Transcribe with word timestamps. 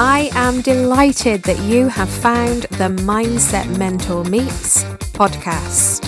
I 0.00 0.30
am 0.34 0.60
delighted 0.60 1.42
that 1.42 1.58
you 1.58 1.88
have 1.88 2.08
found 2.08 2.62
the 2.78 2.88
Mindset 3.02 3.76
Mentor 3.78 4.22
Meets 4.22 4.84
podcast. 5.10 6.06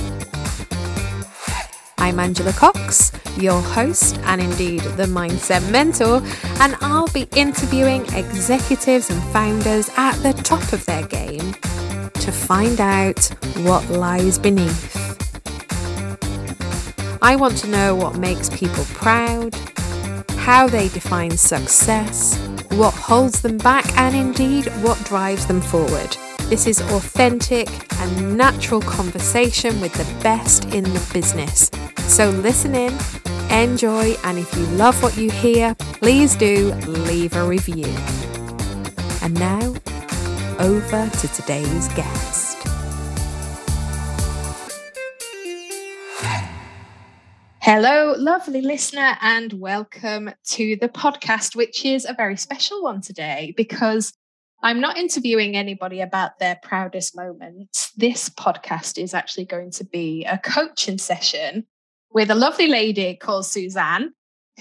I'm 1.98 2.20
Angela 2.20 2.52
Cox, 2.52 3.10
your 3.36 3.60
host 3.60 4.16
and 4.26 4.40
indeed 4.40 4.82
the 4.82 5.06
Mindset 5.06 5.68
Mentor, 5.72 6.22
and 6.60 6.76
I'll 6.80 7.08
be 7.08 7.26
interviewing 7.34 8.02
executives 8.14 9.10
and 9.10 9.20
founders 9.32 9.90
at 9.96 10.14
the 10.22 10.34
top 10.44 10.72
of 10.72 10.86
their 10.86 11.04
game 11.08 11.54
to 12.12 12.30
find 12.30 12.80
out 12.80 13.26
what 13.64 13.84
lies 13.90 14.38
beneath. 14.38 14.96
I 17.20 17.34
want 17.34 17.56
to 17.58 17.66
know 17.66 17.96
what 17.96 18.18
makes 18.18 18.50
people 18.50 18.84
proud, 18.94 19.52
how 20.36 20.68
they 20.68 20.86
define 20.90 21.32
success 21.32 22.38
what 22.72 22.94
holds 22.94 23.42
them 23.42 23.58
back, 23.58 23.86
and 23.96 24.14
indeed 24.14 24.66
what 24.82 24.98
drives 25.04 25.46
them 25.46 25.60
forward. 25.60 26.16
This 26.48 26.66
is 26.66 26.80
authentic 26.80 27.68
and 28.00 28.36
natural 28.36 28.80
conversation 28.80 29.80
with 29.80 29.92
the 29.94 30.22
best 30.22 30.64
in 30.66 30.84
the 30.84 31.10
business. 31.12 31.70
So 32.08 32.30
listen 32.30 32.74
in, 32.74 32.92
enjoy, 33.50 34.14
and 34.24 34.38
if 34.38 34.52
you 34.56 34.64
love 34.76 35.00
what 35.02 35.16
you 35.16 35.30
hear, 35.30 35.74
please 35.76 36.34
do 36.34 36.72
leave 36.86 37.36
a 37.36 37.44
review. 37.44 37.86
And 39.22 39.34
now, 39.34 39.74
over 40.58 41.08
to 41.08 41.28
today's 41.28 41.88
guest. 41.94 42.49
Hello, 47.62 48.14
lovely 48.16 48.62
listener, 48.62 49.18
and 49.20 49.52
welcome 49.52 50.30
to 50.44 50.78
the 50.80 50.88
podcast, 50.88 51.54
which 51.54 51.84
is 51.84 52.06
a 52.06 52.14
very 52.14 52.38
special 52.38 52.82
one 52.82 53.02
today 53.02 53.52
because 53.54 54.14
I'm 54.62 54.80
not 54.80 54.96
interviewing 54.96 55.54
anybody 55.54 56.00
about 56.00 56.38
their 56.38 56.58
proudest 56.62 57.14
moments. 57.14 57.92
This 57.98 58.30
podcast 58.30 58.96
is 58.96 59.12
actually 59.12 59.44
going 59.44 59.72
to 59.72 59.84
be 59.84 60.24
a 60.24 60.38
coaching 60.38 60.96
session 60.96 61.66
with 62.10 62.30
a 62.30 62.34
lovely 62.34 62.66
lady 62.66 63.14
called 63.14 63.44
Suzanne, 63.44 64.14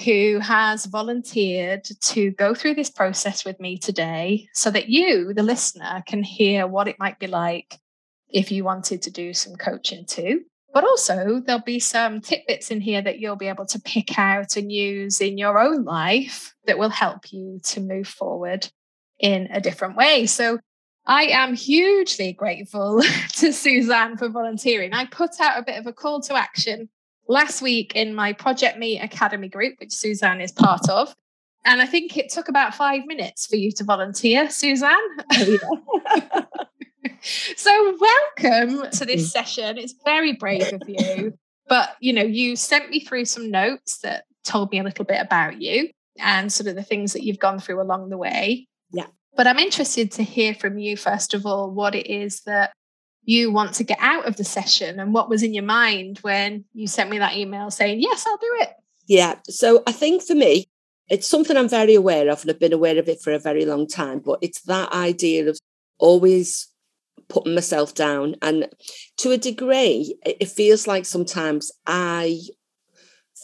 who 0.04 0.40
has 0.40 0.86
volunteered 0.86 1.86
to 2.02 2.32
go 2.32 2.54
through 2.54 2.74
this 2.74 2.90
process 2.90 3.46
with 3.46 3.62
me 3.62 3.78
today 3.78 4.50
so 4.54 4.70
that 4.72 4.90
you, 4.90 5.34
the 5.34 5.42
listener, 5.42 6.04
can 6.06 6.22
hear 6.22 6.68
what 6.68 6.90
it 6.90 7.00
might 7.00 7.18
be 7.18 7.28
like 7.28 7.80
if 8.28 8.52
you 8.52 8.66
wanted 8.66 9.04
to 9.04 9.10
do 9.10 9.34
some 9.34 9.56
coaching 9.56 10.06
too. 10.06 10.42
But 10.74 10.84
also, 10.84 11.42
there'll 11.46 11.62
be 11.62 11.80
some 11.80 12.22
tidbits 12.22 12.70
in 12.70 12.82
here 12.82 13.02
that 13.02 13.20
you'll 13.20 13.36
be 13.36 13.48
able 13.48 13.66
to 13.68 13.80
pick 13.80 14.20
out 14.20 14.56
and 14.56 14.72
use 14.72 15.20
in 15.20 15.38
your 15.38 15.60
own 15.60 15.84
life 15.84 16.54
that 16.66 16.78
will 16.78 16.90
help 16.90 17.32
you 17.32 17.60
to 17.64 17.82
move 17.82 18.08
forward 18.08 18.70
in 19.20 19.48
a 19.52 19.60
different 19.60 19.96
way. 19.96 20.26
So, 20.28 20.60
I 21.06 21.24
am 21.24 21.56
hugely 21.56 22.34
grateful 22.34 23.02
to 23.38 23.52
Suzanne 23.52 24.16
for 24.16 24.30
volunteering. 24.30 24.94
I 24.94 25.06
put 25.06 25.40
out 25.40 25.58
a 25.58 25.64
bit 25.64 25.80
of 25.80 25.88
a 25.88 25.94
call 25.94 26.22
to 26.22 26.36
action 26.36 26.88
last 27.28 27.62
week 27.62 27.96
in 27.96 28.14
my 28.14 28.34
Project 28.34 28.78
Me 28.78 29.00
Academy 29.00 29.50
group, 29.50 29.76
which 29.80 29.92
Suzanne 29.92 30.40
is 30.40 30.52
part 30.52 30.88
of. 30.88 31.16
And 31.66 31.82
I 31.82 31.86
think 31.86 32.16
it 32.16 32.30
took 32.30 32.48
about 32.48 32.76
five 32.76 33.06
minutes 33.06 33.46
for 33.46 33.56
you 33.56 33.72
to 33.74 33.84
volunteer, 33.84 34.50
Suzanne. 34.50 34.94
Oh, 35.34 35.58
yeah. 36.04 36.42
so 37.22 37.98
welcome 38.00 38.90
to 38.92 39.06
this 39.06 39.28
mm. 39.28 39.32
session. 39.32 39.78
It's 39.78 39.96
very 40.06 40.34
brave 40.34 40.74
of 40.74 40.82
you. 40.88 41.34
But 41.68 41.96
you 42.00 42.14
know, 42.14 42.24
you 42.24 42.56
sent 42.56 42.90
me 42.90 43.00
through 43.00 43.26
some 43.26 43.52
notes 43.52 44.00
that 44.00 44.26
told 44.44 44.72
me 44.72 44.80
a 44.80 44.84
little 44.84 45.06
bit 45.06 45.22
about 45.22 45.62
you 45.62 45.90
and 46.18 46.52
sort 46.52 46.68
of 46.68 46.76
the 46.76 46.84
things 46.84 47.14
that 47.14 47.24
you've 47.24 47.40
gone 47.40 47.60
through 47.60 47.82
along 47.82 48.10
the 48.10 48.18
way. 48.18 48.68
Yeah. 48.92 49.08
But 49.36 49.48
I'm 49.48 49.60
interested 49.60 50.12
to 50.14 50.24
hear 50.24 50.54
from 50.54 50.80
you, 50.80 50.98
first 50.98 51.34
of 51.34 51.46
all, 51.46 51.72
what 51.72 51.96
it 51.96 52.08
is 52.08 52.42
that 52.42 52.72
you 53.24 53.52
want 53.52 53.74
to 53.76 53.84
get 53.84 54.00
out 54.02 54.26
of 54.26 54.38
the 54.38 54.44
session 54.44 55.00
and 55.00 55.14
what 55.14 55.30
was 55.30 55.44
in 55.44 55.54
your 55.54 55.64
mind 55.64 56.18
when 56.20 56.66
you 56.74 56.88
sent 56.88 57.10
me 57.10 57.20
that 57.20 57.38
email 57.38 57.70
saying, 57.70 58.02
Yes, 58.02 58.26
I'll 58.28 58.38
do 58.38 58.58
it. 58.62 58.70
Yeah. 59.08 59.36
So 59.46 59.84
I 59.86 59.92
think 59.92 60.24
for 60.24 60.36
me, 60.36 60.68
it's 61.10 61.28
something 61.28 61.58
I'm 61.58 61.70
very 61.70 61.96
aware 61.96 62.30
of 62.30 62.42
and 62.42 62.52
I've 62.52 62.60
been 62.60 62.74
aware 62.74 62.98
of 62.98 63.08
it 63.08 63.22
for 63.22 63.34
a 63.34 63.40
very 63.40 63.66
long 63.66 63.88
time, 63.88 64.20
but 64.20 64.40
it's 64.42 64.62
that 64.62 64.92
idea 64.94 65.50
of 65.50 65.60
always 65.98 66.68
putting 67.30 67.56
myself 67.56 67.94
down. 67.94 68.36
And 68.42 68.68
to 69.18 69.32
a 69.32 69.38
degree, 69.38 70.16
it 70.26 70.50
feels 70.50 70.88
like 70.88 71.06
sometimes 71.06 71.72
I 71.86 72.40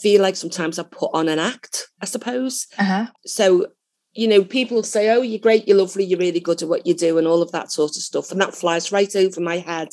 feel 0.02 0.22
like 0.22 0.36
sometimes 0.36 0.78
I 0.78 0.84
put 0.84 1.12
on 1.14 1.30
an 1.30 1.40
act, 1.40 1.88
I 2.02 2.06
suppose. 2.06 2.68
Uh-huh. 2.78 3.08
So, 3.26 3.68
you 4.14 4.28
know, 4.28 4.44
people 4.44 4.84
say, 4.84 5.10
oh, 5.10 5.22
you're 5.22 5.40
great, 5.40 5.68
you're 5.68 5.78
lovely, 5.78 6.04
you're 6.04 6.20
really 6.20 6.40
good 6.40 6.62
at 6.62 6.70
what 6.70 6.86
you 6.86 6.94
do, 6.94 7.18
and 7.18 7.28
all 7.28 7.42
of 7.42 7.52
that 7.52 7.72
sort 7.72 7.96
of 7.96 8.02
stuff. 8.02 8.32
And 8.32 8.42
that 8.42 8.56
flies 8.56 8.92
right 8.92 9.16
over 9.16 9.40
my 9.40 9.58
head. 9.58 9.90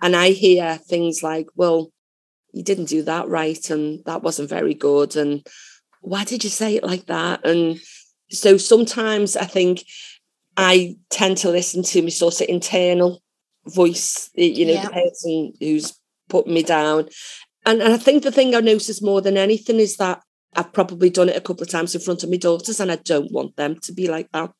And 0.00 0.16
I 0.16 0.30
hear 0.30 0.76
things 0.76 1.22
like, 1.22 1.46
well, 1.54 1.92
you 2.52 2.62
didn't 2.62 2.84
do 2.86 3.02
that 3.02 3.28
right, 3.28 3.70
and 3.70 4.04
that 4.06 4.22
wasn't 4.22 4.48
very 4.48 4.74
good. 4.74 5.16
And 5.16 5.46
why 6.00 6.24
did 6.24 6.44
you 6.44 6.50
say 6.50 6.76
it 6.76 6.84
like 6.84 7.06
that? 7.06 7.44
And 7.44 7.80
so 8.30 8.56
sometimes 8.56 9.36
I 9.36 9.44
think 9.44 9.84
I 10.56 10.96
tend 11.10 11.38
to 11.38 11.50
listen 11.50 11.82
to 11.82 12.02
my 12.02 12.10
sort 12.10 12.40
of 12.40 12.48
internal 12.48 13.23
voice, 13.66 14.30
you 14.34 14.66
know, 14.66 14.74
yeah. 14.74 14.84
the 14.84 14.90
person 14.90 15.52
who's 15.60 15.98
putting 16.28 16.54
me 16.54 16.62
down. 16.62 17.08
And, 17.66 17.80
and 17.80 17.92
I 17.92 17.96
think 17.96 18.22
the 18.22 18.32
thing 18.32 18.54
I 18.54 18.60
notice 18.60 19.02
more 19.02 19.20
than 19.20 19.36
anything 19.36 19.80
is 19.80 19.96
that 19.96 20.22
I've 20.56 20.72
probably 20.72 21.10
done 21.10 21.28
it 21.28 21.36
a 21.36 21.40
couple 21.40 21.62
of 21.62 21.70
times 21.70 21.94
in 21.94 22.00
front 22.00 22.22
of 22.22 22.30
my 22.30 22.36
daughters, 22.36 22.80
and 22.80 22.92
I 22.92 22.96
don't 22.96 23.32
want 23.32 23.56
them 23.56 23.76
to 23.80 23.92
be 23.92 24.08
like 24.08 24.30
that. 24.32 24.50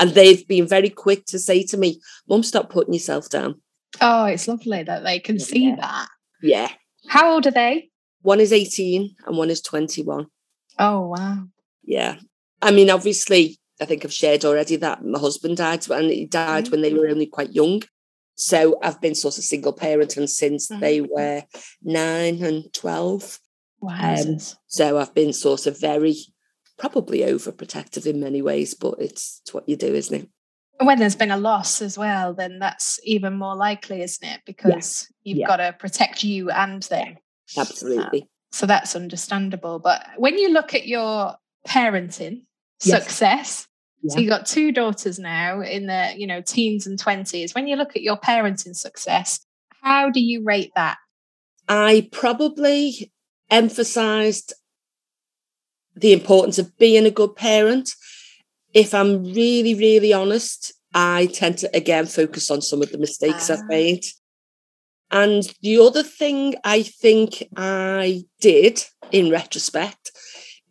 And 0.00 0.10
they've 0.10 0.46
been 0.48 0.66
very 0.66 0.88
quick 0.88 1.26
to 1.26 1.38
say 1.38 1.62
to 1.64 1.76
me, 1.76 2.00
Mum, 2.28 2.42
stop 2.42 2.70
putting 2.70 2.94
yourself 2.94 3.28
down. 3.28 3.60
Oh, 4.00 4.24
it's 4.24 4.48
lovely 4.48 4.82
that 4.82 5.04
they 5.04 5.18
can 5.18 5.38
see 5.38 5.68
yeah. 5.68 5.76
that. 5.76 6.08
Yeah. 6.40 6.68
How 7.08 7.34
old 7.34 7.46
are 7.46 7.50
they? 7.52 7.90
One 8.22 8.40
is 8.40 8.52
18 8.52 9.16
and 9.26 9.36
one 9.36 9.50
is 9.50 9.60
21. 9.60 10.26
Oh, 10.78 11.08
wow. 11.08 11.44
Yeah. 11.84 12.16
I 12.62 12.70
mean, 12.70 12.90
obviously, 12.90 13.58
I 13.80 13.84
think 13.84 14.04
I've 14.04 14.12
shared 14.12 14.44
already 14.44 14.76
that 14.76 15.04
my 15.04 15.18
husband 15.18 15.56
died 15.56 15.88
and 15.90 16.10
he 16.10 16.26
died 16.26 16.64
mm-hmm. 16.64 16.70
when 16.70 16.82
they 16.82 16.94
were 16.94 17.08
only 17.08 17.26
quite 17.26 17.52
young. 17.52 17.82
So 18.34 18.78
I've 18.82 19.00
been 19.00 19.14
sort 19.14 19.38
of 19.38 19.44
single 19.44 19.72
parent 19.72 20.16
and 20.16 20.28
since 20.28 20.68
mm-hmm. 20.68 20.80
they 20.80 21.00
were 21.00 21.42
nine 21.82 22.42
and 22.42 22.72
12. 22.72 23.38
Wow. 23.80 24.14
Um, 24.14 24.38
so 24.66 24.98
I've 24.98 25.14
been 25.14 25.32
sort 25.32 25.66
of 25.66 25.80
very, 25.80 26.16
probably 26.78 27.20
overprotective 27.20 28.06
in 28.06 28.20
many 28.20 28.42
ways, 28.42 28.74
but 28.74 28.94
it's, 28.98 29.40
it's 29.42 29.52
what 29.52 29.68
you 29.68 29.76
do, 29.76 29.94
isn't 29.94 30.22
it? 30.22 30.28
When 30.84 30.98
there's 30.98 31.16
been 31.16 31.30
a 31.30 31.36
loss 31.36 31.82
as 31.82 31.98
well, 31.98 32.34
then 32.34 32.58
that's 32.58 32.98
even 33.04 33.34
more 33.34 33.54
likely, 33.54 34.02
isn't 34.02 34.26
it? 34.26 34.40
Because 34.46 35.08
yeah. 35.22 35.30
you've 35.30 35.38
yeah. 35.40 35.46
got 35.46 35.56
to 35.58 35.72
protect 35.78 36.24
you 36.24 36.50
and 36.50 36.82
them. 36.84 37.18
Absolutely. 37.56 38.22
Uh, 38.22 38.26
so 38.52 38.66
that's 38.66 38.96
understandable. 38.96 39.78
But 39.78 40.06
when 40.16 40.38
you 40.38 40.50
look 40.50 40.74
at 40.74 40.86
your 40.86 41.36
parenting 41.66 42.42
yes. 42.82 43.02
success, 43.02 43.68
yeah. 44.02 44.14
So 44.14 44.20
you've 44.20 44.30
got 44.30 44.46
two 44.46 44.72
daughters 44.72 45.18
now 45.18 45.60
in 45.60 45.86
the, 45.86 46.12
you 46.16 46.26
know, 46.26 46.40
teens 46.40 46.86
and 46.86 46.98
20s. 46.98 47.54
When 47.54 47.68
you 47.68 47.76
look 47.76 47.94
at 47.94 48.02
your 48.02 48.16
parenting 48.16 48.74
success, 48.74 49.40
how 49.82 50.10
do 50.10 50.20
you 50.20 50.42
rate 50.42 50.72
that? 50.74 50.98
I 51.68 52.08
probably 52.10 53.12
emphasized 53.50 54.54
the 55.94 56.12
importance 56.12 56.58
of 56.58 56.76
being 56.78 57.06
a 57.06 57.10
good 57.10 57.36
parent. 57.36 57.90
If 58.74 58.94
I'm 58.94 59.24
really, 59.24 59.74
really 59.74 60.12
honest, 60.12 60.72
I 60.94 61.26
tend 61.26 61.58
to 61.58 61.76
again 61.76 62.06
focus 62.06 62.50
on 62.50 62.60
some 62.60 62.82
of 62.82 62.90
the 62.90 62.98
mistakes 62.98 63.50
I've 63.50 63.60
ah. 63.60 63.66
made. 63.68 64.04
And 65.10 65.42
the 65.60 65.78
other 65.78 66.02
thing 66.02 66.54
I 66.64 66.82
think 66.82 67.44
I 67.54 68.24
did 68.40 68.82
in 69.10 69.30
retrospect 69.30 70.10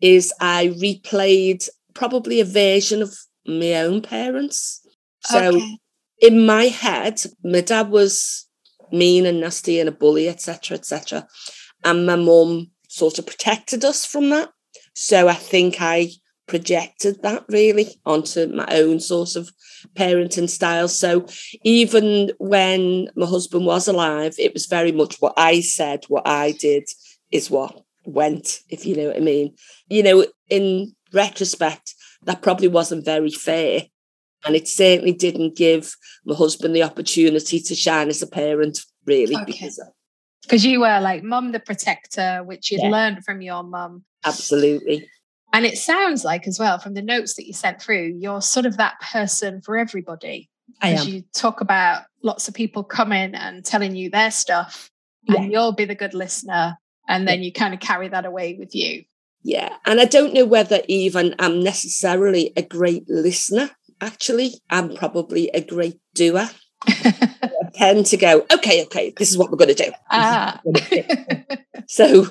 is 0.02 0.34
I 0.42 0.70
replayed 0.70 1.70
probably 1.94 2.40
a 2.40 2.46
version 2.46 3.02
of 3.02 3.16
my 3.46 3.76
own 3.76 4.02
parents. 4.02 4.86
So 5.26 5.56
okay. 5.56 5.78
in 6.22 6.46
my 6.46 6.66
head, 6.66 7.22
my 7.44 7.62
dad 7.62 7.90
was 7.90 8.48
mean 8.92 9.26
and 9.26 9.40
nasty 9.40 9.80
and 9.80 9.90
a 9.90 9.92
bully, 9.92 10.28
etc., 10.28 10.78
etc. 10.78 11.28
And 11.84 12.06
my 12.06 12.16
mum 12.16 12.72
sort 12.88 13.20
of 13.20 13.26
protected 13.26 13.86
us 13.86 14.06
from 14.06 14.30
that. 14.30 14.50
So 14.94 15.28
I 15.28 15.34
think 15.34 15.78
I 15.80 16.10
projected 16.48 17.22
that 17.24 17.46
really 17.48 17.88
onto 18.06 18.46
my 18.48 18.68
own 18.72 19.00
sort 19.00 19.36
of 19.38 19.52
parenting 19.96 20.50
style. 20.50 20.90
So 20.90 21.26
even 21.64 22.32
when 22.40 23.08
my 23.16 23.26
husband 23.26 23.66
was 23.66 23.88
alive, 23.88 24.36
it 24.38 24.54
was 24.54 24.66
very 24.66 24.92
much 24.92 25.22
what 25.22 25.34
I 25.38 25.62
said, 25.62 26.04
what 26.10 26.28
I 26.28 26.52
did 26.52 26.84
is 27.32 27.50
what 27.50 27.82
went, 28.06 28.60
if 28.70 28.86
you 28.86 28.96
know 28.96 29.08
what 29.08 29.18
I 29.18 29.22
mean. 29.22 29.56
You 29.88 30.04
know, 30.04 30.26
in 30.50 30.94
retrospect, 31.14 31.96
that 32.24 32.42
probably 32.42 32.68
wasn't 32.68 33.06
very 33.06 33.32
fair. 33.32 33.84
And 34.46 34.56
it 34.56 34.68
certainly 34.68 35.14
didn't 35.14 35.56
give 35.56 35.96
my 36.26 36.36
husband 36.36 36.76
the 36.76 36.84
opportunity 36.84 37.60
to 37.60 37.76
shine 37.76 38.10
as 38.10 38.22
a 38.22 38.28
parent, 38.28 38.80
really. 39.06 39.36
Okay. 39.36 39.46
Because 39.46 39.80
because 40.42 40.66
you 40.66 40.80
were 40.80 41.00
like 41.00 41.24
mum 41.24 41.52
the 41.52 41.60
protector, 41.60 42.44
which 42.44 42.72
you'd 42.72 42.82
yeah. 42.82 42.90
learned 42.90 43.24
from 43.24 43.42
your 43.42 43.64
mum. 43.64 44.04
Absolutely. 44.26 45.08
And 45.54 45.66
it 45.66 45.78
sounds 45.78 46.24
like, 46.24 46.48
as 46.48 46.58
well, 46.58 46.80
from 46.80 46.94
the 46.94 47.02
notes 47.02 47.36
that 47.36 47.46
you 47.46 47.54
sent 47.54 47.82
through, 47.82 48.16
you're 48.18 48.42
sort 48.42 48.66
of 48.66 48.78
that 48.78 49.00
person 49.02 49.62
for 49.62 49.78
everybody. 49.78 50.50
I 50.82 50.94
As 50.94 51.06
am. 51.06 51.14
you 51.14 51.24
talk 51.34 51.62
about 51.62 52.04
lots 52.24 52.48
of 52.48 52.54
people 52.54 52.84
coming 52.84 53.36
and 53.36 53.64
telling 53.64 53.96
you 53.96 54.10
their 54.10 54.32
stuff, 54.32 54.90
Yeah. 55.28 55.42
and 55.42 55.52
you'll 55.52 55.74
be 55.74 55.86
the 55.86 55.96
good 55.96 56.14
listener. 56.14 56.78
And 57.08 57.28
then 57.28 57.44
you 57.44 57.52
kind 57.52 57.74
of 57.74 57.80
carry 57.80 58.08
that 58.08 58.26
away 58.26 58.56
with 58.58 58.74
you. 58.74 59.04
Yeah. 59.44 59.76
And 59.86 60.00
I 60.00 60.06
don't 60.06 60.34
know 60.34 60.46
whether 60.46 60.82
even 60.88 61.36
I'm 61.40 61.64
necessarily 61.64 62.54
a 62.56 62.62
great 62.62 63.10
listener. 63.10 63.72
Actually, 64.00 64.56
I'm 64.70 64.96
probably 64.96 65.50
a 65.50 65.62
great 65.62 66.00
doer. 66.14 66.50
I 66.88 67.70
tend 67.74 68.06
to 68.08 68.18
go, 68.18 68.46
okay, 68.54 68.84
okay, 68.86 69.14
this 69.18 69.30
is 69.30 69.38
what 69.38 69.52
we're 69.52 69.58
going 69.58 69.76
to 69.76 69.86
do. 69.86 69.92
ah. 70.12 70.62
So 71.88 72.28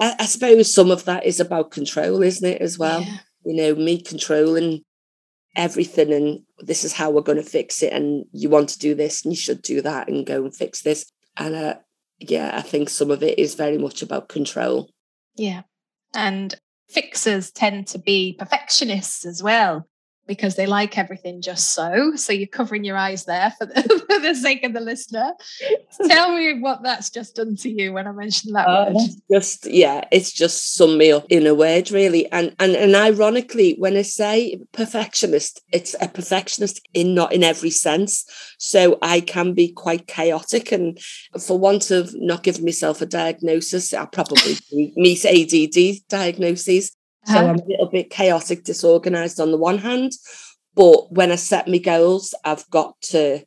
I, 0.00 0.14
I 0.20 0.26
suppose 0.26 0.72
some 0.72 0.90
of 0.90 1.04
that 1.06 1.26
is 1.26 1.40
about 1.40 1.72
control, 1.72 2.22
isn't 2.22 2.48
it, 2.48 2.62
as 2.62 2.78
well? 2.78 3.02
Yeah. 3.02 3.18
You 3.44 3.56
know, 3.56 3.74
me 3.74 4.00
controlling 4.00 4.82
everything 5.56 6.12
and 6.12 6.40
this 6.60 6.84
is 6.84 6.92
how 6.92 7.10
we're 7.10 7.22
going 7.22 7.42
to 7.42 7.50
fix 7.50 7.82
it. 7.82 7.92
And 7.92 8.24
you 8.32 8.48
want 8.48 8.68
to 8.70 8.78
do 8.78 8.94
this 8.94 9.24
and 9.24 9.32
you 9.32 9.36
should 9.36 9.62
do 9.62 9.82
that 9.82 10.08
and 10.08 10.26
go 10.26 10.44
and 10.44 10.54
fix 10.54 10.82
this. 10.82 11.10
And 11.36 11.54
uh, 11.54 11.74
yeah, 12.20 12.52
I 12.54 12.62
think 12.62 12.88
some 12.88 13.10
of 13.10 13.22
it 13.22 13.38
is 13.38 13.54
very 13.54 13.78
much 13.78 14.02
about 14.02 14.28
control. 14.28 14.90
Yeah. 15.36 15.62
And 16.14 16.54
fixers 16.88 17.50
tend 17.50 17.86
to 17.88 17.98
be 17.98 18.34
perfectionists 18.38 19.26
as 19.26 19.42
well 19.42 19.88
because 20.28 20.54
they 20.54 20.66
like 20.66 20.96
everything 20.98 21.40
just 21.40 21.72
so. 21.74 22.12
So 22.14 22.32
you're 22.32 22.46
covering 22.46 22.84
your 22.84 22.96
eyes 22.96 23.24
there 23.24 23.52
for 23.58 23.66
the, 23.66 23.82
for 24.10 24.20
the 24.20 24.34
sake 24.34 24.62
of 24.62 24.74
the 24.74 24.80
listener. 24.80 25.32
Tell 26.06 26.36
me 26.36 26.60
what 26.60 26.82
that's 26.84 27.10
just 27.10 27.34
done 27.36 27.56
to 27.56 27.70
you 27.70 27.92
when 27.94 28.06
I 28.06 28.12
mentioned 28.12 28.54
that 28.54 28.68
Uh, 28.68 28.92
word. 28.92 29.08
just 29.32 29.66
yeah, 29.66 30.04
it's 30.12 30.30
just 30.30 30.74
sum 30.74 30.98
me 30.98 31.10
up 31.10 31.26
in 31.30 31.46
a 31.46 31.54
word, 31.54 31.90
really. 31.90 32.30
And 32.30 32.54
and 32.60 32.76
and 32.76 32.94
ironically, 32.94 33.74
when 33.78 33.96
I 33.96 34.02
say 34.02 34.60
perfectionist, 34.72 35.62
it's 35.72 35.96
a 36.00 36.08
perfectionist 36.08 36.80
in 36.94 37.14
not 37.14 37.32
in 37.32 37.42
every 37.42 37.70
sense. 37.70 38.24
So 38.58 38.98
I 39.02 39.20
can 39.20 39.54
be 39.54 39.72
quite 39.72 40.06
chaotic, 40.06 40.70
and 40.70 40.98
for 41.40 41.58
want 41.58 41.90
of 41.90 42.14
not 42.14 42.42
giving 42.42 42.64
myself 42.66 43.00
a 43.00 43.06
diagnosis, 43.06 43.94
I 43.94 44.04
probably 44.04 44.56
meet 44.96 45.24
ADD 45.24 46.06
diagnoses. 46.08 46.92
So 47.28 47.34
Uh-huh. 47.34 47.48
I'm 47.48 47.58
a 47.58 47.64
little 47.66 47.86
bit 47.90 48.08
chaotic, 48.10 48.64
disorganized 48.64 49.38
on 49.38 49.50
the 49.50 49.58
one 49.58 49.78
hand, 49.78 50.12
but 50.74 51.12
when 51.12 51.30
I 51.30 51.36
set 51.36 51.68
my 51.68 51.78
goals, 51.78 52.34
I've 52.44 52.68
got 52.70 52.98
to 53.10 53.44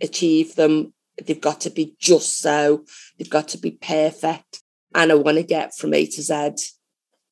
achieve 0.00 0.54
them. 0.54 0.94
They've 1.22 1.40
got 1.40 1.60
to 1.62 1.70
be 1.70 1.94
just 1.98 2.38
so. 2.40 2.84
They've 3.18 3.28
got 3.28 3.48
to 3.48 3.58
be 3.58 3.72
perfect. 3.72 4.62
And 4.94 5.12
I 5.12 5.16
want 5.16 5.36
to 5.36 5.42
get 5.42 5.76
from 5.76 5.92
A 5.92 6.06
to 6.06 6.22
Z, 6.22 6.52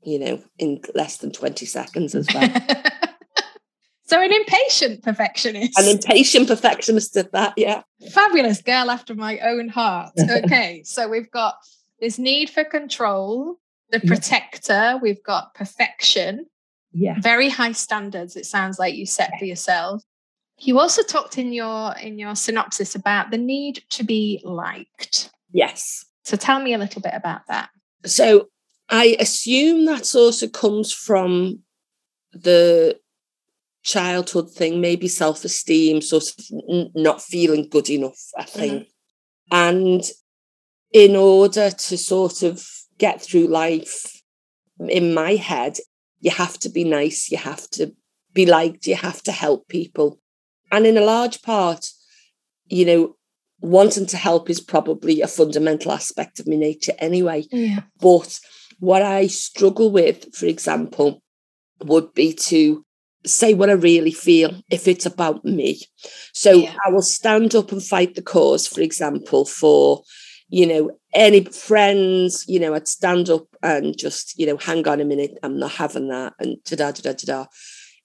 you 0.03 0.19
know, 0.19 0.43
in 0.59 0.81
less 0.95 1.17
than 1.19 1.33
20 1.33 1.65
seconds 1.65 2.15
as 2.15 2.27
well. 2.35 2.51
so 4.05 4.21
an 4.21 4.33
impatient 4.33 5.03
perfectionist. 5.03 5.79
An 5.79 5.89
impatient 5.89 6.49
perfectionist 6.49 7.17
at 7.17 7.33
that, 7.33 7.55
yeah. 7.57 7.83
Fabulous 8.13 8.61
girl 8.61 8.91
after 8.91 9.15
my 9.15 9.39
own 9.39 9.69
heart. 9.69 10.13
Okay, 10.45 10.83
so 10.85 11.09
we've 11.09 11.31
got 11.31 11.55
this 12.01 12.19
need 12.19 12.51
for 12.51 12.65
control, 12.65 13.59
the 13.99 14.07
Yeah. 14.07 14.15
protector, 14.15 14.99
we've 15.03 15.23
got 15.23 15.55
perfection, 15.55 16.47
Yeah. 16.93 17.19
very 17.21 17.49
high 17.49 17.73
standards 17.73 18.37
it 18.37 18.47
sounds 18.47 18.79
like 18.79 18.95
you 18.95 19.07
set 19.07 19.31
for 19.39 19.45
yourself. 19.45 20.03
You 20.59 20.79
also 20.79 21.03
talked 21.03 21.37
in 21.37 21.53
your 21.53 21.95
in 21.99 22.19
your 22.19 22.35
synopsis 22.35 22.95
about 22.95 23.31
the 23.31 23.39
need 23.39 23.85
to 23.91 24.05
be 24.05 24.41
liked. 24.43 25.31
Yes. 25.53 26.07
So 26.25 26.37
tell 26.37 26.61
me 26.61 26.73
a 26.73 26.79
little 26.79 27.03
bit 27.03 27.13
about 27.15 27.47
that. 27.49 27.71
So 28.05 28.49
I 28.89 29.17
assume 29.19 29.85
that 29.87 30.15
also 30.15 30.49
comes 30.49 30.93
from 30.93 31.61
the 32.33 32.99
childhood 33.83 34.51
thing, 34.51 34.81
maybe 34.81 35.09
self 35.09 35.45
esteem, 35.45 36.01
sort 36.01 36.25
of 36.25 36.45
n- 36.69 36.91
not 36.95 37.23
feeling 37.23 37.69
good 37.69 37.91
enough, 37.91 38.21
I 38.37 38.43
mm-hmm. 38.43 38.59
think. 38.59 38.89
And 39.51 40.03
in 40.93 41.15
order 41.15 41.71
to 41.71 41.99
sort 41.99 42.43
of 42.43 42.67
get 42.99 43.21
through 43.21 43.47
life, 43.47 44.23
in 44.89 45.15
my 45.15 45.33
head, 45.33 45.79
you 46.21 46.31
have 46.31 46.59
to 46.61 46.69
be 46.69 46.85
nice, 46.85 47.31
you 47.31 47.39
have 47.39 47.69
to 47.71 47.93
be 48.33 48.47
liked, 48.47 48.87
you 48.87 48.95
have 48.95 49.23
to 49.23 49.33
help 49.33 49.69
people. 49.69 50.21
And 50.71 50.87
in 50.87 50.97
a 50.97 51.03
large 51.03 51.43
part, 51.43 51.89
you 52.67 52.85
know, 52.85 53.17
wanting 53.61 54.07
to 54.07 54.17
help 54.17 54.51
is 54.51 54.61
probably 54.61 55.21
a 55.21 55.29
fundamental 55.29 55.93
aspect 55.93 56.41
of 56.41 56.47
my 56.47 56.57
nature 56.57 56.93
anyway. 56.99 57.47
Yeah. 57.51 57.81
But 58.01 58.39
what 58.81 59.03
I 59.03 59.29
struggle 59.29 59.91
with, 59.91 60.35
for 60.35 60.47
example, 60.47 61.23
would 61.85 62.13
be 62.15 62.33
to 62.35 62.85
say 63.25 63.55
what 63.55 63.71
I 63.71 63.75
really 63.75 64.13
feel 64.13 64.61
if 64.71 64.87
it's 64.87 65.07
about 65.07 65.45
me. 65.45 65.81
So 66.33 66.53
Yeah. 66.53 66.75
I 66.87 66.91
will 66.91 67.03
stand 67.03 67.55
up 67.55 67.73
and 67.73 67.83
fight 67.83 68.15
the 68.15 68.23
cause, 68.23 68.67
for 68.67 68.81
example, 68.81 69.45
for, 69.45 70.03
you 70.49 70.67
know, 70.67 70.91
any 71.15 71.45
friends, 71.45 72.45
you 72.47 72.61
know, 72.61 72.75
I'd 72.75 72.89
stand 72.89 73.29
up 73.31 73.47
and 73.63 73.97
just, 73.97 74.39
you 74.39 74.47
know, 74.47 74.57
hang 74.57 74.87
on 74.87 75.01
a 75.01 75.05
minute, 75.05 75.39
I'm 75.43 75.59
not 75.59 75.73
having 75.73 76.09
that, 76.09 76.35
and 76.39 76.57
da 76.65 76.77
da 76.77 76.91
da 76.93 77.13
da 77.13 77.25
da. 77.25 77.47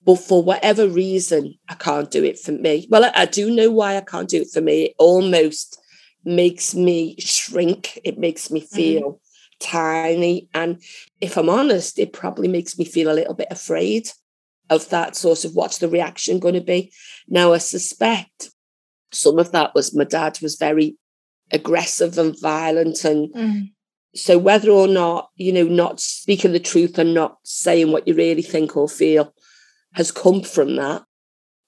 But 0.04 0.16
for 0.16 0.42
whatever 0.42 0.88
reason, 0.88 1.56
I 1.70 1.76
can't 1.76 2.10
do 2.10 2.24
it 2.24 2.40
for 2.40 2.54
me. 2.54 2.88
Well, 2.90 3.06
I, 3.06 3.12
I 3.14 3.26
do 3.26 3.52
know 3.52 3.70
why 3.70 3.98
I 3.98 4.02
can't 4.02 4.30
do 4.30 4.42
it 4.42 4.50
for 4.52 4.62
me. 4.62 4.86
It 4.86 4.96
almost 4.98 5.80
makes 6.24 6.74
me 6.74 7.16
shrink. 7.20 8.00
It 8.04 8.18
makes 8.18 8.50
me 8.50 8.62
mm-hmm. 8.62 8.76
feel 8.76 9.22
tiny. 9.60 10.50
And 10.56 10.82
if 11.20 11.38
I'm 11.38 11.50
honest, 11.50 12.00
it 12.00 12.14
probably 12.14 12.48
makes 12.48 12.80
me 12.80 12.86
feel 12.86 13.12
a 13.12 13.14
little 13.14 13.36
bit 13.36 13.50
afraid 13.52 14.10
of 14.72 14.90
that 14.90 15.16
sort 15.16 15.46
of 15.46 15.54
what's 15.54 15.78
the 15.78 15.88
reaction 15.90 16.40
going 16.40 16.56
to 16.56 16.62
be. 16.62 16.92
Now, 17.28 17.54
I 17.54 17.60
suspect 17.60 18.50
some 19.12 19.38
of 19.38 19.52
that 19.52 19.76
was 19.76 19.96
my 19.96 20.06
dad 20.06 20.40
was 20.42 20.56
very 20.56 20.96
aggressive 21.52 22.18
and 22.18 22.40
violent. 22.40 23.04
And 23.04 23.34
Mm. 23.34 23.70
so, 24.16 24.38
whether 24.38 24.70
or 24.70 24.88
not, 24.88 25.30
you 25.36 25.52
know, 25.54 25.64
not 25.64 26.00
speaking 26.00 26.52
the 26.52 26.60
truth 26.60 26.98
and 26.98 27.14
not 27.14 27.38
saying 27.44 27.92
what 27.92 28.08
you 28.08 28.14
really 28.14 28.42
think 28.42 28.76
or 28.78 28.88
feel 28.90 29.34
has 29.94 30.12
come 30.12 30.42
from 30.42 30.76
that. 30.78 31.04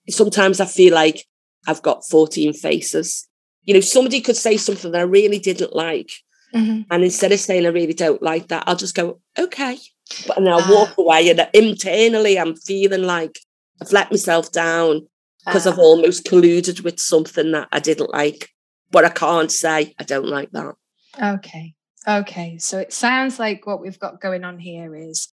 Sometimes 0.10 0.60
I 0.60 0.66
feel 0.66 0.94
like 0.94 1.26
I've 1.68 1.82
got 1.82 2.08
14 2.08 2.54
faces. 2.54 3.28
You 3.64 3.74
know, 3.74 3.80
somebody 3.80 4.20
could 4.22 4.36
say 4.38 4.58
something 4.58 4.92
that 4.92 5.00
I 5.00 5.04
really 5.04 5.40
didn't 5.40 5.76
like. 5.76 6.12
Mhm. 6.54 6.86
And 6.92 7.04
instead 7.04 7.32
of 7.32 7.40
saying 7.40 7.66
I 7.66 7.70
really 7.70 7.94
don't 7.94 8.22
like 8.22 8.50
that, 8.50 8.64
I'll 8.68 8.76
just 8.76 8.96
go, 8.96 9.22
okay. 9.40 9.78
But 10.28 10.38
and 10.38 10.50
I'll 10.50 10.62
Ah. 10.62 10.72
walk 10.72 10.98
away 10.98 11.30
and 11.30 11.48
internally 11.54 12.38
I'm 12.38 12.56
feeling 12.56 13.04
like 13.04 13.40
I've 13.82 13.92
let 13.94 14.12
myself 14.12 14.52
down 14.52 15.08
because 15.46 15.66
I've 15.66 15.80
Ah. 15.80 15.82
almost 15.82 16.26
colluded 16.26 16.82
with 16.84 17.00
something 17.00 17.52
that 17.54 17.70
I 17.72 17.80
didn't 17.80 18.12
like. 18.12 18.50
But 18.94 19.04
I 19.06 19.10
can't 19.10 19.52
say 19.52 19.94
I 20.00 20.04
don't 20.04 20.28
like 20.28 20.52
that. 20.52 20.76
Okay. 21.22 21.74
Okay. 22.08 22.58
So 22.60 22.78
it 22.80 22.94
sounds 22.94 23.40
like 23.40 23.66
what 23.68 23.82
we've 23.82 24.00
got 24.00 24.22
going 24.22 24.46
on 24.46 24.60
here 24.60 24.96
is 24.96 25.28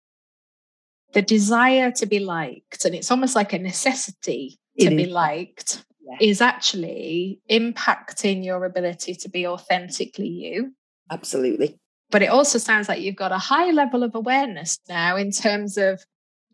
the 1.13 1.23
desire 1.23 1.91
to 1.93 2.07
be 2.07 2.21
liked, 2.21 2.85
and 2.85 2.95
it's 2.95 3.11
almost 3.11 3.35
like 3.35 3.53
a 3.53 3.59
necessity 3.59 4.59
to 4.79 4.87
It 4.87 4.97
be 4.97 5.03
is. 5.05 5.11
liked, 5.11 5.85
Yeah. 6.09 6.17
is 6.21 6.41
actually 6.41 7.41
impacting 7.51 8.45
your 8.45 8.65
ability 8.65 9.15
to 9.17 9.29
be 9.29 9.47
authentically 9.47 10.29
you. 10.29 10.75
Absolutely. 11.11 11.79
But 12.11 12.23
it 12.23 12.27
also 12.31 12.59
sounds 12.59 12.89
like 12.89 13.01
you've 13.03 13.17
got 13.17 13.33
a 13.33 13.39
high 13.39 13.71
level 13.73 14.03
of 14.03 14.15
awareness 14.15 14.79
now 14.89 15.17
in 15.17 15.31
terms 15.33 15.77
of 15.77 16.05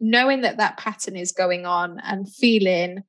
knowing 0.01 0.41
that 0.41 0.57
that 0.57 0.77
pattern 0.79 1.17
is 1.17 1.33
going 1.33 1.67
on 1.67 2.01
and 2.01 2.33
feeling 2.33 3.03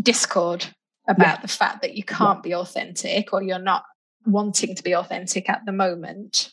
discord 0.00 0.66
about 1.06 1.42
the 1.42 1.48
fact 1.48 1.82
that 1.82 1.96
you 1.96 2.02
can't 2.02 2.42
be 2.42 2.54
authentic 2.54 3.32
or 3.32 3.42
you're 3.42 3.58
not 3.58 3.84
wanting 4.26 4.74
to 4.74 4.82
be 4.82 4.94
authentic 4.94 5.48
at 5.48 5.64
the 5.66 5.72
moment. 5.72 6.52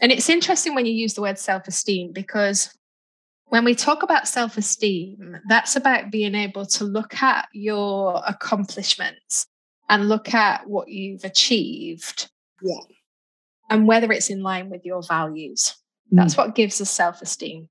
And 0.00 0.12
it's 0.12 0.28
interesting 0.28 0.74
when 0.74 0.86
you 0.86 0.92
use 0.92 1.14
the 1.14 1.22
word 1.22 1.38
self 1.38 1.66
esteem 1.66 2.12
because 2.12 2.74
when 3.46 3.64
we 3.64 3.74
talk 3.74 4.02
about 4.02 4.28
self 4.28 4.56
esteem, 4.56 5.38
that's 5.48 5.76
about 5.76 6.10
being 6.10 6.34
able 6.34 6.66
to 6.66 6.84
look 6.84 7.20
at 7.22 7.48
your 7.52 8.22
accomplishments 8.26 9.46
and 9.88 10.08
look 10.08 10.32
at 10.32 10.68
what 10.68 10.88
you've 10.88 11.24
achieved. 11.24 12.30
Yeah. 12.62 12.80
And 13.68 13.86
whether 13.86 14.10
it's 14.12 14.30
in 14.30 14.42
line 14.42 14.70
with 14.70 14.84
your 14.84 15.02
values. 15.02 15.76
Mm. 16.12 16.16
That's 16.16 16.36
what 16.36 16.54
gives 16.54 16.80
us 16.80 16.90
self 16.90 17.22
esteem. 17.22 17.68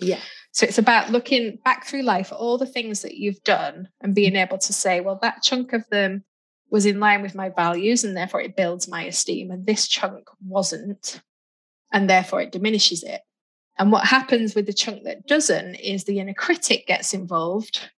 Yeah. 0.00 0.20
So 0.52 0.66
it's 0.66 0.78
about 0.78 1.10
looking 1.10 1.58
back 1.64 1.86
through 1.86 2.02
life 2.02 2.32
at 2.32 2.38
all 2.38 2.58
the 2.58 2.66
things 2.66 3.02
that 3.02 3.16
you've 3.16 3.42
done 3.44 3.88
and 4.00 4.14
being 4.14 4.34
able 4.36 4.58
to 4.58 4.72
say, 4.72 5.00
well, 5.00 5.18
that 5.22 5.42
chunk 5.42 5.72
of 5.72 5.88
them 5.90 6.24
was 6.70 6.86
in 6.86 7.00
line 7.00 7.22
with 7.22 7.34
my 7.34 7.48
values 7.50 8.04
and 8.04 8.16
therefore 8.16 8.40
it 8.40 8.56
builds 8.56 8.88
my 8.88 9.04
esteem. 9.04 9.50
And 9.50 9.66
this 9.66 9.86
chunk 9.86 10.24
wasn't. 10.44 11.20
And 11.92 12.08
therefore 12.08 12.40
it 12.40 12.52
diminishes 12.52 13.02
it. 13.02 13.20
And 13.78 13.92
what 13.92 14.06
happens 14.06 14.54
with 14.54 14.66
the 14.66 14.72
chunk 14.72 15.04
that 15.04 15.26
doesn't 15.26 15.76
is 15.76 16.04
the 16.04 16.18
inner 16.18 16.34
critic 16.34 16.86
gets 16.86 17.14
involved, 17.14 17.90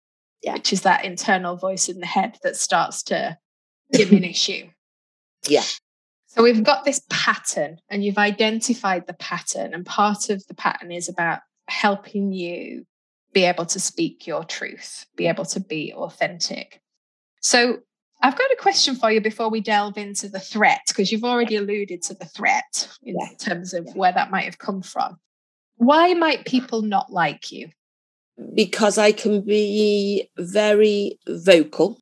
Yeah. 0.44 0.54
which 0.54 0.74
is 0.74 0.82
that 0.82 1.06
internal 1.06 1.56
voice 1.56 1.88
in 1.88 2.00
the 2.00 2.06
head 2.06 2.38
that 2.44 2.58
starts 2.58 3.04
to 3.04 3.38
diminish 3.92 4.50
you. 4.50 4.70
Yeah. 5.48 5.64
So 6.28 6.44
we've 6.44 6.64
got 6.64 6.86
this 6.86 7.02
pattern, 7.10 7.80
and 7.90 8.04
you've 8.04 8.20
identified 8.20 9.08
the 9.08 9.14
pattern, 9.16 9.74
and 9.74 9.84
part 9.84 10.30
of 10.30 10.46
the 10.48 10.54
pattern 10.54 10.92
is 10.92 11.10
about 11.10 11.40
helping 11.70 12.32
you 12.32 12.86
be 13.34 13.46
able 13.46 13.66
to 13.66 13.80
speak 13.80 14.26
your 14.26 14.44
truth, 14.44 15.06
be 15.16 15.28
able 15.28 15.46
to 15.46 15.60
be 15.60 15.94
authentic. 15.94 16.82
So, 17.42 17.80
I've 18.22 18.38
got 18.38 18.52
a 18.52 18.58
question 18.60 18.96
for 18.96 19.10
you 19.10 19.22
before 19.22 19.50
we 19.50 19.62
delve 19.62 19.98
into 19.98 20.28
the 20.28 20.42
threat, 20.42 20.82
because 20.90 21.10
you've 21.10 21.24
already 21.24 21.56
alluded 21.56 22.02
to 22.04 22.14
the 22.16 22.26
threat 22.26 22.90
in 23.02 23.16
yeah. 23.18 23.30
terms 23.38 23.74
of 23.74 23.88
where 23.96 24.12
that 24.12 24.30
might 24.30 24.44
have 24.44 24.58
come 24.58 24.82
from. 24.82 25.18
Why 25.78 26.14
might 26.14 26.46
people 26.46 26.82
not 26.82 27.14
like 27.14 27.50
you? 27.52 27.70
Because 28.54 28.98
I 28.98 29.14
can 29.14 29.42
be 29.42 30.30
very 30.38 31.18
vocal 31.30 32.02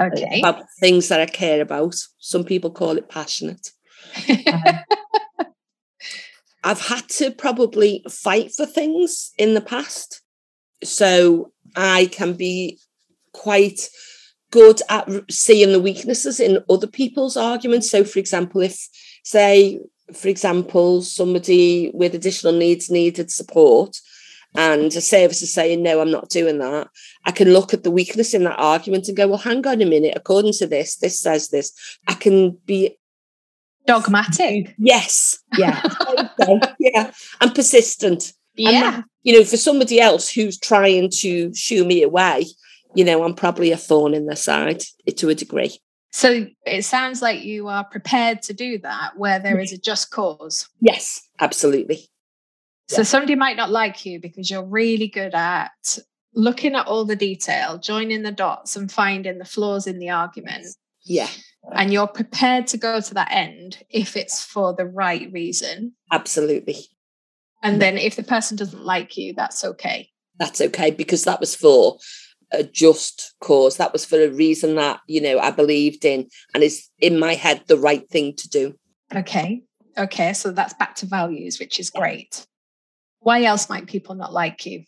okay. 0.00 0.40
about 0.40 0.64
things 0.80 1.08
that 1.08 1.20
I 1.20 1.26
care 1.26 1.60
about. 1.60 1.96
Some 2.18 2.44
people 2.44 2.70
call 2.70 2.96
it 2.96 3.08
passionate. 3.08 3.72
Um, 4.46 4.78
I've 6.68 6.82
had 6.82 7.08
to 7.20 7.30
probably 7.30 8.04
fight 8.10 8.52
for 8.52 8.66
things 8.66 9.32
in 9.38 9.54
the 9.54 9.62
past. 9.62 10.20
So 10.84 11.50
I 11.74 12.10
can 12.12 12.34
be 12.34 12.78
quite 13.32 13.88
good 14.50 14.82
at 14.90 15.08
seeing 15.30 15.72
the 15.72 15.80
weaknesses 15.80 16.38
in 16.38 16.62
other 16.68 16.86
people's 16.86 17.38
arguments. 17.38 17.90
So, 17.90 18.04
for 18.04 18.18
example, 18.18 18.60
if, 18.60 18.76
say, 19.24 19.80
for 20.14 20.28
example, 20.28 21.00
somebody 21.00 21.90
with 21.94 22.14
additional 22.14 22.52
needs 22.52 22.90
needed 22.90 23.30
support 23.30 23.96
and 24.54 24.94
a 24.94 25.00
service 25.00 25.40
is 25.40 25.54
saying, 25.54 25.82
no, 25.82 26.02
I'm 26.02 26.10
not 26.10 26.28
doing 26.28 26.58
that, 26.58 26.88
I 27.24 27.30
can 27.30 27.54
look 27.54 27.72
at 27.72 27.82
the 27.82 27.90
weakness 27.90 28.34
in 28.34 28.44
that 28.44 28.58
argument 28.58 29.08
and 29.08 29.16
go, 29.16 29.26
well, 29.26 29.38
hang 29.38 29.66
on 29.66 29.80
a 29.80 29.86
minute, 29.86 30.12
according 30.16 30.52
to 30.58 30.66
this, 30.66 30.96
this 30.96 31.18
says 31.18 31.48
this. 31.48 31.72
I 32.06 32.12
can 32.12 32.58
be 32.66 32.97
dogmatic. 33.86 34.74
Yes. 34.78 35.38
Yeah. 35.56 35.82
yeah. 36.78 37.10
I'm 37.40 37.52
persistent. 37.52 38.32
Yeah. 38.54 38.96
And 38.96 39.04
you 39.22 39.38
know, 39.38 39.44
for 39.44 39.56
somebody 39.56 40.00
else 40.00 40.30
who's 40.30 40.58
trying 40.58 41.10
to 41.20 41.54
shoo 41.54 41.84
me 41.84 42.02
away, 42.02 42.46
you 42.94 43.04
know, 43.04 43.24
I'm 43.24 43.34
probably 43.34 43.72
a 43.72 43.76
thorn 43.76 44.14
in 44.14 44.26
their 44.26 44.36
side 44.36 44.82
to 45.16 45.28
a 45.28 45.34
degree. 45.34 45.78
So 46.10 46.46
it 46.64 46.84
sounds 46.84 47.20
like 47.20 47.42
you 47.42 47.68
are 47.68 47.84
prepared 47.84 48.42
to 48.42 48.54
do 48.54 48.78
that 48.78 49.16
where 49.16 49.38
there 49.38 49.58
is 49.58 49.72
a 49.72 49.78
just 49.78 50.10
cause. 50.10 50.68
Yes, 50.80 51.20
absolutely. 51.40 52.08
So 52.88 52.98
yeah. 52.98 53.04
somebody 53.04 53.34
might 53.34 53.56
not 53.56 53.70
like 53.70 54.06
you 54.06 54.18
because 54.18 54.50
you're 54.50 54.64
really 54.64 55.08
good 55.08 55.34
at 55.34 55.98
looking 56.34 56.74
at 56.74 56.86
all 56.86 57.04
the 57.04 57.16
detail, 57.16 57.78
joining 57.78 58.22
the 58.22 58.32
dots 58.32 58.76
and 58.76 58.90
finding 58.90 59.38
the 59.38 59.44
flaws 59.44 59.86
in 59.86 59.98
the 59.98 60.10
argument. 60.10 60.66
Yeah. 61.04 61.28
And 61.72 61.92
you're 61.92 62.06
prepared 62.06 62.66
to 62.68 62.78
go 62.78 63.00
to 63.00 63.14
that 63.14 63.28
end 63.30 63.78
if 63.90 64.16
it's 64.16 64.42
for 64.42 64.74
the 64.74 64.86
right 64.86 65.30
reason. 65.32 65.94
Absolutely. 66.10 66.76
And 67.62 67.82
then 67.82 67.98
if 67.98 68.16
the 68.16 68.22
person 68.22 68.56
doesn't 68.56 68.84
like 68.84 69.16
you, 69.16 69.34
that's 69.34 69.64
okay. 69.64 70.10
That's 70.38 70.60
okay 70.60 70.90
because 70.90 71.24
that 71.24 71.40
was 71.40 71.54
for 71.54 71.98
a 72.52 72.62
just 72.62 73.34
cause. 73.40 73.76
That 73.76 73.92
was 73.92 74.04
for 74.04 74.20
a 74.20 74.28
reason 74.30 74.76
that, 74.76 75.00
you 75.06 75.20
know, 75.20 75.38
I 75.38 75.50
believed 75.50 76.04
in 76.04 76.28
and 76.54 76.62
is 76.62 76.88
in 76.98 77.18
my 77.18 77.34
head 77.34 77.64
the 77.66 77.76
right 77.76 78.08
thing 78.08 78.34
to 78.36 78.48
do. 78.48 78.74
Okay. 79.14 79.62
Okay. 79.96 80.32
So 80.32 80.52
that's 80.52 80.74
back 80.74 80.94
to 80.96 81.06
values, 81.06 81.58
which 81.58 81.80
is 81.80 81.90
great. 81.90 82.46
Why 83.20 83.42
else 83.42 83.68
might 83.68 83.86
people 83.86 84.14
not 84.14 84.32
like 84.32 84.64
you? 84.64 84.84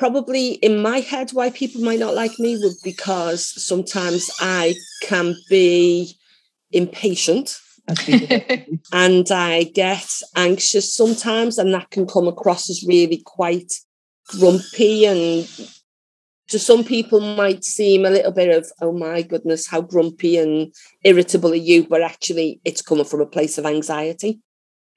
Probably 0.00 0.52
in 0.52 0.80
my 0.80 1.00
head, 1.00 1.30
why 1.34 1.50
people 1.50 1.82
might 1.82 1.98
not 1.98 2.14
like 2.14 2.38
me 2.38 2.56
would 2.56 2.72
because 2.82 3.46
sometimes 3.62 4.30
I 4.40 4.74
can 5.02 5.36
be 5.50 6.16
impatient. 6.72 7.60
And 8.92 9.30
I 9.30 9.64
get 9.74 10.08
anxious 10.36 10.94
sometimes, 10.94 11.58
and 11.58 11.74
that 11.74 11.90
can 11.90 12.06
come 12.06 12.28
across 12.28 12.70
as 12.70 12.82
really 12.86 13.22
quite 13.26 13.74
grumpy 14.26 15.04
and 15.04 15.46
to 16.48 16.58
some 16.58 16.82
people 16.82 17.20
might 17.20 17.62
seem 17.64 18.04
a 18.04 18.10
little 18.10 18.32
bit 18.32 18.56
of 18.56 18.70
oh 18.80 18.92
my 18.92 19.22
goodness 19.22 19.66
how 19.66 19.80
grumpy 19.80 20.36
and 20.36 20.72
irritable 21.04 21.52
are 21.52 21.66
you? 21.70 21.86
But 21.86 22.02
actually 22.02 22.60
it's 22.64 22.82
coming 22.82 23.04
from 23.04 23.20
a 23.20 23.26
place 23.26 23.58
of 23.58 23.66
anxiety 23.66 24.40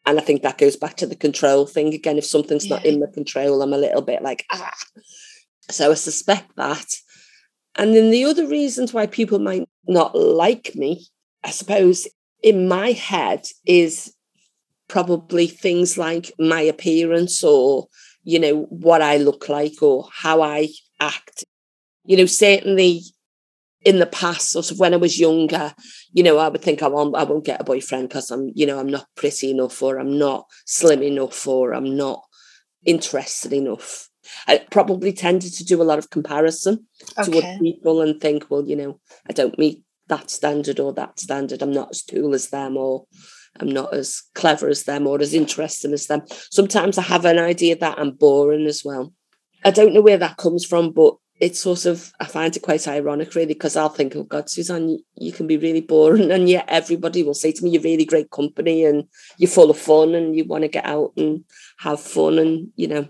and 0.06 0.20
i 0.20 0.22
think 0.22 0.42
that 0.42 0.58
goes 0.58 0.76
back 0.76 0.96
to 0.96 1.06
the 1.06 1.16
control 1.16 1.66
thing 1.66 1.94
again 1.94 2.18
if 2.18 2.26
something's 2.26 2.66
yeah. 2.66 2.76
not 2.76 2.86
in 2.86 3.00
my 3.00 3.08
control 3.14 3.62
i'm 3.62 3.74
a 3.74 3.78
little 3.78 4.02
bit 4.02 4.22
like 4.22 4.46
ah 4.52 4.74
so 5.70 5.92
i 5.92 5.94
suspect 5.94 6.56
that 6.56 6.96
and 7.76 7.96
then 7.96 8.12
the 8.12 8.26
other 8.26 8.48
reasons 8.48 8.94
why 8.94 9.08
people 9.08 9.40
might 9.40 9.68
not 9.88 10.16
like 10.16 10.76
me 10.76 11.06
i 11.44 11.50
suppose 11.50 12.08
in 12.42 12.68
my 12.68 12.92
head 12.92 13.46
is 13.66 14.14
probably 14.88 15.48
things 15.48 15.98
like 15.98 16.32
my 16.38 16.62
appearance 16.62 17.44
or 17.44 17.88
you 18.24 18.40
know 18.40 18.64
what 18.70 19.02
i 19.02 19.18
look 19.18 19.50
like 19.50 19.82
or 19.82 20.08
how 20.14 20.42
i 20.42 20.68
act. 21.04 21.46
You 22.06 22.18
know, 22.18 22.26
certainly 22.26 23.02
in 23.86 24.00
the 24.00 24.06
past, 24.06 24.52
sort 24.52 24.72
of 24.72 24.80
when 24.80 24.94
I 24.94 24.98
was 24.98 25.20
younger, 25.20 25.74
you 26.14 26.24
know, 26.24 26.38
I 26.38 26.48
would 26.48 26.62
think 26.62 26.82
I 26.82 26.88
won't, 26.88 27.16
I 27.16 27.24
won't 27.24 27.46
get 27.46 27.62
a 27.62 27.66
boyfriend 27.66 28.10
because 28.10 28.32
I'm, 28.32 28.52
you 28.56 28.66
know, 28.66 28.80
I'm 28.80 28.88
not 28.88 29.08
pretty 29.16 29.52
enough 29.52 29.82
or 29.82 30.00
I'm 30.00 30.18
not 30.18 30.46
slim 30.66 31.04
enough 31.04 31.48
or 31.48 31.74
I'm 31.74 31.96
not 31.96 32.22
interested 32.86 33.54
enough. 33.54 34.10
I 34.48 34.66
probably 34.72 35.12
tended 35.12 35.54
to 35.54 35.66
do 35.66 35.82
a 35.82 35.84
lot 35.84 36.00
of 36.00 36.10
comparison 36.10 36.88
okay. 37.18 37.32
to 37.32 37.38
other 37.38 37.60
people 37.60 38.02
and 38.02 38.20
think, 38.20 38.46
well, 38.50 38.66
you 38.66 38.76
know, 38.76 39.00
I 39.30 39.34
don't 39.34 39.60
meet 39.60 39.84
that 40.08 40.30
standard 40.30 40.80
or 40.80 40.94
that 40.94 41.20
standard. 41.20 41.62
I'm 41.62 41.74
not 41.74 41.90
as 41.92 42.04
cool 42.04 42.34
as 42.34 42.50
them 42.50 42.78
or 42.78 43.06
I'm 43.60 43.70
not 43.70 43.94
as 43.94 44.24
clever 44.34 44.68
as 44.68 44.84
them 44.84 45.08
or 45.08 45.22
as 45.22 45.34
interesting 45.34 45.94
as 45.94 46.08
them. 46.08 46.24
Sometimes 46.52 46.98
I 46.98 47.04
have 47.04 47.26
an 47.26 47.38
idea 47.38 47.76
that 47.78 48.00
I'm 48.00 48.12
boring 48.12 48.66
as 48.66 48.84
well. 48.84 49.14
I 49.66 49.72
don't 49.72 49.94
know 49.94 50.02
where 50.02 50.18
that 50.18 50.38
comes 50.38 50.66
from, 50.66 50.92
but 50.92 51.16
it's 51.44 51.60
sort 51.60 51.86
of 51.86 52.14
I 52.22 52.26
find 52.26 52.56
it 52.56 52.62
quite 52.62 52.88
ironic 52.88 53.36
really 53.36 53.48
because 53.48 53.76
I'll 53.76 53.90
think, 53.90 54.16
oh 54.16 54.24
God, 54.24 54.50
Suzanne, 54.50 54.98
you, 55.16 55.34
can 55.34 55.46
be 55.46 55.58
really 55.58 55.82
boring, 55.82 56.32
and 56.36 56.48
yet 56.48 56.64
everybody 56.70 57.22
will 57.22 57.34
say 57.34 57.52
to 57.52 57.64
me, 57.64 57.72
you're 57.72 57.82
really 57.82 58.06
great 58.06 58.32
company 58.32 58.86
and 58.86 59.04
you're 59.38 59.50
full 59.50 59.70
of 59.70 59.78
fun 59.78 60.16
and 60.16 60.38
you 60.38 60.46
want 60.46 60.62
to 60.62 60.70
get 60.70 60.86
out 60.86 61.12
and 61.18 61.44
have 61.80 62.00
fun 62.00 62.40
and 62.40 62.70
you 62.78 62.88
know, 62.88 63.10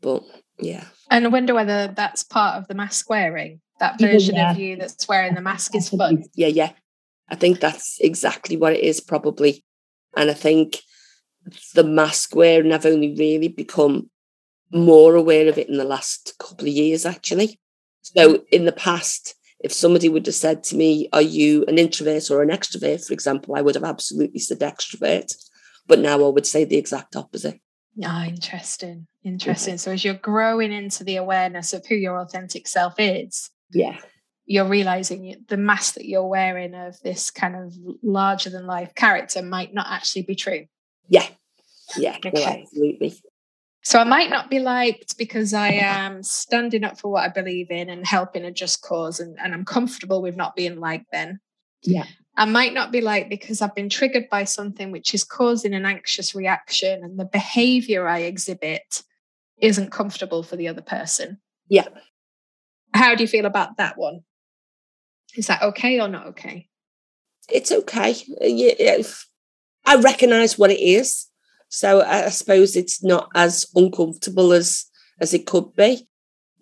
but 0.00 0.22
yeah. 0.58 0.84
And 1.10 1.26
I 1.26 1.28
wonder 1.28 1.52
whether 1.52 1.88
that's 1.88 2.22
part 2.22 2.56
of 2.56 2.68
the 2.68 2.74
mask 2.74 3.10
wearing. 3.10 3.60
That 3.80 3.98
version 3.98 4.36
yeah. 4.36 4.52
of 4.52 4.58
you 4.58 4.76
that's 4.76 5.06
wearing 5.06 5.34
the 5.34 5.42
mask 5.42 5.74
is 5.74 5.90
fun. 5.90 6.24
Yeah, 6.34 6.48
yeah. 6.48 6.72
I 7.28 7.34
think 7.34 7.60
that's 7.60 7.98
exactly 8.00 8.56
what 8.56 8.72
it 8.72 8.80
is, 8.80 9.00
probably. 9.00 9.62
And 10.16 10.30
I 10.30 10.34
think 10.34 10.78
the 11.74 11.84
mask 11.84 12.34
wearing 12.34 12.72
I've 12.72 12.86
only 12.86 13.14
really 13.14 13.48
become 13.48 14.10
more 14.72 15.14
aware 15.14 15.48
of 15.48 15.58
it 15.58 15.68
in 15.68 15.76
the 15.76 15.84
last 15.84 16.34
couple 16.38 16.66
of 16.68 16.74
years, 16.74 17.04
actually. 17.04 17.58
So 18.02 18.44
in 18.50 18.64
the 18.64 18.72
past, 18.72 19.34
if 19.60 19.72
somebody 19.72 20.08
would 20.08 20.26
have 20.26 20.34
said 20.34 20.62
to 20.64 20.76
me, 20.76 21.08
Are 21.12 21.22
you 21.22 21.64
an 21.66 21.78
introvert 21.78 22.30
or 22.30 22.42
an 22.42 22.48
extrovert, 22.50 23.06
for 23.06 23.12
example, 23.12 23.54
I 23.54 23.62
would 23.62 23.74
have 23.74 23.84
absolutely 23.84 24.40
said 24.40 24.60
extrovert. 24.60 25.32
But 25.86 25.98
now 25.98 26.24
I 26.24 26.28
would 26.28 26.46
say 26.46 26.64
the 26.64 26.76
exact 26.76 27.16
opposite. 27.16 27.60
Ah, 28.04 28.24
oh, 28.24 28.28
interesting. 28.28 29.06
Interesting. 29.24 29.74
Yeah. 29.74 29.78
So 29.78 29.92
as 29.92 30.04
you're 30.04 30.14
growing 30.14 30.72
into 30.72 31.04
the 31.04 31.16
awareness 31.16 31.72
of 31.72 31.84
who 31.86 31.96
your 31.96 32.18
authentic 32.18 32.68
self 32.68 32.94
is, 32.98 33.50
yeah, 33.72 33.98
you're 34.46 34.68
realizing 34.68 35.44
the 35.48 35.56
mask 35.56 35.94
that 35.94 36.06
you're 36.08 36.26
wearing 36.26 36.74
of 36.74 37.00
this 37.02 37.30
kind 37.30 37.54
of 37.54 37.72
larger 38.02 38.50
than 38.50 38.66
life 38.66 38.94
character 38.94 39.42
might 39.42 39.74
not 39.74 39.86
actually 39.88 40.22
be 40.22 40.34
true. 40.34 40.66
Yeah. 41.08 41.26
Yeah. 41.96 42.16
Okay. 42.16 42.30
No, 42.32 42.42
absolutely. 42.44 43.20
So 43.82 43.98
I 43.98 44.04
might 44.04 44.28
not 44.28 44.50
be 44.50 44.58
liked 44.58 45.16
because 45.16 45.54
I 45.54 45.68
am 45.68 46.22
standing 46.22 46.84
up 46.84 47.00
for 47.00 47.10
what 47.10 47.24
I 47.24 47.28
believe 47.28 47.70
in 47.70 47.88
and 47.88 48.06
helping 48.06 48.44
a 48.44 48.50
just 48.50 48.82
cause, 48.82 49.20
and, 49.20 49.38
and 49.38 49.54
I'm 49.54 49.64
comfortable 49.64 50.20
with 50.20 50.36
not 50.36 50.54
being 50.54 50.78
liked 50.80 51.06
then. 51.12 51.40
Yeah. 51.82 52.04
I 52.36 52.44
might 52.44 52.74
not 52.74 52.92
be 52.92 53.00
liked 53.00 53.30
because 53.30 53.62
I've 53.62 53.74
been 53.74 53.88
triggered 53.88 54.28
by 54.30 54.44
something 54.44 54.90
which 54.92 55.14
is 55.14 55.24
causing 55.24 55.74
an 55.74 55.86
anxious 55.86 56.34
reaction, 56.34 57.02
and 57.02 57.18
the 57.18 57.24
behavior 57.24 58.06
I 58.06 58.20
exhibit 58.20 59.02
isn't 59.58 59.92
comfortable 59.92 60.42
for 60.42 60.56
the 60.56 60.68
other 60.68 60.82
person. 60.82 61.38
Yeah. 61.68 61.88
How 62.92 63.14
do 63.14 63.22
you 63.22 63.28
feel 63.28 63.46
about 63.46 63.76
that 63.78 63.96
one? 63.96 64.20
Is 65.36 65.46
that 65.46 65.62
okay 65.62 66.00
or 66.00 66.08
not 66.08 66.26
okay? 66.28 66.68
It's 67.48 67.72
okay. 67.72 68.14
Yeah, 68.40 69.02
I 69.86 69.96
recognize 69.96 70.58
what 70.58 70.70
it 70.70 70.80
is. 70.80 71.26
So 71.70 72.02
I 72.02 72.28
suppose 72.30 72.76
it's 72.76 73.02
not 73.02 73.28
as 73.34 73.64
uncomfortable 73.74 74.52
as 74.52 74.84
as 75.20 75.32
it 75.32 75.46
could 75.46 75.74
be. 75.76 76.06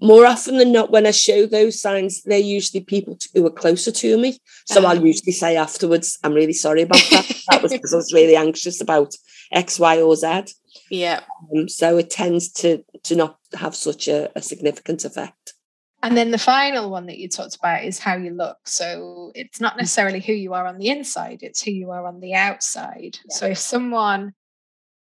More 0.01 0.27
often 0.27 0.59
than 0.59 0.71
not, 0.71 0.93
when 0.93 1.07
I 1.07 1.11
show 1.11 1.47
those 1.47 1.81
signs, 1.81 2.23
they're 2.23 2.39
usually 2.39 2.85
people 2.85 3.19
who 3.35 3.45
are 3.47 3.51
closer 3.51 3.91
to 3.91 4.17
me. 4.17 4.39
So 4.67 4.85
I'll 4.85 4.99
ah. 4.99 5.03
usually 5.03 5.33
say 5.33 5.57
afterwards, 5.57 6.19
I'm 6.23 6.35
really 6.35 6.53
sorry 6.53 6.83
about 6.83 7.03
that. 7.11 7.43
that 7.51 7.63
was 7.63 7.73
because 7.73 7.93
I 7.93 7.97
was 7.97 8.13
really 8.13 8.37
anxious 8.37 8.81
about 8.81 9.15
X, 9.51 9.81
Y, 9.81 10.01
or 10.01 10.15
Z. 10.15 10.43
Yeah. 10.91 11.21
Um, 11.57 11.69
so 11.69 11.97
it 11.97 12.11
tends 12.11 12.53
to 12.53 12.85
to 13.05 13.17
not 13.17 13.39
have 13.55 13.75
such 13.75 14.09
a, 14.09 14.31
a 14.37 14.43
significant 14.43 15.05
effect. 15.05 15.55
And 16.03 16.17
then 16.17 16.31
the 16.31 16.39
final 16.39 16.91
one 16.91 17.07
that 17.07 17.19
you 17.19 17.29
talked 17.29 17.57
about 17.57 17.83
is 17.83 17.99
how 17.99 18.17
you 18.17 18.31
look. 18.31 18.59
So 18.67 19.33
it's 19.35 19.61
not 19.61 19.77
necessarily 19.77 20.21
who 20.21 20.33
you 20.33 20.55
are 20.55 20.67
on 20.67 20.79
the 20.79 20.91
inside, 20.91 21.41
it's 21.43 21.63
who 21.63 21.73
you 21.73 21.91
are 21.91 22.07
on 22.07 22.21
the 22.21 22.35
outside. 22.35 23.19
Yeah. 23.29 23.37
So 23.37 23.47
if 23.47 23.59
someone 23.59 24.35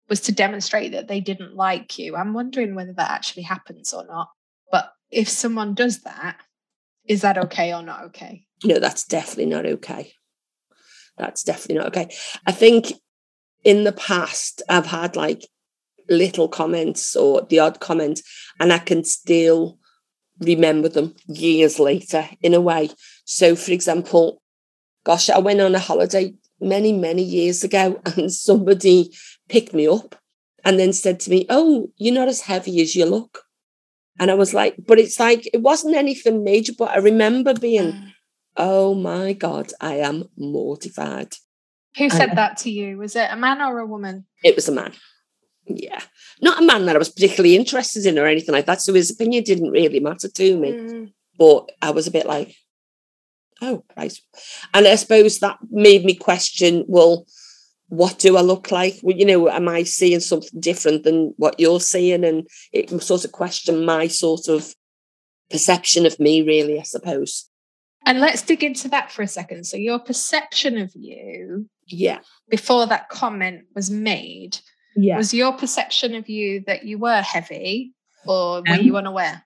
was 0.08 0.20
to 0.22 0.32
demonstrate 0.32 0.92
that 0.92 1.08
they 1.08 1.20
didn't 1.20 1.54
like 1.54 1.98
you. 1.98 2.16
I'm 2.16 2.32
wondering 2.32 2.74
whether 2.74 2.92
that 2.94 3.10
actually 3.10 3.42
happens 3.42 3.92
or 3.92 4.06
not. 4.06 4.28
But 4.70 4.90
if 5.10 5.28
someone 5.28 5.74
does 5.74 6.02
that, 6.02 6.36
is 7.06 7.22
that 7.22 7.38
okay 7.38 7.72
or 7.72 7.82
not 7.82 8.04
okay? 8.04 8.44
No, 8.64 8.78
that's 8.78 9.04
definitely 9.04 9.46
not 9.46 9.66
okay. 9.66 10.12
That's 11.16 11.42
definitely 11.42 11.76
not 11.76 11.88
okay. 11.88 12.14
I 12.46 12.52
think 12.52 12.92
in 13.64 13.84
the 13.84 13.92
past, 13.92 14.62
I've 14.68 14.86
had 14.86 15.16
like 15.16 15.46
little 16.08 16.48
comments 16.48 17.16
or 17.16 17.42
the 17.42 17.58
odd 17.58 17.80
comment, 17.80 18.20
and 18.60 18.72
I 18.72 18.78
can 18.78 19.04
still 19.04 19.78
remember 20.40 20.88
them 20.88 21.14
years 21.26 21.78
later 21.78 22.28
in 22.40 22.54
a 22.54 22.60
way. 22.60 22.90
So, 23.24 23.56
for 23.56 23.72
example, 23.72 24.40
gosh, 25.04 25.28
I 25.28 25.38
went 25.38 25.60
on 25.60 25.74
a 25.74 25.80
holiday 25.80 26.34
many, 26.60 26.92
many 26.92 27.22
years 27.22 27.64
ago, 27.64 28.00
and 28.16 28.32
somebody 28.32 29.14
picked 29.48 29.74
me 29.74 29.88
up 29.88 30.16
and 30.64 30.78
then 30.78 30.92
said 30.92 31.20
to 31.20 31.30
me, 31.30 31.46
Oh, 31.48 31.90
you're 31.96 32.14
not 32.14 32.28
as 32.28 32.42
heavy 32.42 32.80
as 32.80 32.94
you 32.94 33.06
look. 33.06 33.42
And 34.18 34.30
I 34.30 34.34
was 34.34 34.54
like, 34.54 34.76
But 34.86 34.98
it's 34.98 35.18
like, 35.18 35.48
it 35.52 35.62
wasn't 35.62 35.96
anything 35.96 36.44
major, 36.44 36.72
but 36.76 36.90
I 36.90 36.98
remember 36.98 37.54
being, 37.54 37.92
mm. 37.92 38.12
Oh 38.56 38.94
my 38.94 39.34
God, 39.34 39.72
I 39.80 39.94
am 39.96 40.28
mortified. 40.36 41.34
Who 41.96 42.10
said 42.10 42.36
that 42.36 42.56
to 42.58 42.70
you? 42.70 42.98
Was 42.98 43.14
it 43.16 43.28
a 43.30 43.36
man 43.36 43.60
or 43.62 43.78
a 43.78 43.86
woman? 43.86 44.26
It 44.42 44.56
was 44.56 44.68
a 44.68 44.72
man. 44.72 44.92
Yeah. 45.66 46.00
Not 46.42 46.62
a 46.62 46.66
man 46.66 46.86
that 46.86 46.96
I 46.96 46.98
was 46.98 47.08
particularly 47.08 47.56
interested 47.56 48.04
in 48.04 48.18
or 48.18 48.26
anything 48.26 48.52
like 48.52 48.66
that. 48.66 48.82
So 48.82 48.94
his 48.94 49.10
opinion 49.10 49.44
didn't 49.44 49.70
really 49.70 50.00
matter 50.00 50.28
to 50.28 50.56
me. 50.56 50.72
Mm. 50.72 51.12
But 51.38 51.70
I 51.80 51.90
was 51.90 52.06
a 52.06 52.10
bit 52.10 52.26
like, 52.26 52.56
oh, 53.60 53.84
right. 53.96 54.16
And 54.74 54.86
I 54.86 54.96
suppose 54.96 55.38
that 55.38 55.58
made 55.70 56.04
me 56.04 56.14
question, 56.14 56.84
well, 56.88 57.26
what 57.88 58.18
do 58.18 58.36
I 58.36 58.42
look 58.42 58.70
like? 58.70 59.00
Well, 59.02 59.16
you 59.16 59.24
know, 59.24 59.48
am 59.48 59.68
I 59.68 59.82
seeing 59.82 60.20
something 60.20 60.60
different 60.60 61.04
than 61.04 61.34
what 61.36 61.58
you're 61.58 61.80
seeing? 61.80 62.24
And 62.24 62.46
it 62.72 62.90
sort 63.02 63.24
of 63.24 63.32
question 63.32 63.84
my 63.84 64.08
sort 64.08 64.48
of 64.48 64.74
perception 65.50 66.06
of 66.06 66.18
me, 66.20 66.42
really, 66.42 66.78
I 66.78 66.82
suppose. 66.82 67.48
And 68.04 68.20
let's 68.20 68.42
dig 68.42 68.62
into 68.62 68.88
that 68.88 69.10
for 69.10 69.22
a 69.22 69.26
second. 69.28 69.64
So, 69.64 69.76
your 69.76 69.98
perception 69.98 70.78
of 70.78 70.92
you, 70.94 71.68
yeah, 71.86 72.20
before 72.48 72.86
that 72.86 73.08
comment 73.08 73.64
was 73.74 73.90
made, 73.90 74.58
yeah, 74.96 75.16
was 75.16 75.34
your 75.34 75.52
perception 75.52 76.14
of 76.14 76.28
you 76.28 76.62
that 76.66 76.84
you 76.84 76.98
were 76.98 77.20
heavy, 77.20 77.94
or 78.26 78.62
were 78.62 78.74
um, 78.74 78.80
you 78.82 78.96
unaware? 78.96 79.44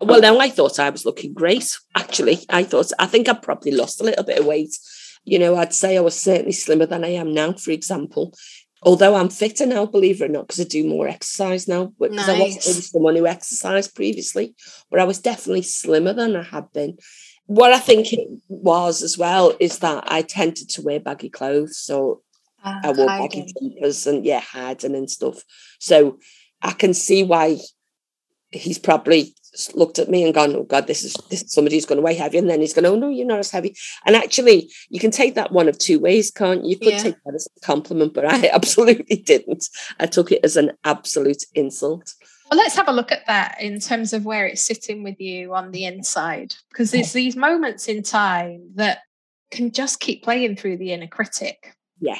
Well, 0.00 0.20
now 0.20 0.38
I 0.38 0.48
thought 0.50 0.78
I 0.78 0.90
was 0.90 1.04
looking 1.04 1.32
great. 1.32 1.76
Actually, 1.96 2.38
I 2.48 2.64
thought 2.64 2.90
I 2.98 3.06
think 3.06 3.28
I 3.28 3.34
probably 3.34 3.72
lost 3.72 4.00
a 4.00 4.04
little 4.04 4.24
bit 4.24 4.38
of 4.38 4.46
weight. 4.46 4.76
You 5.24 5.38
know, 5.38 5.56
I'd 5.56 5.74
say 5.74 5.96
I 5.96 6.00
was 6.00 6.20
certainly 6.20 6.52
slimmer 6.52 6.86
than 6.86 7.04
I 7.04 7.10
am 7.10 7.32
now, 7.32 7.52
for 7.52 7.70
example. 7.70 8.34
Although 8.82 9.14
I'm 9.14 9.28
fitter 9.28 9.66
now, 9.66 9.84
believe 9.84 10.22
it 10.22 10.24
or 10.24 10.28
not, 10.28 10.46
because 10.46 10.60
I 10.60 10.64
do 10.64 10.88
more 10.88 11.06
exercise 11.06 11.68
now. 11.68 11.92
Because 11.98 12.16
nice. 12.16 12.28
I 12.28 12.38
wasn't 12.38 12.66
really 12.66 12.80
someone 12.80 13.16
who 13.16 13.26
exercised 13.26 13.94
previously, 13.94 14.54
but 14.90 15.00
I 15.00 15.04
was 15.04 15.18
definitely 15.18 15.62
slimmer 15.62 16.14
than 16.14 16.34
I 16.34 16.42
had 16.42 16.72
been. 16.72 16.96
What 17.44 17.72
I 17.72 17.78
think 17.78 18.12
it 18.12 18.28
was 18.48 19.02
as 19.02 19.18
well 19.18 19.54
is 19.60 19.80
that 19.80 20.04
I 20.06 20.22
tended 20.22 20.70
to 20.70 20.82
wear 20.82 21.00
baggy 21.00 21.28
clothes. 21.28 21.76
So 21.78 22.22
uh, 22.64 22.80
I 22.84 22.92
wore 22.92 23.08
hiding. 23.08 23.40
baggy 23.40 23.52
jumpers 23.60 24.06
and 24.06 24.24
yeah, 24.24 24.40
hiding 24.40 24.94
and 24.94 25.10
stuff. 25.10 25.42
So 25.78 26.18
I 26.62 26.72
can 26.72 26.94
see 26.94 27.22
why 27.22 27.58
he's 28.50 28.78
probably 28.78 29.34
looked 29.74 29.98
at 29.98 30.08
me 30.08 30.24
and 30.24 30.34
gone, 30.34 30.54
"Oh 30.54 30.64
God, 30.64 30.86
this 30.86 31.04
is 31.04 31.14
this 31.30 31.44
somebody 31.48 31.76
who's 31.76 31.86
going 31.86 31.98
to 31.98 32.02
weigh 32.02 32.14
heavy," 32.14 32.38
and 32.38 32.48
then 32.48 32.60
he's 32.60 32.72
going, 32.72 32.86
"Oh 32.86 32.96
no, 32.96 33.08
you're 33.08 33.26
not 33.26 33.38
as 33.38 33.50
heavy." 33.50 33.76
And 34.06 34.16
actually, 34.16 34.70
you 34.88 35.00
can 35.00 35.10
take 35.10 35.34
that 35.34 35.52
one 35.52 35.68
of 35.68 35.78
two 35.78 35.98
ways, 35.98 36.30
can't 36.30 36.64
you? 36.64 36.70
You 36.70 36.78
could 36.78 36.88
yeah. 36.88 37.02
take 37.02 37.16
that 37.24 37.34
as 37.34 37.48
a 37.56 37.60
compliment, 37.60 38.14
but 38.14 38.26
I 38.26 38.48
absolutely 38.52 39.16
didn't. 39.16 39.68
I 39.98 40.06
took 40.06 40.32
it 40.32 40.40
as 40.44 40.56
an 40.56 40.72
absolute 40.84 41.44
insult. 41.54 42.14
Well, 42.50 42.58
let's 42.58 42.76
have 42.76 42.88
a 42.88 42.92
look 42.92 43.12
at 43.12 43.26
that 43.26 43.60
in 43.60 43.78
terms 43.78 44.12
of 44.12 44.24
where 44.24 44.46
it's 44.46 44.60
sitting 44.60 45.04
with 45.04 45.20
you 45.20 45.54
on 45.54 45.70
the 45.70 45.84
inside, 45.84 46.54
because 46.70 46.90
there's 46.90 47.12
these 47.12 47.36
moments 47.36 47.86
in 47.86 48.02
time 48.02 48.70
that 48.74 48.98
can 49.50 49.70
just 49.70 50.00
keep 50.00 50.24
playing 50.24 50.56
through 50.56 50.78
the 50.78 50.92
inner 50.92 51.06
critic. 51.06 51.76
Yeah. 52.00 52.18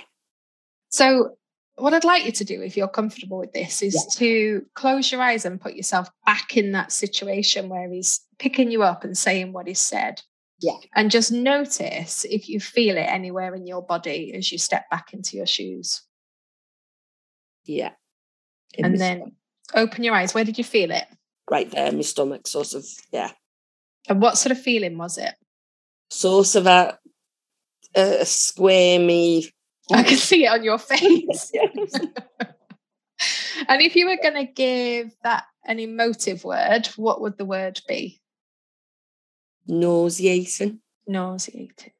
So 0.91 1.37
what 1.81 1.95
I'd 1.95 2.05
like 2.05 2.25
you 2.25 2.33
to 2.33 2.45
do, 2.45 2.63
if 2.63 2.77
you're 2.77 2.89
comfortable 2.89 3.39
with 3.39 3.53
this, 3.53 3.83
is 3.83 3.95
yeah. 3.95 4.19
to 4.19 4.67
close 4.75 5.11
your 5.11 5.23
eyes 5.23 5.45
and 5.45 5.61
put 5.61 5.75
yourself 5.75 6.09
back 6.27 6.57
in 6.57 6.73
that 6.73 6.93
situation 6.93 7.69
where 7.69 7.91
he's 7.91 8.21
picking 8.39 8.71
you 8.71 8.83
up 8.83 9.05
and 9.05 9.17
saying 9.17 9.53
what 9.53 9.67
he 9.67 9.75
said. 9.75 10.23
Yeah. 10.61 10.77
And 10.95 11.11
just 11.11 11.33
notice 11.33 12.25
if 12.25 12.49
you 12.49 12.61
feel 12.61 12.97
it 12.97 13.09
anywhere 13.09 13.55
in 13.55 13.67
your 13.67 13.83
body 13.83 14.35
as 14.35 14.53
you 14.53 14.59
step 14.59 14.89
back 14.91 15.13
into 15.13 15.37
your 15.37 15.47
shoes. 15.47 16.03
Yeah. 17.65 17.93
In 18.75 18.85
and 18.85 19.01
then 19.01 19.17
stomach. 19.19 19.35
open 19.75 20.05
your 20.05 20.15
eyes. 20.15 20.35
Where 20.35 20.45
did 20.45 20.59
you 20.59 20.65
feel 20.65 20.91
it? 20.91 21.07
Right 21.51 21.71
there, 21.71 21.91
my 21.93 22.03
stomach, 22.03 22.47
sort 22.47 22.75
of, 22.75 22.85
yeah. 23.13 23.33
And 24.09 24.21
what 24.21 24.39
sort 24.39 24.53
of 24.53 24.61
feeling 24.61 24.99
was 24.99 25.19
it? 25.19 25.35
Sort 26.11 26.55
of 26.55 26.67
a, 26.67 26.99
a 27.95 28.25
squirmy, 28.25 29.51
I 29.93 30.03
can 30.03 30.17
see 30.17 30.45
it 30.45 30.49
on 30.49 30.65
your 30.65 30.79
face. 30.79 31.53
and 33.69 33.83
if 33.83 33.97
you 33.97 34.07
were 34.07 34.19
going 34.23 34.47
to 34.47 34.53
give 34.53 35.15
that 35.23 35.45
an 35.65 35.79
emotive 35.79 36.45
word, 36.45 36.89
what 36.97 37.21
would 37.21 37.39
the 37.39 37.45
word 37.45 37.81
be? 37.87 38.21
Nauseating. 39.67 40.81
Nauseating. 41.07 41.93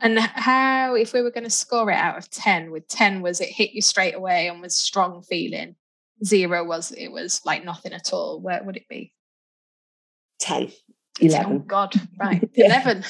And 0.00 0.18
how, 0.18 0.94
if 0.94 1.12
we 1.12 1.22
were 1.22 1.30
going 1.30 1.44
to 1.44 1.50
score 1.50 1.90
it 1.90 1.96
out 1.96 2.18
of 2.18 2.28
10, 2.30 2.70
with 2.70 2.88
10 2.88 3.22
was 3.22 3.40
it 3.40 3.48
hit 3.48 3.72
you 3.72 3.80
straight 3.80 4.14
away 4.14 4.48
and 4.48 4.60
was 4.60 4.76
strong 4.76 5.22
feeling, 5.22 5.76
zero 6.24 6.64
was 6.64 6.92
it 6.92 7.08
was 7.08 7.40
like 7.44 7.64
nothing 7.64 7.92
at 7.92 8.12
all, 8.12 8.40
where 8.40 8.62
would 8.62 8.76
it 8.76 8.88
be? 8.88 9.12
10. 10.40 10.70
11. 11.20 11.52
Oh, 11.52 11.58
God, 11.60 11.94
right. 12.20 12.48
11. 12.54 13.04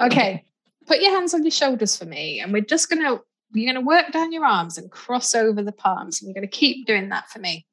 okay. 0.00 0.44
Put 0.86 1.00
your 1.00 1.12
hands 1.12 1.34
on 1.34 1.44
your 1.44 1.50
shoulders 1.50 1.96
for 1.96 2.04
me, 2.04 2.40
and 2.40 2.52
we're 2.52 2.62
just 2.62 2.90
going 2.90 3.02
to 3.02 3.22
you're 3.52 3.72
going 3.72 3.82
to 3.82 3.86
work 3.86 4.12
down 4.12 4.32
your 4.32 4.44
arms 4.44 4.78
and 4.78 4.90
cross 4.90 5.34
over 5.34 5.62
the 5.62 5.72
palms. 5.72 6.20
And 6.20 6.28
you're 6.28 6.34
going 6.34 6.48
to 6.48 6.56
keep 6.56 6.86
doing 6.86 7.08
that 7.08 7.30
for 7.30 7.38
me. 7.38 7.66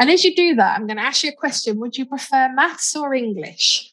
And 0.00 0.10
as 0.10 0.24
you 0.24 0.34
do 0.34 0.54
that, 0.54 0.76
I'm 0.76 0.86
going 0.86 0.96
to 0.96 1.02
ask 1.02 1.24
you 1.24 1.30
a 1.30 1.36
question. 1.36 1.80
Would 1.80 1.98
you 1.98 2.06
prefer 2.06 2.48
maths 2.52 2.94
or 2.94 3.14
English? 3.14 3.92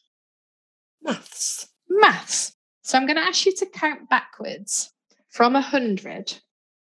Maths. 1.02 1.68
Maths. 1.88 2.54
So 2.82 2.96
I'm 2.96 3.06
going 3.06 3.16
to 3.16 3.22
ask 3.22 3.44
you 3.44 3.54
to 3.56 3.66
count 3.66 4.08
backwards 4.08 4.92
from 5.28 5.54
100. 5.54 6.34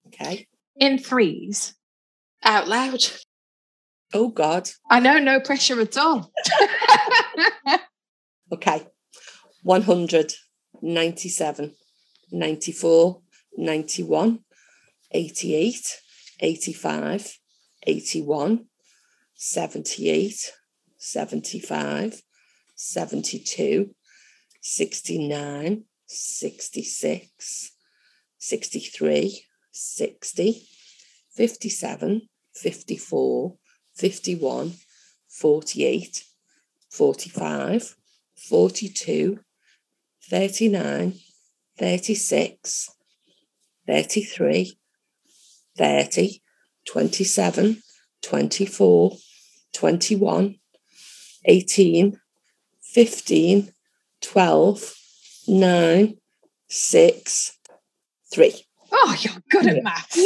Okay. 0.07 0.49
In 0.77 0.99
threes 0.99 1.75
out 2.43 2.67
loud. 2.67 3.01
Oh, 4.15 4.29
God. 4.29 4.71
I 4.91 5.01
know, 5.01 5.19
no 5.19 5.41
pressure 5.41 5.79
at 5.81 5.99
all. 5.99 6.33
okay. 8.53 8.87
197, 9.63 11.75
94, 12.33 13.21
91, 13.57 14.45
88, 15.11 16.01
85, 16.41 17.41
81, 17.87 18.67
78, 19.35 20.53
75, 20.99 22.23
72, 22.77 23.95
69, 24.61 25.85
66, 26.07 27.73
63, 28.39 29.47
60, 29.73 30.67
57, 31.37 32.29
54, 32.55 33.59
51, 33.95 34.73
48, 35.29 36.25
45, 36.91 37.97
42, 38.35 39.39
39, 40.29 41.15
36, 41.77 43.00
33, 43.87 44.77
30, 45.77 46.43
27, 46.87 47.83
24, 48.23 49.17
21, 49.73 50.57
18, 51.45 52.21
15, 52.83 53.73
12, 54.21 54.95
9, 55.49 56.17
6, 56.69 57.59
3. 58.33 58.55
Oh, 58.93 59.17
you're 59.21 59.35
good 59.51 59.67
at 59.67 59.83
maths. 59.83 60.21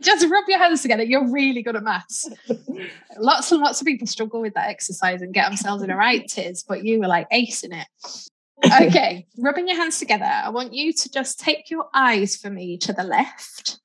Just 0.00 0.26
rub 0.30 0.44
your 0.48 0.58
hands 0.58 0.82
together. 0.82 1.02
You're 1.02 1.30
really 1.30 1.62
good 1.62 1.76
at 1.76 1.82
maths. 1.82 2.28
lots 3.18 3.50
and 3.50 3.60
lots 3.62 3.80
of 3.80 3.86
people 3.86 4.06
struggle 4.06 4.42
with 4.42 4.54
that 4.54 4.68
exercise 4.68 5.22
and 5.22 5.32
get 5.32 5.48
themselves 5.48 5.82
in 5.82 5.90
a 5.90 5.96
right 5.96 6.28
tiz, 6.28 6.62
but 6.62 6.84
you 6.84 7.00
were 7.00 7.08
like 7.08 7.28
acing 7.30 7.80
it 7.80 8.30
okay, 8.82 9.26
rubbing 9.38 9.68
your 9.68 9.76
hands 9.76 9.98
together. 9.98 10.24
I 10.24 10.50
want 10.50 10.72
you 10.72 10.92
to 10.92 11.10
just 11.10 11.40
take 11.40 11.70
your 11.70 11.86
eyes 11.94 12.36
for 12.36 12.50
me 12.50 12.78
to 12.78 12.92
the 12.92 13.04
left 13.04 13.80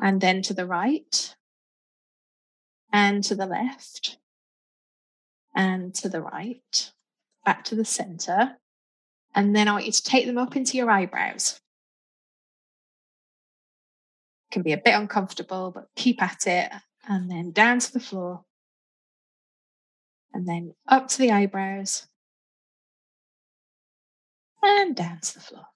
and 0.00 0.20
then 0.20 0.42
to 0.42 0.54
the 0.54 0.66
right 0.66 1.34
and 2.92 3.22
to 3.24 3.34
the 3.34 3.46
left 3.46 4.18
and 5.54 5.94
to 5.94 6.08
the 6.08 6.22
right, 6.22 6.92
back 7.44 7.64
to 7.64 7.74
the 7.74 7.84
center. 7.84 8.56
And 9.34 9.54
then 9.54 9.68
I 9.68 9.72
want 9.72 9.86
you 9.86 9.92
to 9.92 10.02
take 10.02 10.26
them 10.26 10.38
up 10.38 10.56
into 10.56 10.76
your 10.76 10.90
eyebrows. 10.90 11.60
can 14.50 14.62
be 14.62 14.72
a 14.72 14.78
bit 14.78 14.94
uncomfortable, 14.94 15.70
but 15.70 15.88
keep 15.94 16.22
at 16.22 16.46
it. 16.46 16.72
And 17.08 17.30
then 17.30 17.52
down 17.52 17.78
to 17.78 17.92
the 17.92 18.00
floor. 18.00 18.44
And 20.32 20.48
then 20.48 20.74
up 20.88 21.08
to 21.08 21.18
the 21.18 21.30
eyebrows. 21.30 22.07
And 24.62 24.96
down 24.96 25.20
to 25.20 25.34
the 25.34 25.40
floor. 25.40 25.66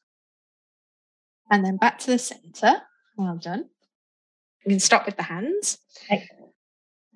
And 1.51 1.65
then 1.65 1.77
back 1.77 1.99
to 2.01 2.07
the 2.11 2.19
center. 2.19 2.83
Well 3.17 3.37
done. 3.37 3.69
You 4.65 4.71
can 4.71 4.81
stop 4.81 5.07
with 5.07 5.17
the 5.17 5.23
hands. 5.25 5.79
Okay. 6.11 6.27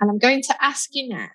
And 0.00 0.10
I'm 0.10 0.18
going 0.18 0.42
to 0.42 0.64
ask 0.64 0.90
you 0.94 1.08
now 1.08 1.28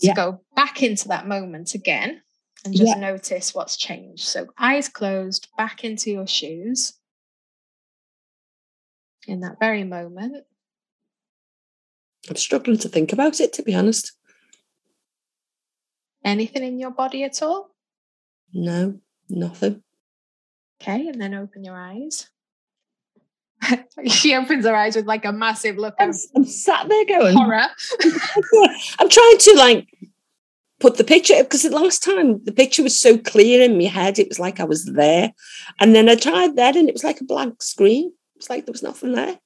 to 0.00 0.06
Yeah. 0.06 0.14
go 0.14 0.44
back 0.54 0.82
into 0.82 1.08
that 1.08 1.26
moment 1.26 1.74
again 1.74 2.22
and 2.64 2.74
just 2.74 2.88
Yeah. 2.96 3.00
notice 3.00 3.54
what's 3.54 3.76
changed. 3.76 4.24
So, 4.24 4.48
eyes 4.58 4.88
closed, 4.88 5.48
back 5.56 5.82
into 5.84 6.10
your 6.10 6.26
shoes 6.26 6.94
in 9.26 9.40
that 9.40 9.58
very 9.58 9.84
moment. 9.84 10.46
I'm 12.28 12.36
struggling 12.36 12.78
to 12.78 12.88
think 12.88 13.12
about 13.12 13.40
it, 13.40 13.52
to 13.54 13.62
be 13.62 13.74
honest. 13.74 14.12
Anything 16.24 16.64
in 16.64 16.78
your 16.78 16.90
body 16.90 17.22
at 17.22 17.40
all? 17.40 17.70
No, 18.52 19.00
nothing. 19.28 19.82
Okay, 20.80 21.08
and 21.08 21.20
then 21.20 21.34
open 21.34 21.64
your 21.64 21.76
eyes. 21.76 22.28
she 24.06 24.34
opens 24.34 24.64
her 24.64 24.74
eyes 24.74 24.96
with 24.96 25.06
like 25.06 25.24
a 25.24 25.32
massive 25.32 25.76
look 25.76 25.94
I'm, 25.98 26.12
I'm 26.34 26.44
sat 26.44 26.88
there 26.88 27.06
going, 27.06 27.36
horror. 27.36 27.64
I'm 28.98 29.08
trying 29.08 29.38
to 29.38 29.54
like 29.56 29.88
put 30.78 30.98
the 30.98 31.04
picture 31.04 31.42
because 31.42 31.62
the 31.62 31.70
last 31.70 32.02
time 32.02 32.44
the 32.44 32.52
picture 32.52 32.82
was 32.82 33.00
so 33.00 33.16
clear 33.16 33.62
in 33.62 33.78
my 33.78 33.84
head, 33.84 34.18
it 34.18 34.28
was 34.28 34.38
like 34.38 34.60
I 34.60 34.64
was 34.64 34.84
there. 34.84 35.32
And 35.80 35.94
then 35.94 36.08
I 36.08 36.16
tried 36.16 36.56
that 36.56 36.76
and 36.76 36.88
it 36.88 36.94
was 36.94 37.04
like 37.04 37.20
a 37.20 37.24
blank 37.24 37.62
screen. 37.62 38.12
It's 38.36 38.50
like 38.50 38.66
there 38.66 38.72
was 38.72 38.82
nothing 38.82 39.12
there. 39.12 39.38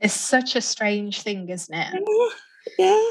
It's 0.00 0.14
such 0.14 0.56
a 0.56 0.60
strange 0.60 1.22
thing, 1.22 1.48
isn't 1.48 1.74
it? 1.74 2.04
Yeah. 2.78 3.02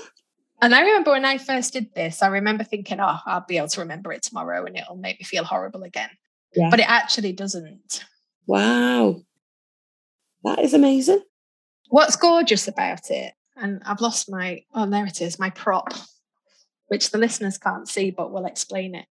And 0.61 0.73
I 0.73 0.81
remember 0.81 1.11
when 1.11 1.25
I 1.25 1.37
first 1.37 1.73
did 1.73 1.93
this, 1.93 2.23
I 2.23 2.27
remember 2.27 2.63
thinking, 2.63 2.99
oh, 2.99 3.17
I'll 3.25 3.45
be 3.47 3.57
able 3.57 3.67
to 3.69 3.81
remember 3.81 4.11
it 4.11 4.23
tomorrow 4.23 4.65
and 4.65 4.75
it'll 4.75 4.95
make 4.95 5.19
me 5.19 5.23
feel 5.23 5.43
horrible 5.43 5.83
again. 5.83 6.09
Yeah. 6.55 6.69
But 6.71 6.79
it 6.79 6.89
actually 6.89 7.33
doesn't. 7.33 8.03
Wow. 8.47 9.21
That 10.43 10.59
is 10.59 10.73
amazing. 10.73 11.21
What's 11.89 12.15
gorgeous 12.15 12.67
about 12.67 13.11
it, 13.11 13.33
and 13.55 13.81
I've 13.85 14.01
lost 14.01 14.29
my, 14.29 14.63
oh, 14.73 14.89
there 14.89 15.05
it 15.05 15.21
is, 15.21 15.39
my 15.39 15.49
prop, 15.49 15.93
which 16.87 17.11
the 17.11 17.17
listeners 17.17 17.57
can't 17.57 17.87
see, 17.87 18.11
but 18.11 18.31
we'll 18.31 18.45
explain 18.45 18.95
it. 18.95 19.05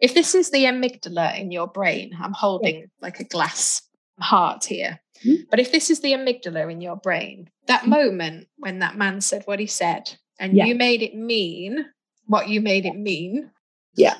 If 0.00 0.14
this 0.14 0.34
is 0.34 0.50
the 0.50 0.64
amygdala 0.64 1.38
in 1.38 1.50
your 1.50 1.68
brain, 1.68 2.12
I'm 2.20 2.32
holding 2.32 2.86
like 3.00 3.20
a 3.20 3.24
glass 3.24 3.82
heart 4.20 4.64
here. 4.64 5.00
Mhm. 5.24 5.48
But 5.50 5.60
if 5.60 5.72
this 5.72 5.90
is 5.90 6.00
the 6.00 6.12
amygdala 6.12 6.70
in 6.70 6.80
your 6.80 6.96
brain, 6.96 7.50
that 7.66 7.86
moment 7.86 8.48
when 8.58 8.80
that 8.80 8.96
man 8.96 9.20
said 9.20 9.42
what 9.46 9.60
he 9.60 9.66
said, 9.66 10.18
and 10.38 10.54
Yeah. 10.54 10.64
you 10.66 10.74
made 10.74 11.02
it 11.02 11.14
mean 11.14 11.86
what 12.26 12.48
you 12.48 12.60
made 12.60 12.84
it 12.86 12.96
mean, 12.96 13.50
Yeah. 13.94 14.16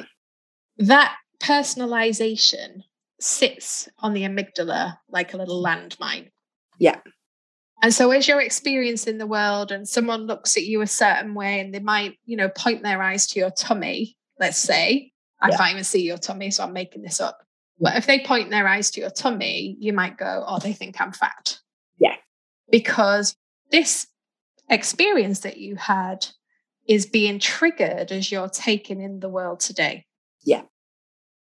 that 0.78 1.16
personalization 1.40 2.82
sits 3.20 3.88
on 3.98 4.12
the 4.12 4.22
amygdala 4.22 4.98
like 5.08 5.34
a 5.34 5.36
little 5.36 5.62
landmine. 5.62 6.30
Yeah. 6.78 7.00
And 7.82 7.92
so 7.92 8.10
as 8.10 8.26
you're 8.26 8.40
experiencing 8.40 9.18
the 9.18 9.26
world 9.26 9.70
and 9.72 9.88
someone 9.88 10.26
looks 10.26 10.56
at 10.56 10.64
you 10.64 10.80
a 10.82 10.86
certain 10.86 11.34
way 11.34 11.60
and 11.60 11.74
they 11.74 11.78
might, 11.80 12.18
you 12.24 12.36
know, 12.36 12.48
point 12.48 12.82
their 12.82 13.02
eyes 13.02 13.26
to 13.28 13.38
your 13.40 13.50
tummy, 13.50 14.16
let's 14.38 14.58
say, 14.58 15.12
I 15.40 15.48
Yeah. 15.50 15.56
can't 15.58 15.70
even 15.72 15.84
see 15.84 16.02
your 16.02 16.16
tummy, 16.18 16.50
so 16.50 16.64
I'm 16.64 16.72
making 16.72 17.02
this 17.02 17.20
up. 17.20 17.38
But 17.78 17.96
if 17.96 18.06
they 18.06 18.20
point 18.20 18.50
their 18.50 18.66
eyes 18.66 18.90
to 18.92 19.00
your 19.00 19.10
tummy, 19.10 19.76
you 19.78 19.92
might 19.92 20.16
go, 20.16 20.44
oh, 20.46 20.58
they 20.58 20.72
think 20.72 20.98
I'm 21.00 21.12
fat. 21.12 21.58
Yeah. 21.98 22.16
Because 22.70 23.36
this 23.70 24.06
experience 24.68 25.40
that 25.40 25.58
you 25.58 25.76
had 25.76 26.26
is 26.88 27.06
being 27.06 27.38
triggered 27.38 28.12
as 28.12 28.30
you're 28.30 28.48
taking 28.48 29.00
in 29.00 29.20
the 29.20 29.28
world 29.28 29.60
today. 29.60 30.06
Yeah. 30.44 30.62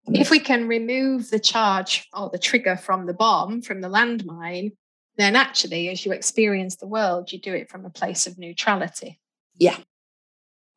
If 0.06 0.30
we 0.30 0.40
can 0.40 0.66
remove 0.66 1.30
the 1.30 1.38
charge 1.38 2.08
or 2.12 2.30
the 2.30 2.38
trigger 2.38 2.76
from 2.76 3.06
the 3.06 3.14
bomb, 3.14 3.62
from 3.62 3.80
the 3.80 3.88
landmine, 3.88 4.72
then 5.16 5.36
actually, 5.36 5.88
as 5.88 6.04
you 6.04 6.12
experience 6.12 6.76
the 6.76 6.86
world, 6.86 7.30
you 7.30 7.38
do 7.38 7.54
it 7.54 7.70
from 7.70 7.84
a 7.84 7.90
place 7.90 8.26
of 8.26 8.38
neutrality. 8.38 9.20
Yeah. 9.56 9.76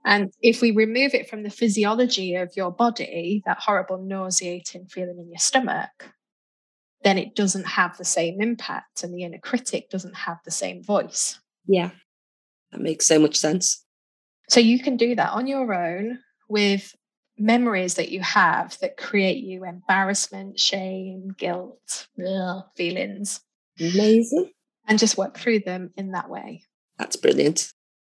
And 0.05 0.33
if 0.41 0.61
we 0.61 0.71
remove 0.71 1.13
it 1.13 1.29
from 1.29 1.43
the 1.43 1.49
physiology 1.49 2.35
of 2.35 2.51
your 2.55 2.71
body, 2.71 3.41
that 3.45 3.59
horrible 3.59 4.03
nauseating 4.03 4.87
feeling 4.87 5.17
in 5.17 5.29
your 5.29 5.39
stomach, 5.39 6.09
then 7.03 7.17
it 7.17 7.35
doesn't 7.35 7.65
have 7.65 7.97
the 7.97 8.05
same 8.05 8.41
impact 8.41 9.03
and 9.03 9.13
the 9.13 9.23
inner 9.23 9.37
critic 9.37 9.89
doesn't 9.89 10.15
have 10.15 10.39
the 10.43 10.51
same 10.51 10.83
voice. 10.83 11.39
Yeah. 11.65 11.91
That 12.73 12.81
makes 12.81 13.05
so 13.05 13.19
much 13.19 13.37
sense. 13.37 13.83
So 14.49 14.59
you 14.59 14.79
can 14.79 14.97
do 14.97 15.15
that 15.15 15.31
on 15.31 15.47
your 15.47 15.73
own 15.73 16.19
with 16.49 16.93
memories 17.37 17.95
that 17.95 18.09
you 18.11 18.19
have 18.21 18.77
that 18.81 18.97
create 18.97 19.43
you 19.43 19.63
embarrassment, 19.63 20.59
shame, 20.59 21.33
guilt, 21.37 22.07
ugh, 22.27 22.63
feelings, 22.75 23.41
Amazing. 23.79 24.51
and 24.87 24.99
just 24.99 25.17
work 25.17 25.37
through 25.37 25.59
them 25.61 25.91
in 25.95 26.11
that 26.11 26.29
way. 26.29 26.63
That's 26.97 27.15
brilliant. 27.15 27.71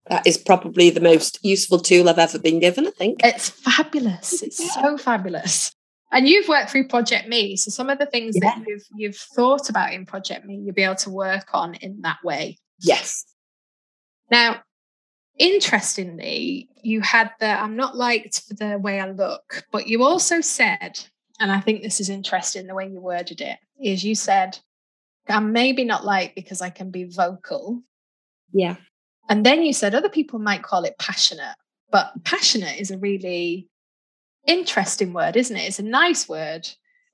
That 0.09 0.25
is 0.25 0.37
probably 0.37 0.89
the 0.89 1.01
most 1.01 1.39
useful 1.43 1.79
tool 1.79 2.09
I've 2.09 2.19
ever 2.19 2.39
been 2.39 2.59
given, 2.59 2.87
I 2.87 2.91
think. 2.91 3.19
It's 3.23 3.49
fabulous. 3.49 4.41
It's 4.41 4.59
Yeah. 4.59 4.81
so 4.81 4.97
fabulous. 4.97 5.71
And 6.11 6.27
you've 6.27 6.47
worked 6.47 6.69
through 6.71 6.87
Project 6.87 7.27
Me. 7.27 7.57
So 7.57 7.69
some 7.69 7.89
of 7.89 7.99
the 7.99 8.05
things 8.05 8.35
that 8.39 8.63
you've 8.65 8.85
you've 8.95 9.17
thought 9.17 9.69
about 9.69 9.93
in 9.93 10.05
Project 10.05 10.45
Me, 10.45 10.55
you'll 10.63 10.73
be 10.73 10.83
able 10.83 10.95
to 10.95 11.09
work 11.09 11.49
on 11.53 11.75
in 11.75 12.01
that 12.01 12.23
way. 12.23 12.57
Yes. 12.79 13.25
Now, 14.29 14.61
interestingly, 15.37 16.69
you 16.81 17.01
had 17.01 17.31
the 17.39 17.47
I'm 17.47 17.75
not 17.75 17.95
liked 17.95 18.41
for 18.47 18.53
the 18.53 18.77
way 18.77 18.99
I 18.99 19.09
look, 19.11 19.65
but 19.71 19.87
you 19.87 20.03
also 20.03 20.41
said, 20.41 20.99
and 21.39 21.51
I 21.51 21.59
think 21.59 21.81
this 21.81 21.99
is 21.99 22.09
interesting 22.09 22.67
the 22.67 22.75
way 22.75 22.87
you 22.87 22.99
worded 22.99 23.41
it, 23.41 23.57
is 23.79 24.03
you 24.03 24.15
said, 24.15 24.59
I'm 25.29 25.51
maybe 25.51 25.83
not 25.83 26.05
liked 26.05 26.35
because 26.35 26.61
I 26.61 26.69
can 26.69 26.91
be 26.91 27.03
vocal. 27.03 27.81
Yeah. 28.53 28.77
And 29.29 29.45
then 29.45 29.63
you 29.63 29.73
said 29.73 29.93
other 29.93 30.09
people 30.09 30.39
might 30.39 30.63
call 30.63 30.83
it 30.83 30.97
passionate, 30.99 31.55
but 31.91 32.11
passionate 32.23 32.79
is 32.79 32.91
a 32.91 32.97
really 32.97 33.67
interesting 34.45 35.13
word, 35.13 35.35
isn't 35.35 35.55
it? 35.55 35.67
It's 35.67 35.79
a 35.79 35.83
nice 35.83 36.29
word. 36.29 36.67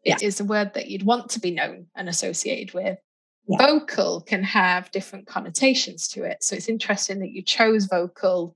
Yeah. 0.03 0.15
It 0.15 0.23
is 0.23 0.39
a 0.39 0.45
word 0.45 0.73
that 0.75 0.89
you'd 0.89 1.05
want 1.05 1.29
to 1.31 1.39
be 1.39 1.51
known 1.51 1.87
and 1.95 2.07
associated 2.07 2.73
with. 2.73 2.99
Yeah. 3.47 3.57
Vocal 3.57 4.21
can 4.21 4.43
have 4.43 4.91
different 4.91 5.27
connotations 5.27 6.07
to 6.09 6.23
it. 6.23 6.43
So 6.43 6.55
it's 6.55 6.69
interesting 6.69 7.19
that 7.19 7.31
you 7.31 7.41
chose 7.41 7.85
vocal 7.85 8.55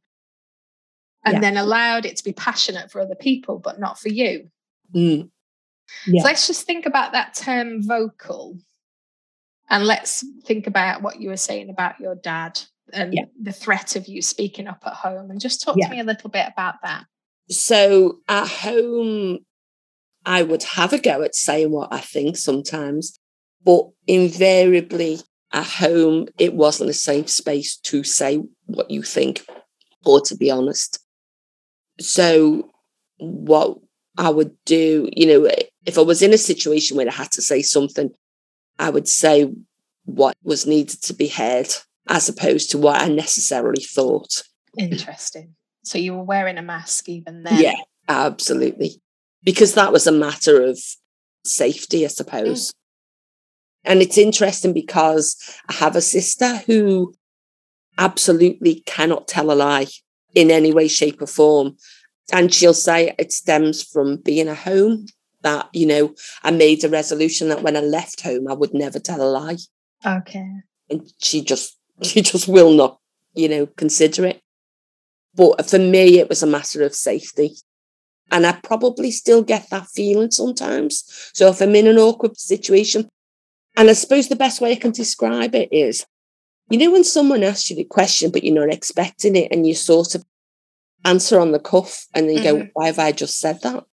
and 1.25 1.35
Yeah. 1.35 1.39
then 1.41 1.57
allowed 1.57 2.05
it 2.05 2.15
to 2.17 2.23
be 2.23 2.31
passionate 2.31 2.89
for 2.89 3.01
other 3.01 3.15
people, 3.15 3.59
but 3.59 3.79
not 3.79 3.99
for 3.99 4.09
you. 4.09 4.49
Mm. 4.95 5.29
Yeah. 6.05 6.21
So 6.21 6.25
let's 6.25 6.47
just 6.47 6.65
think 6.65 6.85
about 6.85 7.11
that 7.11 7.33
term 7.33 7.83
vocal. 7.85 8.57
And 9.69 9.85
let's 9.85 10.23
think 10.45 10.67
about 10.67 11.01
what 11.01 11.19
you 11.19 11.29
were 11.29 11.37
saying 11.37 11.69
about 11.69 11.99
your 11.99 12.15
dad 12.15 12.61
and 12.93 13.13
the 13.41 13.51
threat 13.51 13.97
of 13.97 14.07
you 14.07 14.21
speaking 14.21 14.67
up 14.67 14.83
at 14.85 14.93
home. 14.93 15.29
And 15.29 15.41
just 15.41 15.61
talk 15.61 15.75
to 15.75 15.89
me 15.89 15.99
a 15.99 16.05
little 16.05 16.29
bit 16.29 16.47
about 16.47 16.75
that. 16.83 17.05
So 17.49 18.19
at 18.29 18.47
home, 18.47 19.39
I 20.25 20.43
would 20.43 20.63
have 20.63 20.93
a 20.93 20.99
go 20.99 21.21
at 21.23 21.35
saying 21.35 21.71
what 21.71 21.91
I 21.91 21.99
think 21.99 22.37
sometimes, 22.37 23.19
but 23.67 23.89
invariably 24.07 25.19
at 25.51 25.65
home, 25.65 26.29
it 26.39 26.53
wasn't 26.53 26.89
a 26.89 26.93
safe 26.93 27.29
space 27.29 27.75
to 27.75 28.01
say 28.01 28.41
what 28.65 28.89
you 28.89 29.03
think 29.03 29.45
or 30.05 30.21
to 30.21 30.37
be 30.37 30.49
honest. 30.49 30.99
So, 31.99 32.71
what 33.17 33.77
I 34.17 34.29
would 34.29 34.55
do, 34.63 35.09
you 35.13 35.27
know, 35.27 35.51
if 35.85 35.97
I 35.97 36.01
was 36.01 36.21
in 36.21 36.33
a 36.33 36.37
situation 36.37 36.95
where 36.95 37.09
I 37.09 37.13
had 37.13 37.33
to 37.33 37.41
say 37.41 37.61
something, 37.61 38.09
I 38.79 38.89
would 38.89 39.09
say 39.09 39.51
what 40.05 40.37
was 40.43 40.65
needed 40.65 41.01
to 41.01 41.13
be 41.13 41.27
heard 41.27 41.67
as 42.07 42.29
opposed 42.29 42.71
to 42.71 42.77
what 42.77 43.01
I 43.01 43.09
necessarily 43.09 43.83
thought. 43.83 44.43
Interesting. 44.77 45.55
So 45.83 45.97
you 45.97 46.13
were 46.13 46.23
wearing 46.23 46.57
a 46.57 46.61
mask 46.61 47.09
even 47.09 47.43
then. 47.43 47.59
Yeah, 47.59 47.75
absolutely. 48.07 49.01
Because 49.43 49.73
that 49.73 49.91
was 49.91 50.07
a 50.07 50.11
matter 50.13 50.63
of 50.63 50.79
safety, 51.43 52.05
I 52.05 52.07
suppose. 52.07 52.69
Mm. 52.69 52.73
And 53.87 54.01
it's 54.01 54.17
interesting 54.17 54.73
because 54.73 55.35
I 55.69 55.73
have 55.73 55.95
a 55.95 56.01
sister 56.01 56.57
who 56.57 57.15
absolutely 57.97 58.81
cannot 58.85 59.27
tell 59.27 59.49
a 59.49 59.55
lie 59.55 59.87
in 60.35 60.51
any 60.51 60.73
way, 60.73 60.89
shape, 60.89 61.21
or 61.21 61.27
form. 61.27 61.77
And 62.33 62.53
she'll 62.53 62.73
say 62.73 63.15
it 63.17 63.31
stems 63.31 63.81
from 63.81 64.17
being 64.17 64.49
at 64.49 64.57
home 64.57 65.07
that, 65.41 65.69
you 65.71 65.85
know, 65.85 66.13
I 66.43 66.51
made 66.51 66.83
a 66.83 66.89
resolution 66.89 67.47
that 67.47 67.63
when 67.63 67.77
I 67.77 67.79
left 67.79 68.21
home, 68.21 68.49
I 68.49 68.53
would 68.53 68.73
never 68.73 68.99
tell 68.99 69.21
a 69.21 69.31
lie. 69.31 69.57
Okay. 70.05 70.51
And 70.89 71.09
she 71.19 71.41
just, 71.41 71.77
she 72.03 72.21
just 72.21 72.47
will 72.47 72.71
not, 72.71 72.99
you 73.33 73.47
know, 73.47 73.67
consider 73.67 74.25
it. 74.25 74.41
But 75.33 75.69
for 75.69 75.79
me, 75.79 76.19
it 76.19 76.27
was 76.27 76.43
a 76.43 76.47
matter 76.47 76.83
of 76.83 76.93
safety. 76.93 77.55
And 78.31 78.45
I 78.45 78.51
probably 78.51 79.11
still 79.11 79.43
get 79.43 79.69
that 79.69 79.87
feeling 79.87 80.31
sometimes. 80.31 81.05
So 81.33 81.47
if 81.47 81.61
I'm 81.61 81.75
in 81.75 81.87
an 81.87 81.97
awkward 81.97 82.37
situation, 82.37 83.07
and 83.77 83.89
I 83.89 83.93
suppose 83.93 84.27
the 84.27 84.35
best 84.35 84.59
way 84.59 84.71
I 84.71 84.75
can 84.75 84.91
describe 84.91 85.55
it 85.55 85.69
is 85.71 86.05
You 86.69 86.79
know, 86.79 86.91
when 86.91 87.05
someone 87.05 87.43
asks 87.43 87.69
you 87.69 87.77
the 87.77 87.85
question, 87.85 88.31
but 88.31 88.43
you're 88.43 88.53
not 88.53 88.73
expecting 88.73 89.35
it, 89.37 89.49
and 89.51 89.65
you 89.65 89.73
sort 89.73 90.15
of 90.15 90.25
answer 91.05 91.39
on 91.39 91.53
the 91.53 91.59
cuff, 91.59 92.07
and 92.13 92.27
then 92.27 92.37
you 92.37 92.43
mm-hmm. 92.43 92.59
go, 92.63 92.69
Why 92.73 92.87
have 92.87 92.99
I 92.99 93.11
just 93.13 93.39
said 93.39 93.61
that? 93.61 93.85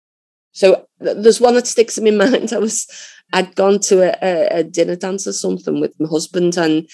So 0.51 0.85
th- 1.01 1.17
there's 1.19 1.39
one 1.39 1.53
that 1.53 1.67
sticks 1.67 1.97
in 1.97 2.03
my 2.17 2.25
mind. 2.29 2.51
I 2.51 2.57
was, 2.57 2.87
I'd 3.31 3.55
gone 3.55 3.79
to 3.81 3.95
a, 4.01 4.17
a, 4.21 4.59
a 4.59 4.63
dinner 4.63 4.95
dance 4.95 5.27
or 5.27 5.33
something 5.33 5.79
with 5.79 5.93
my 5.99 6.09
husband, 6.09 6.57
and 6.57 6.89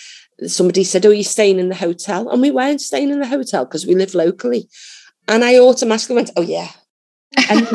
somebody 0.48 0.84
said, 0.84 1.06
Oh, 1.06 1.12
you're 1.12 1.24
staying 1.24 1.60
in 1.60 1.70
the 1.70 1.76
hotel? 1.76 2.30
And 2.30 2.42
we 2.42 2.52
weren't 2.52 2.82
staying 2.82 3.10
in 3.10 3.20
the 3.20 3.28
hotel 3.28 3.66
because 3.66 3.88
we 3.88 3.96
live 3.96 4.14
locally. 4.14 4.68
And 5.28 5.44
I 5.44 5.60
automatically 5.60 6.16
went, 6.16 6.32
Oh, 6.36 6.42
yeah. 6.42 6.70
And 7.50 7.68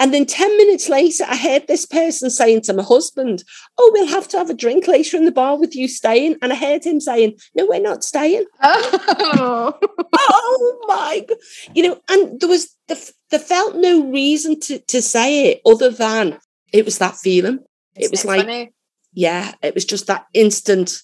And 0.00 0.14
then 0.14 0.24
10 0.24 0.56
minutes 0.56 0.88
later, 0.88 1.24
I 1.28 1.36
heard 1.36 1.68
this 1.68 1.84
person 1.84 2.30
saying 2.30 2.62
to 2.62 2.72
my 2.72 2.82
husband, 2.82 3.44
Oh, 3.78 3.90
we'll 3.92 4.08
have 4.08 4.26
to 4.28 4.38
have 4.38 4.48
a 4.48 4.54
drink 4.54 4.88
later 4.88 5.18
in 5.18 5.26
the 5.26 5.30
bar 5.30 5.58
with 5.58 5.76
you 5.76 5.88
staying. 5.88 6.36
And 6.40 6.54
I 6.54 6.56
heard 6.56 6.84
him 6.84 7.00
saying, 7.00 7.38
No, 7.54 7.66
we're 7.66 7.80
not 7.80 8.02
staying. 8.02 8.46
Oh, 8.62 9.78
oh 10.12 10.84
my 10.88 11.24
God. 11.28 11.36
You 11.74 11.82
know, 11.82 12.00
and 12.08 12.40
there 12.40 12.48
was, 12.48 12.74
the, 12.88 13.12
there 13.30 13.38
felt 13.38 13.76
no 13.76 14.10
reason 14.10 14.58
to, 14.60 14.78
to 14.78 15.02
say 15.02 15.50
it 15.50 15.60
other 15.66 15.90
than 15.90 16.38
it 16.72 16.86
was 16.86 16.98
that 16.98 17.16
feeling. 17.16 17.58
Isn't 17.96 18.04
it 18.04 18.10
was 18.10 18.24
it 18.24 18.26
like, 18.26 18.40
funny? 18.40 18.72
yeah, 19.12 19.52
it 19.62 19.74
was 19.74 19.84
just 19.84 20.06
that 20.06 20.26
instant, 20.32 21.02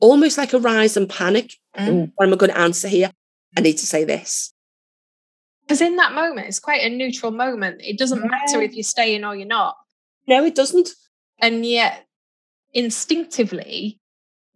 almost 0.00 0.38
like 0.38 0.52
a 0.52 0.60
rise 0.60 0.96
and 0.96 1.08
panic. 1.08 1.54
Mm. 1.76 2.12
What 2.14 2.26
am 2.26 2.34
I 2.34 2.36
going 2.36 2.52
to 2.52 2.58
answer 2.58 2.88
here? 2.88 3.10
I 3.56 3.60
need 3.60 3.78
to 3.78 3.86
say 3.86 4.04
this 4.04 4.51
because 5.62 5.80
in 5.80 5.96
that 5.96 6.12
moment 6.12 6.46
it's 6.46 6.60
quite 6.60 6.82
a 6.82 6.88
neutral 6.88 7.32
moment 7.32 7.80
it 7.82 7.98
doesn't 7.98 8.22
yeah. 8.22 8.28
matter 8.28 8.62
if 8.62 8.74
you're 8.74 8.82
staying 8.82 9.24
or 9.24 9.34
you're 9.34 9.46
not 9.46 9.76
no 10.26 10.44
it 10.44 10.54
doesn't 10.54 10.90
and 11.40 11.64
yet 11.66 12.06
instinctively 12.72 14.00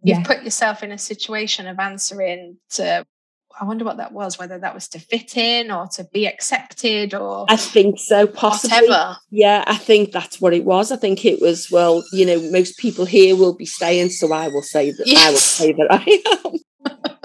you've 0.01 0.23
put 0.23 0.43
yourself 0.43 0.83
in 0.83 0.91
a 0.91 0.97
situation 0.97 1.67
of 1.67 1.79
answering 1.79 2.57
to 2.69 3.05
I 3.59 3.65
wonder 3.65 3.85
what 3.85 3.97
that 3.97 4.11
was, 4.11 4.37
whether 4.37 4.59
that 4.59 4.73
was 4.75 4.87
to 4.89 4.99
fit 4.99 5.35
in 5.35 5.71
or 5.71 5.87
to 5.93 6.03
be 6.13 6.27
accepted 6.27 7.15
or 7.15 7.45
I 7.49 7.55
think 7.55 7.97
so, 7.99 8.27
possibly. 8.27 8.87
Whatever. 8.87 9.17
Yeah, 9.31 9.63
I 9.65 9.77
think 9.77 10.11
that's 10.11 10.39
what 10.39 10.53
it 10.53 10.63
was. 10.63 10.91
I 10.91 10.95
think 10.95 11.25
it 11.25 11.41
was, 11.41 11.71
well, 11.71 12.03
you 12.13 12.25
know, 12.25 12.39
most 12.51 12.77
people 12.77 13.05
here 13.05 13.35
will 13.35 13.55
be 13.55 13.65
staying, 13.65 14.09
so 14.09 14.31
I 14.31 14.47
will 14.49 14.61
say 14.61 14.91
that 14.91 15.07
yes. 15.07 15.25
I 15.25 15.31
will 15.31 15.37
say 15.37 15.71
that 15.73 15.87
I 15.89 16.23
am. 16.45 17.15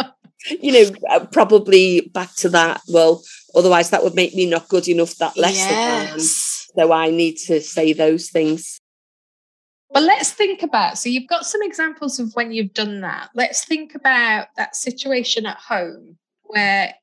you 0.50 0.72
know, 0.72 0.90
uh, 1.10 1.26
probably 1.26 2.10
back 2.12 2.34
to 2.36 2.48
that. 2.50 2.80
Well, 2.88 3.22
otherwise 3.54 3.90
that 3.90 4.02
would 4.02 4.14
make 4.14 4.34
me 4.34 4.46
not 4.46 4.68
good 4.68 4.88
enough 4.88 5.16
that 5.16 5.36
lesson. 5.36 5.70
Yes. 5.70 6.68
So 6.76 6.92
I 6.92 7.10
need 7.10 7.36
to 7.46 7.60
say 7.60 7.92
those 7.92 8.30
things. 8.30 8.80
But 9.92 10.04
let's 10.04 10.32
think 10.32 10.62
about 10.62 10.96
so 10.96 11.10
you've 11.10 11.28
got 11.28 11.44
some 11.44 11.62
examples 11.62 12.18
of 12.18 12.32
when 12.34 12.50
you've 12.50 12.72
done 12.72 13.02
that. 13.02 13.28
Let's 13.34 13.64
think 13.64 13.94
about 13.94 14.48
that 14.56 14.74
situation 14.74 15.44
at 15.44 15.58
home 15.58 16.16
where 16.44 16.94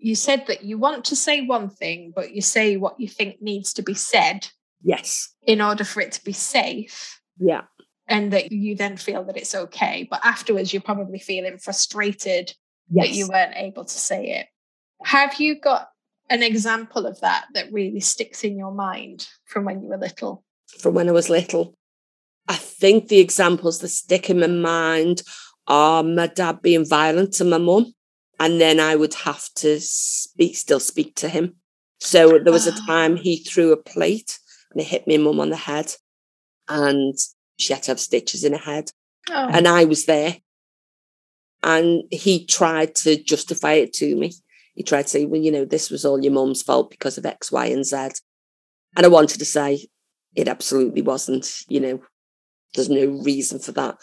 you 0.00 0.14
said 0.14 0.46
that 0.46 0.64
you 0.64 0.78
want 0.78 1.04
to 1.06 1.16
say 1.16 1.42
one 1.42 1.68
thing, 1.68 2.12
but 2.14 2.32
you 2.32 2.40
say 2.40 2.76
what 2.76 2.98
you 2.98 3.08
think 3.08 3.42
needs 3.42 3.72
to 3.74 3.82
be 3.82 3.94
said. 3.94 4.48
Yes. 4.82 5.34
In 5.46 5.60
order 5.60 5.84
for 5.84 6.00
it 6.00 6.12
to 6.12 6.24
be 6.24 6.32
safe. 6.32 7.20
Yeah. 7.38 7.62
And 8.06 8.32
that 8.32 8.50
you 8.52 8.74
then 8.74 8.96
feel 8.96 9.24
that 9.24 9.36
it's 9.36 9.54
okay. 9.54 10.06
But 10.10 10.24
afterwards, 10.24 10.72
you're 10.72 10.80
probably 10.80 11.18
feeling 11.18 11.58
frustrated 11.58 12.54
yes. 12.90 13.08
that 13.08 13.14
you 13.14 13.28
weren't 13.28 13.56
able 13.56 13.84
to 13.84 13.98
say 13.98 14.40
it. 14.40 14.46
Have 15.04 15.40
you 15.40 15.60
got 15.60 15.88
an 16.30 16.42
example 16.42 17.06
of 17.06 17.20
that 17.20 17.46
that 17.54 17.72
really 17.72 18.00
sticks 18.00 18.44
in 18.44 18.58
your 18.58 18.72
mind 18.72 19.28
from 19.46 19.64
when 19.64 19.82
you 19.82 19.88
were 19.88 19.96
little? 19.96 20.44
From 20.80 20.94
when 20.94 21.08
I 21.08 21.12
was 21.12 21.30
little. 21.30 21.74
I 22.48 22.56
think 22.56 23.08
the 23.08 23.20
examples 23.20 23.78
that 23.80 23.88
stick 23.88 24.30
in 24.30 24.40
my 24.40 24.46
mind 24.46 25.22
are 25.66 26.02
my 26.02 26.26
dad 26.26 26.62
being 26.62 26.86
violent 26.86 27.34
to 27.34 27.44
my 27.44 27.58
mum. 27.58 27.94
And 28.40 28.60
then 28.60 28.80
I 28.80 28.96
would 28.96 29.14
have 29.14 29.48
to 29.56 29.80
speak, 29.80 30.56
still 30.56 30.80
speak 30.80 31.16
to 31.16 31.28
him. 31.28 31.56
So 32.00 32.38
there 32.38 32.52
was 32.52 32.66
a 32.66 32.72
ah. 32.72 32.84
time 32.86 33.16
he 33.16 33.38
threw 33.38 33.72
a 33.72 33.76
plate 33.76 34.38
and 34.70 34.80
it 34.80 34.84
hit 34.84 35.08
my 35.08 35.16
mum 35.16 35.40
on 35.40 35.50
the 35.50 35.56
head. 35.56 35.94
And 36.68 37.14
she 37.58 37.72
had 37.72 37.82
to 37.84 37.90
have 37.90 38.00
stitches 38.00 38.44
in 38.44 38.52
her 38.52 38.58
head. 38.58 38.90
Oh. 39.30 39.48
And 39.52 39.66
I 39.66 39.84
was 39.84 40.06
there. 40.06 40.36
And 41.68 42.04
he 42.10 42.46
tried 42.46 42.94
to 42.94 43.22
justify 43.22 43.74
it 43.74 43.92
to 43.94 44.16
me. 44.16 44.32
He 44.74 44.82
tried 44.82 45.02
to 45.02 45.08
say, 45.08 45.26
well, 45.26 45.38
you 45.38 45.52
know, 45.52 45.66
this 45.66 45.90
was 45.90 46.02
all 46.02 46.18
your 46.18 46.32
mum's 46.32 46.62
fault 46.62 46.88
because 46.88 47.18
of 47.18 47.26
X, 47.26 47.52
Y, 47.52 47.66
and 47.66 47.84
Z. 47.84 47.96
And 48.96 49.04
I 49.04 49.08
wanted 49.08 49.38
to 49.40 49.44
say, 49.44 49.86
it 50.34 50.48
absolutely 50.48 51.02
wasn't, 51.02 51.46
you 51.68 51.78
know, 51.78 52.00
there's 52.74 52.88
no 52.88 53.04
reason 53.22 53.58
for 53.58 53.72
that. 53.72 53.98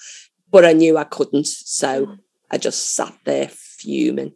But 0.51 0.63
I 0.63 0.73
knew 0.73 0.95
I 0.95 1.05
couldn't. 1.05 1.47
So 1.47 2.05
mm. 2.05 2.19
I 2.51 2.59
just 2.59 2.93
sat 2.93 3.17
there 3.23 3.49
fuming 3.49 4.33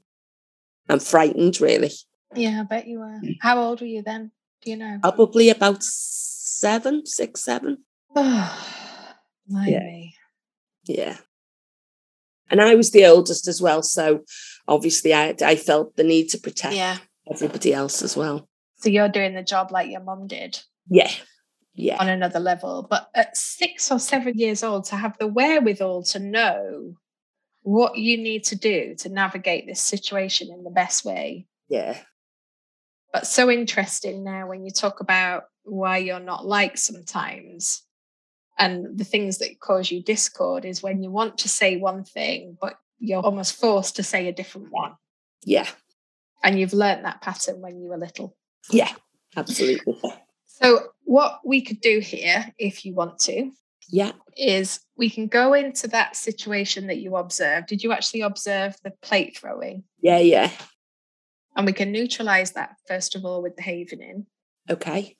and 0.88 1.04
frightened, 1.04 1.62
really. 1.62 1.92
Yeah, 2.34 2.62
I 2.62 2.64
bet 2.64 2.88
you 2.88 2.98
were. 2.98 3.20
How 3.42 3.60
old 3.62 3.82
were 3.82 3.88
you 3.88 4.02
then? 4.02 4.32
Do 4.64 4.72
you 4.72 4.78
know? 4.78 4.98
Probably 5.04 5.52
about 5.52 5.84
seven, 5.84 7.06
six, 7.06 7.44
seven. 7.44 7.84
Oh, 9.52 9.64
yeah. 9.66 10.04
yeah. 10.86 11.18
And 12.50 12.62
I 12.62 12.76
was 12.76 12.92
the 12.92 13.06
oldest 13.06 13.48
as 13.48 13.62
well. 13.62 13.82
So 13.84 14.24
obviously 14.68 15.14
I, 15.14 15.36
I 15.44 15.56
felt 15.56 15.96
the 15.96 16.04
need 16.04 16.30
to 16.30 16.38
protect 16.40 16.76
yeah. 16.76 16.98
everybody 17.30 17.74
else 17.74 18.02
as 18.02 18.16
well. 18.16 18.48
So 18.78 18.90
you're 18.90 19.10
doing 19.10 19.36
the 19.36 19.44
job 19.44 19.72
like 19.72 19.90
your 19.90 20.02
mum 20.02 20.28
did. 20.28 20.60
Yeah. 20.90 21.12
Yeah. 21.74 21.98
On 22.00 22.10
another 22.10 22.40
level. 22.40 22.88
But 22.90 23.10
at 23.16 23.38
six 23.38 23.92
or 23.92 24.00
seven 24.00 24.38
years 24.38 24.64
old, 24.64 24.86
to 24.86 24.96
have 24.96 25.18
the 25.18 25.28
wherewithal 25.28 26.04
to 26.04 26.20
know 26.20 26.96
what 27.62 27.98
you 27.98 28.18
need 28.18 28.44
to 28.46 28.56
do 28.56 28.96
to 29.00 29.10
navigate 29.10 29.68
this 29.68 29.82
situation 29.82 30.50
in 30.52 30.64
the 30.64 30.70
best 30.70 31.06
way. 31.06 31.46
Yeah. 31.70 31.98
But 33.14 33.28
so 33.28 33.50
interesting 33.50 34.24
now 34.24 34.48
when 34.48 34.64
you 34.64 34.72
talk 34.72 35.00
about 35.00 35.44
why 35.64 35.98
you're 35.98 36.20
not 36.20 36.46
like 36.46 36.78
sometimes 36.78 37.84
and 38.60 38.98
the 38.98 39.06
things 39.06 39.38
that 39.38 39.60
cause 39.62 39.90
you 39.90 40.04
discord 40.04 40.66
is 40.66 40.84
when 40.84 41.02
you 41.02 41.10
want 41.10 41.38
to 41.40 41.50
say 41.50 41.78
one 41.78 42.04
thing, 42.04 42.58
but 42.62 42.76
you're 43.00 43.24
almost 43.24 43.56
forced 43.56 43.96
to 43.96 44.04
say 44.04 44.28
a 44.28 44.34
different 44.34 44.68
one. 44.70 44.92
Yeah. 45.46 45.68
And 46.44 46.60
you've 46.60 46.74
learnt 46.74 47.04
that 47.04 47.22
pattern 47.22 47.62
when 47.62 47.80
you 47.80 47.90
were 47.90 47.98
little. 47.98 48.36
Yeah, 48.70 48.92
absolutely. 49.36 49.98
So, 50.46 50.90
what 51.06 51.40
we 51.46 51.62
could 51.62 51.80
do 51.80 52.00
here, 52.00 52.54
if 52.58 52.86
you 52.86 52.94
want 52.94 53.20
to, 53.20 53.52
yeah, 53.90 54.12
is 54.38 54.82
we 54.98 55.10
can 55.10 55.28
go 55.28 55.54
into 55.54 55.88
that 55.88 56.16
situation 56.16 56.88
that 56.88 56.98
you 56.98 57.16
observed. 57.16 57.68
Did 57.68 57.82
you 57.82 57.94
actually 57.94 58.22
observe 58.22 58.76
the 58.84 58.92
plate 59.02 59.38
throwing? 59.38 59.84
Yeah, 60.02 60.20
yeah. 60.20 60.52
And 61.56 61.66
we 61.66 61.74
can 61.74 61.92
neutralize 61.92 62.52
that 62.52 62.76
first 62.88 63.16
of 63.16 63.26
all 63.26 63.42
with 63.42 63.56
the 63.56 63.64
havening. 63.64 64.26
Okay. 64.70 65.18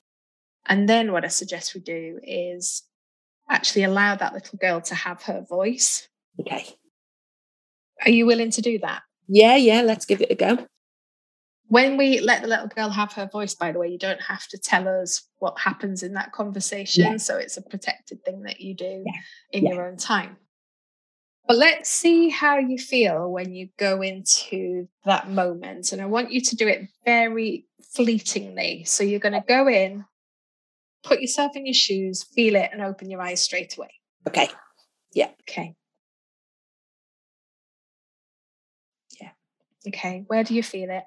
And 0.66 0.88
then 0.88 1.12
what 1.12 1.24
I 1.24 1.28
suggest 1.28 1.74
we 1.74 1.80
do 1.80 2.20
is 2.22 2.82
actually 3.50 3.84
allow 3.84 4.14
that 4.14 4.32
little 4.32 4.58
girl 4.58 4.80
to 4.82 4.94
have 4.94 5.22
her 5.24 5.44
voice. 5.48 6.08
Okay. 6.40 6.66
Are 8.04 8.10
you 8.10 8.24
willing 8.24 8.50
to 8.52 8.62
do 8.62 8.78
that? 8.78 9.02
Yeah, 9.28 9.56
yeah, 9.56 9.82
let's 9.82 10.06
give 10.06 10.20
it 10.20 10.30
a 10.30 10.34
go. 10.34 10.66
When 11.68 11.96
we 11.96 12.20
let 12.20 12.42
the 12.42 12.48
little 12.48 12.66
girl 12.66 12.90
have 12.90 13.12
her 13.12 13.28
voice, 13.30 13.54
by 13.54 13.70
the 13.70 13.78
way, 13.78 13.88
you 13.88 13.98
don't 13.98 14.22
have 14.22 14.46
to 14.48 14.58
tell 14.58 14.88
us 14.88 15.28
what 15.38 15.58
happens 15.58 16.02
in 16.02 16.14
that 16.14 16.32
conversation. 16.32 17.04
Yeah. 17.04 17.16
So 17.18 17.36
it's 17.36 17.56
a 17.56 17.62
protected 17.62 18.24
thing 18.24 18.42
that 18.42 18.60
you 18.60 18.74
do 18.74 19.04
yeah. 19.06 19.12
in 19.52 19.64
yeah. 19.64 19.74
your 19.74 19.88
own 19.88 19.96
time. 19.96 20.36
But 21.46 21.58
let's 21.58 21.90
see 21.90 22.28
how 22.28 22.58
you 22.58 22.78
feel 22.78 23.30
when 23.30 23.54
you 23.54 23.68
go 23.78 24.02
into 24.02 24.88
that 25.04 25.30
moment. 25.30 25.92
And 25.92 26.00
I 26.00 26.06
want 26.06 26.32
you 26.32 26.40
to 26.40 26.56
do 26.56 26.66
it 26.66 26.88
very 27.04 27.66
fleetingly. 27.94 28.84
So 28.84 29.04
you're 29.04 29.20
going 29.20 29.40
to 29.40 29.44
go 29.46 29.68
in, 29.68 30.04
put 31.02 31.20
yourself 31.20 31.56
in 31.56 31.66
your 31.66 31.74
shoes, 31.74 32.22
feel 32.22 32.56
it, 32.56 32.70
and 32.72 32.82
open 32.82 33.10
your 33.10 33.20
eyes 33.20 33.40
straight 33.40 33.76
away. 33.76 33.90
Okay. 34.26 34.48
Yeah. 35.12 35.30
Okay. 35.48 35.74
Yeah. 39.20 39.30
Okay. 39.88 40.24
Where 40.26 40.44
do 40.44 40.54
you 40.54 40.62
feel 40.62 40.90
it? 40.90 41.04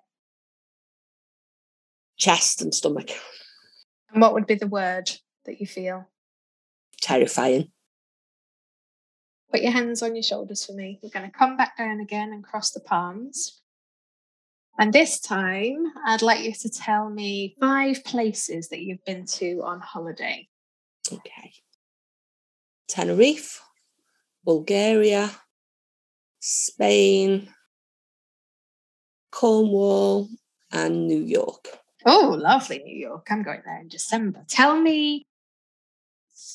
Chest 2.17 2.61
and 2.61 2.73
stomach. 2.73 3.09
And 4.11 4.21
what 4.21 4.33
would 4.33 4.47
be 4.47 4.55
the 4.55 4.67
word 4.67 5.11
that 5.45 5.59
you 5.59 5.67
feel? 5.67 6.07
Terrifying. 7.01 7.71
Put 9.51 9.61
your 9.61 9.71
hands 9.71 10.01
on 10.01 10.15
your 10.15 10.23
shoulders 10.23 10.65
for 10.65 10.73
me. 10.73 10.99
We're 11.03 11.09
going 11.09 11.29
to 11.29 11.37
come 11.37 11.57
back 11.57 11.77
down 11.77 11.99
again 11.99 12.31
and 12.31 12.43
cross 12.43 12.71
the 12.71 12.79
palms. 12.79 13.61
And 14.77 14.91
this 14.91 15.19
time, 15.19 15.85
I'd 16.05 16.21
like 16.23 16.43
you 16.43 16.53
to 16.53 16.69
tell 16.69 17.09
me 17.09 17.55
five 17.59 18.03
places 18.03 18.69
that 18.69 18.81
you've 18.81 19.05
been 19.05 19.25
to 19.25 19.61
on 19.63 19.79
holiday. 19.79 20.47
Okay. 21.11 21.53
Tenerife, 22.87 23.61
Bulgaria, 24.43 25.29
Spain, 26.39 27.49
Cornwall, 29.31 30.29
and 30.71 31.07
New 31.07 31.21
York. 31.21 31.67
Oh, 32.05 32.35
lovely, 32.39 32.79
New 32.79 32.97
York. 32.97 33.27
I'm 33.29 33.43
going 33.43 33.61
there 33.65 33.79
in 33.79 33.87
December. 33.87 34.43
Tell 34.47 34.79
me 34.79 35.25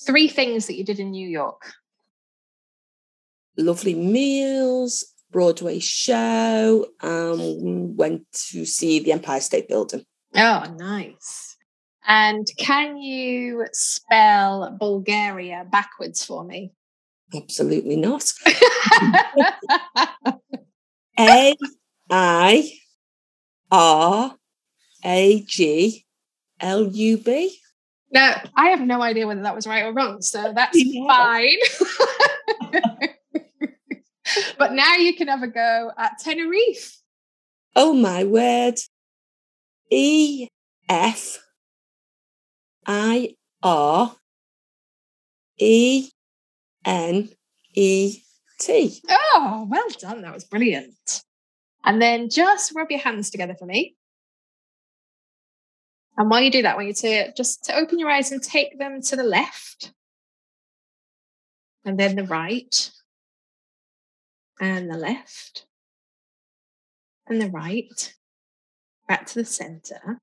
three 0.06 0.28
things 0.28 0.66
that 0.66 0.76
you 0.76 0.84
did 0.84 1.00
in 1.00 1.10
New 1.10 1.28
York. 1.28 1.72
lovely 3.56 3.94
meals, 3.94 5.04
Broadway 5.30 5.78
show, 5.78 6.86
um, 7.00 7.96
went 7.96 8.22
to 8.50 8.64
see 8.64 8.98
the 9.00 9.12
Empire 9.12 9.40
State 9.40 9.68
Building. 9.68 10.04
Oh, 10.34 10.64
nice. 10.78 11.56
And 12.06 12.46
can 12.56 12.96
you 12.96 13.66
spell 13.72 14.76
Bulgaria 14.78 15.66
backwards 15.70 16.24
for 16.24 16.44
me? 16.44 16.72
Absolutely 17.34 17.96
not. 17.96 18.32
A 21.18 21.56
I 22.10 22.70
R 23.70 24.34
A 25.04 25.42
G 25.46 26.06
L 26.60 26.86
U 26.86 27.18
B. 27.18 27.58
No, 28.10 28.32
I 28.56 28.70
have 28.70 28.80
no 28.80 29.02
idea 29.02 29.26
whether 29.26 29.42
that 29.42 29.54
was 29.54 29.66
right 29.66 29.84
or 29.84 29.92
wrong, 29.92 30.22
so 30.22 30.52
that's 30.54 30.82
fine. 31.06 31.58
but 34.58 34.72
now 34.72 34.94
you 34.94 35.14
can 35.14 35.28
have 35.28 35.42
a 35.42 35.48
go 35.48 35.92
at 35.96 36.18
Tenerife. 36.18 36.98
Oh 37.76 37.92
my 37.92 38.24
word. 38.24 38.74
E 39.90 40.48
F 40.88 41.38
I 42.86 43.34
R 43.62 44.16
E 45.58 46.10
N 46.84 47.28
E 47.74 48.22
T. 48.60 49.00
Oh, 49.08 49.66
well 49.70 49.88
done. 49.98 50.22
That 50.22 50.34
was 50.34 50.44
brilliant. 50.44 51.22
And 51.84 52.02
then 52.02 52.28
just 52.28 52.74
rub 52.74 52.90
your 52.90 53.00
hands 53.00 53.30
together 53.30 53.54
for 53.54 53.66
me. 53.66 53.94
And 56.16 56.28
while 56.28 56.40
you 56.40 56.50
do 56.50 56.62
that, 56.62 56.72
I 56.72 56.76
want 56.76 56.88
you 56.88 56.94
to 56.94 57.32
just 57.34 57.64
to 57.66 57.76
open 57.76 57.98
your 57.98 58.10
eyes 58.10 58.32
and 58.32 58.42
take 58.42 58.78
them 58.78 59.00
to 59.02 59.16
the 59.16 59.22
left. 59.22 59.92
And 61.84 61.98
then 61.98 62.16
the 62.16 62.24
right. 62.24 62.90
And 64.60 64.90
the 64.90 64.96
left. 64.96 65.66
And 67.26 67.40
the 67.40 67.50
right. 67.50 68.14
Back 69.06 69.26
to 69.26 69.34
the 69.36 69.44
center. 69.44 70.20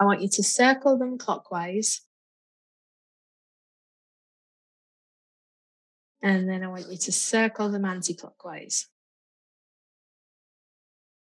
I 0.00 0.04
want 0.04 0.22
you 0.22 0.28
to 0.28 0.42
circle 0.42 0.98
them 0.98 1.18
clockwise. 1.18 2.02
And 6.22 6.48
then 6.48 6.62
I 6.62 6.68
want 6.68 6.90
you 6.90 6.96
to 6.96 7.12
circle 7.12 7.68
them 7.68 7.84
anti 7.84 8.14
clockwise. 8.14 8.88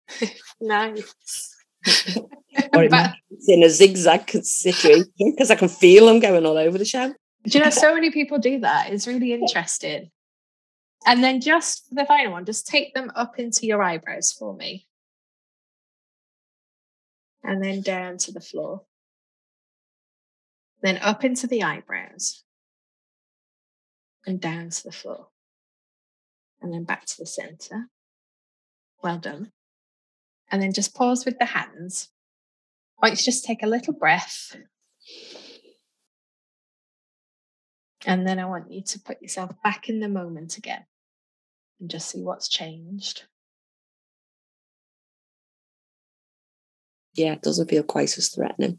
nice. 0.60 1.56
But, 2.70 3.14
in 3.48 3.62
a 3.62 3.70
zigzag 3.70 4.30
situation 4.44 5.06
because 5.18 5.50
I 5.50 5.54
can 5.54 5.68
feel 5.68 6.06
them 6.06 6.20
going 6.20 6.44
all 6.46 6.58
over 6.58 6.78
the 6.78 6.84
show. 6.84 7.12
Do 7.44 7.58
you 7.58 7.64
know 7.64 7.70
so 7.70 7.94
many 7.94 8.10
people 8.10 8.38
do 8.38 8.60
that? 8.60 8.90
It's 8.90 9.06
really 9.06 9.32
interesting. 9.40 10.10
And 11.04 11.22
then 11.22 11.40
just 11.40 11.88
for 11.88 11.96
the 11.96 12.06
final 12.06 12.32
one, 12.32 12.44
just 12.44 12.66
take 12.66 12.94
them 12.94 13.10
up 13.14 13.38
into 13.38 13.66
your 13.66 13.82
eyebrows 13.82 14.32
for 14.32 14.54
me. 14.54 14.86
And 17.42 17.62
then 17.62 17.80
down 17.80 18.18
to 18.18 18.32
the 18.32 18.40
floor. 18.40 18.82
Then 20.80 20.98
up 20.98 21.24
into 21.24 21.46
the 21.46 21.64
eyebrows. 21.64 22.44
And 24.26 24.40
down 24.40 24.70
to 24.70 24.84
the 24.84 24.92
floor. 24.92 25.28
And 26.60 26.72
then 26.72 26.84
back 26.84 27.04
to 27.06 27.16
the 27.18 27.26
center. 27.26 27.88
Well 29.02 29.18
done. 29.18 29.50
And 30.52 30.62
then 30.62 30.72
just 30.72 30.94
pause 30.94 31.24
with 31.24 31.38
the 31.38 31.46
hands. 31.46 32.10
To 33.02 33.16
just 33.16 33.44
take 33.44 33.64
a 33.64 33.68
little 33.68 33.94
breath. 33.94 34.56
And 38.06 38.24
then 38.26 38.38
I 38.38 38.44
want 38.44 38.70
you 38.70 38.82
to 38.82 39.00
put 39.00 39.20
yourself 39.20 39.50
back 39.64 39.88
in 39.88 39.98
the 39.98 40.08
moment 40.08 40.56
again 40.56 40.84
and 41.82 41.90
just 41.90 42.08
see 42.08 42.22
what's 42.22 42.48
changed. 42.48 43.24
Yeah, 47.14 47.32
it 47.32 47.42
doesn't 47.42 47.68
feel 47.68 47.82
quite 47.82 48.16
as 48.16 48.28
threatening. 48.28 48.78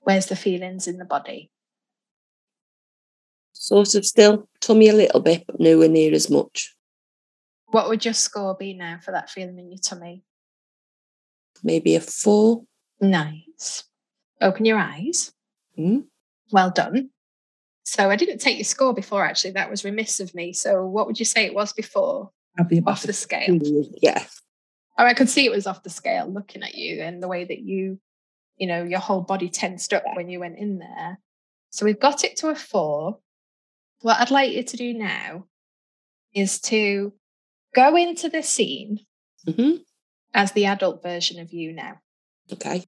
Where's 0.00 0.26
the 0.26 0.36
feelings 0.36 0.86
in 0.86 0.98
the 0.98 1.06
body? 1.06 1.50
Sort 3.54 3.94
of 3.94 4.04
still 4.04 4.48
tummy 4.60 4.90
a 4.90 4.92
little 4.92 5.20
bit, 5.20 5.44
but 5.46 5.58
nowhere 5.58 5.88
near 5.88 6.12
as 6.12 6.28
much. 6.28 6.76
What 7.68 7.88
would 7.88 8.04
your 8.04 8.14
score 8.14 8.54
be 8.54 8.74
now 8.74 8.98
for 9.02 9.12
that 9.12 9.30
feeling 9.30 9.58
in 9.58 9.70
your 9.70 9.78
tummy? 9.78 10.22
Maybe 11.64 11.94
a 11.96 12.00
four. 12.00 12.64
Nice. 13.00 13.84
Open 14.42 14.66
your 14.66 14.78
eyes. 14.78 15.32
Mm. 15.78 16.04
Well 16.50 16.70
done. 16.70 17.11
So 17.84 18.10
I 18.10 18.16
didn't 18.16 18.38
take 18.38 18.58
your 18.58 18.64
score 18.64 18.94
before, 18.94 19.24
actually. 19.24 19.52
That 19.52 19.70
was 19.70 19.84
remiss 19.84 20.20
of 20.20 20.34
me. 20.34 20.52
So 20.52 20.84
what 20.86 21.06
would 21.06 21.18
you 21.18 21.24
say 21.24 21.44
it 21.44 21.54
was 21.54 21.72
before? 21.72 22.30
I'd 22.58 22.68
be 22.68 22.82
Off 22.86 23.02
the 23.02 23.12
scale. 23.12 23.58
Yeah. 24.00 24.24
Oh, 24.98 25.04
I 25.04 25.14
could 25.14 25.30
see 25.30 25.46
it 25.46 25.52
was 25.52 25.66
off 25.66 25.82
the 25.82 25.90
scale 25.90 26.30
looking 26.30 26.62
at 26.62 26.74
you 26.74 27.00
and 27.02 27.22
the 27.22 27.28
way 27.28 27.44
that 27.44 27.60
you, 27.60 27.98
you 28.56 28.66
know, 28.66 28.82
your 28.82 29.00
whole 29.00 29.22
body 29.22 29.48
tensed 29.48 29.92
up 29.94 30.04
when 30.14 30.28
you 30.28 30.38
went 30.38 30.58
in 30.58 30.78
there. 30.78 31.18
So 31.70 31.86
we've 31.86 31.98
got 31.98 32.24
it 32.24 32.36
to 32.38 32.48
a 32.48 32.54
four. 32.54 33.18
What 34.02 34.20
I'd 34.20 34.30
like 34.30 34.52
you 34.52 34.62
to 34.62 34.76
do 34.76 34.92
now 34.92 35.46
is 36.34 36.60
to 36.62 37.14
go 37.74 37.96
into 37.96 38.28
the 38.28 38.42
scene 38.42 39.00
mm-hmm. 39.46 39.76
as 40.34 40.52
the 40.52 40.66
adult 40.66 41.02
version 41.02 41.40
of 41.40 41.52
you 41.52 41.72
now. 41.72 42.00
Okay. 42.52 42.84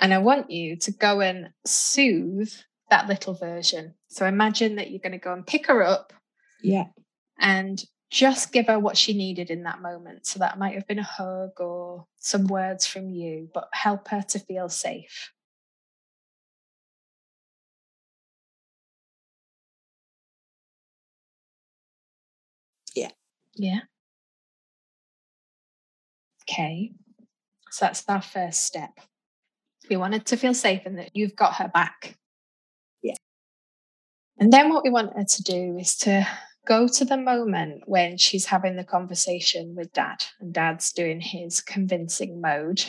And 0.00 0.14
I 0.14 0.18
want 0.18 0.50
you 0.50 0.76
to 0.76 0.90
go 0.90 1.20
and 1.20 1.50
soothe 1.66 2.52
that 2.88 3.08
little 3.08 3.34
version. 3.34 3.94
So 4.12 4.26
imagine 4.26 4.76
that 4.76 4.90
you're 4.90 5.00
going 5.00 5.12
to 5.12 5.18
go 5.18 5.32
and 5.32 5.46
pick 5.46 5.66
her 5.68 5.82
up. 5.82 6.12
Yeah. 6.62 6.84
And 7.38 7.82
just 8.10 8.52
give 8.52 8.66
her 8.66 8.78
what 8.78 8.98
she 8.98 9.14
needed 9.14 9.50
in 9.50 9.62
that 9.62 9.80
moment. 9.80 10.26
So 10.26 10.38
that 10.40 10.58
might 10.58 10.74
have 10.74 10.86
been 10.86 10.98
a 10.98 11.02
hug 11.02 11.58
or 11.58 12.06
some 12.18 12.46
words 12.46 12.86
from 12.86 13.08
you, 13.08 13.48
but 13.54 13.68
help 13.72 14.08
her 14.08 14.22
to 14.28 14.38
feel 14.38 14.68
safe. 14.68 15.32
Yeah. 22.94 23.12
Yeah. 23.54 23.80
Okay. 26.42 26.92
So 27.70 27.86
that's 27.86 28.04
our 28.08 28.20
first 28.20 28.64
step. 28.64 29.00
We 29.88 29.96
wanted 29.96 30.26
to 30.26 30.36
feel 30.36 30.52
safe 30.52 30.82
and 30.84 30.98
that 30.98 31.16
you've 31.16 31.34
got 31.34 31.54
her 31.54 31.68
back. 31.68 32.18
And 34.42 34.52
then 34.52 34.70
what 34.70 34.82
we 34.82 34.90
want 34.90 35.16
her 35.16 35.22
to 35.22 35.42
do 35.44 35.76
is 35.78 35.94
to 35.98 36.26
go 36.66 36.88
to 36.88 37.04
the 37.04 37.16
moment 37.16 37.84
when 37.86 38.18
she's 38.18 38.46
having 38.46 38.74
the 38.74 38.82
conversation 38.82 39.76
with 39.76 39.92
dad 39.92 40.24
and 40.40 40.52
dad's 40.52 40.90
doing 40.90 41.20
his 41.20 41.60
convincing 41.60 42.40
mode. 42.40 42.84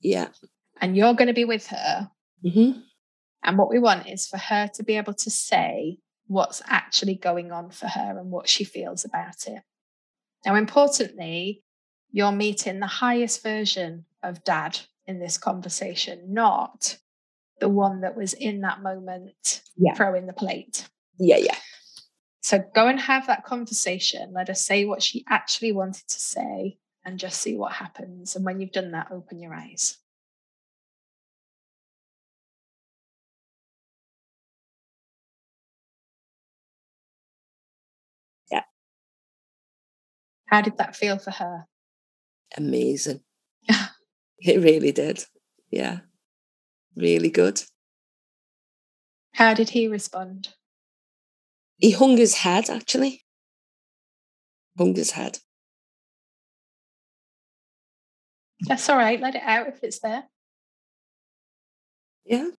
Yeah. 0.00 0.28
And 0.80 0.96
you're 0.96 1.14
going 1.14 1.26
to 1.26 1.34
be 1.34 1.44
with 1.44 1.66
her. 1.66 2.08
Mm-hmm. 2.44 2.82
And 3.42 3.58
what 3.58 3.68
we 3.68 3.80
want 3.80 4.08
is 4.08 4.28
for 4.28 4.36
her 4.36 4.68
to 4.74 4.84
be 4.84 4.96
able 4.96 5.14
to 5.14 5.28
say 5.28 5.98
what's 6.28 6.62
actually 6.68 7.16
going 7.16 7.50
on 7.50 7.70
for 7.70 7.88
her 7.88 8.16
and 8.16 8.30
what 8.30 8.48
she 8.48 8.62
feels 8.62 9.04
about 9.04 9.48
it. 9.48 9.60
Now, 10.46 10.54
importantly, 10.54 11.64
you're 12.12 12.30
meeting 12.30 12.78
the 12.78 12.86
highest 12.86 13.42
version 13.42 14.04
of 14.22 14.44
dad 14.44 14.78
in 15.08 15.18
this 15.18 15.36
conversation, 15.36 16.32
not 16.32 16.96
the 17.58 17.68
one 17.68 18.02
that 18.02 18.16
was 18.16 18.34
in 18.34 18.60
that 18.60 18.84
moment 18.84 19.62
yeah. 19.76 19.94
throwing 19.94 20.26
the 20.26 20.32
plate. 20.32 20.88
Yeah, 21.24 21.36
yeah. 21.36 21.56
So 22.40 22.64
go 22.74 22.88
and 22.88 22.98
have 22.98 23.28
that 23.28 23.44
conversation. 23.44 24.32
Let 24.32 24.48
her 24.48 24.54
say 24.54 24.84
what 24.84 25.04
she 25.04 25.24
actually 25.28 25.70
wanted 25.70 26.08
to 26.08 26.18
say 26.18 26.78
and 27.04 27.16
just 27.16 27.40
see 27.40 27.56
what 27.56 27.72
happens. 27.72 28.34
And 28.34 28.44
when 28.44 28.60
you've 28.60 28.72
done 28.72 28.90
that, 28.90 29.12
open 29.12 29.38
your 29.38 29.54
eyes. 29.54 29.98
Yeah. 38.50 38.64
How 40.46 40.60
did 40.60 40.76
that 40.78 40.96
feel 40.96 41.18
for 41.18 41.30
her? 41.30 41.66
Amazing. 42.56 43.20
it 44.40 44.60
really 44.60 44.90
did. 44.90 45.24
Yeah. 45.70 46.00
Really 46.96 47.30
good. 47.30 47.62
How 49.34 49.54
did 49.54 49.70
he 49.70 49.86
respond? 49.86 50.48
He 51.82 51.90
hung 51.90 52.16
his 52.16 52.34
head, 52.36 52.70
actually. 52.70 53.24
Hung 54.78 54.94
his 54.94 55.10
head. 55.10 55.40
That's 58.60 58.88
all 58.88 58.96
right. 58.96 59.20
Let 59.20 59.34
it 59.34 59.42
out 59.44 59.66
if 59.66 59.82
it's 59.82 59.98
there. 59.98 60.22
Yeah. 62.24 62.50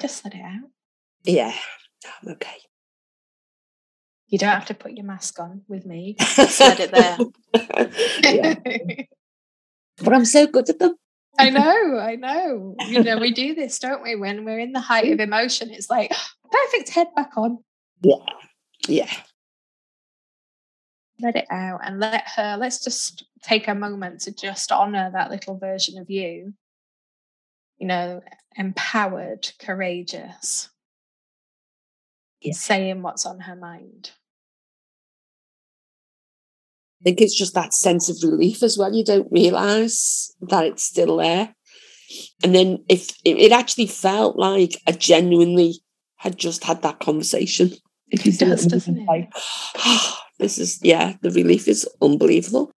Just 0.00 0.24
let 0.24 0.34
it 0.34 0.42
out. 0.42 0.70
Yeah, 1.24 1.52
I'm 2.22 2.34
okay. 2.34 2.58
You 4.28 4.38
don't 4.38 4.50
have 4.50 4.66
to 4.66 4.74
put 4.74 4.92
your 4.92 5.06
mask 5.06 5.40
on 5.40 5.62
with 5.66 5.84
me. 5.84 6.14
Just 6.20 6.60
let 6.60 6.78
it 6.78 6.92
there. 6.92 7.18
But 10.00 10.14
I'm 10.14 10.24
so 10.24 10.46
good 10.46 10.70
at 10.70 10.78
them. 10.78 10.94
I 11.40 11.50
know, 11.50 11.98
I 11.98 12.16
know. 12.16 12.74
You 12.88 13.02
know, 13.04 13.18
we 13.18 13.32
do 13.32 13.54
this, 13.54 13.78
don't 13.78 14.02
we? 14.02 14.16
When 14.16 14.44
we're 14.44 14.58
in 14.58 14.72
the 14.72 14.80
height 14.80 15.12
of 15.12 15.20
emotion, 15.20 15.70
it's 15.70 15.88
like 15.88 16.12
perfect 16.50 16.88
head 16.90 17.08
back 17.14 17.30
on. 17.36 17.58
Yeah. 18.02 18.16
Yeah. 18.88 19.12
Let 21.20 21.36
it 21.36 21.46
out 21.50 21.80
and 21.84 22.00
let 22.00 22.24
her, 22.36 22.56
let's 22.58 22.82
just 22.82 23.24
take 23.42 23.68
a 23.68 23.74
moment 23.74 24.20
to 24.22 24.32
just 24.32 24.72
honor 24.72 25.10
that 25.12 25.30
little 25.30 25.56
version 25.58 25.98
of 25.98 26.10
you. 26.10 26.54
You 27.78 27.86
know, 27.86 28.20
empowered, 28.56 29.48
courageous, 29.60 30.70
Yeah. 32.40 32.52
saying 32.54 33.02
what's 33.02 33.26
on 33.26 33.40
her 33.40 33.54
mind. 33.56 34.10
I 37.00 37.04
think 37.04 37.20
it's 37.20 37.36
just 37.36 37.54
that 37.54 37.72
sense 37.74 38.08
of 38.08 38.16
relief 38.28 38.62
as 38.62 38.76
well. 38.76 38.92
You 38.92 39.04
don't 39.04 39.30
realize 39.30 40.30
that 40.40 40.64
it's 40.64 40.84
still 40.84 41.18
there. 41.18 41.54
And 42.42 42.54
then 42.54 42.84
if 42.88 43.10
it, 43.24 43.38
it 43.38 43.52
actually 43.52 43.86
felt 43.86 44.36
like 44.36 44.80
I 44.86 44.92
genuinely 44.92 45.80
had 46.16 46.36
just 46.36 46.64
had 46.64 46.82
that 46.82 46.98
conversation. 46.98 47.72
If 48.10 48.26
you 48.26 48.32
It 48.32 48.38
does, 48.40 48.66
doesn't 48.66 48.98
it? 48.98 49.06
Like, 49.06 49.30
this 50.38 50.58
is 50.58 50.80
yeah, 50.82 51.14
the 51.20 51.30
relief 51.30 51.68
is 51.68 51.88
unbelievable. 52.02 52.72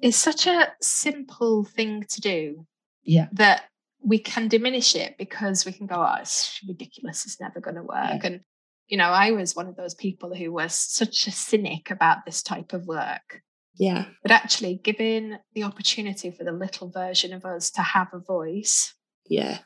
It's 0.00 0.16
such 0.16 0.46
a 0.46 0.72
simple 0.80 1.64
thing 1.64 2.04
to 2.10 2.20
do 2.20 2.66
Yeah. 3.04 3.28
that 3.32 3.64
we 4.02 4.18
can 4.18 4.48
diminish 4.48 4.94
it 4.96 5.16
because 5.18 5.64
we 5.64 5.72
can 5.72 5.86
go, 5.86 5.96
oh, 5.96 6.16
it's 6.20 6.60
ridiculous, 6.66 7.24
it's 7.24 7.40
never 7.40 7.60
going 7.60 7.76
to 7.76 7.82
work. 7.82 8.24
And, 8.24 8.40
you 8.88 8.96
know, 8.96 9.08
I 9.08 9.32
was 9.32 9.56
one 9.56 9.68
of 9.68 9.76
those 9.76 9.94
people 9.94 10.34
who 10.34 10.52
was 10.52 10.74
such 10.74 11.26
a 11.26 11.30
cynic 11.30 11.90
about 11.90 12.24
this 12.24 12.42
type 12.42 12.72
of 12.72 12.86
work. 12.86 13.42
Yeah. 13.76 14.06
But 14.22 14.30
actually, 14.30 14.80
giving 14.82 15.36
the 15.54 15.64
opportunity 15.64 16.30
for 16.30 16.44
the 16.44 16.52
little 16.52 16.90
version 16.90 17.32
of 17.32 17.44
us 17.44 17.70
to 17.72 17.82
have 17.82 18.08
a 18.12 18.20
voice 18.20 18.94
Yeah. 19.28 19.58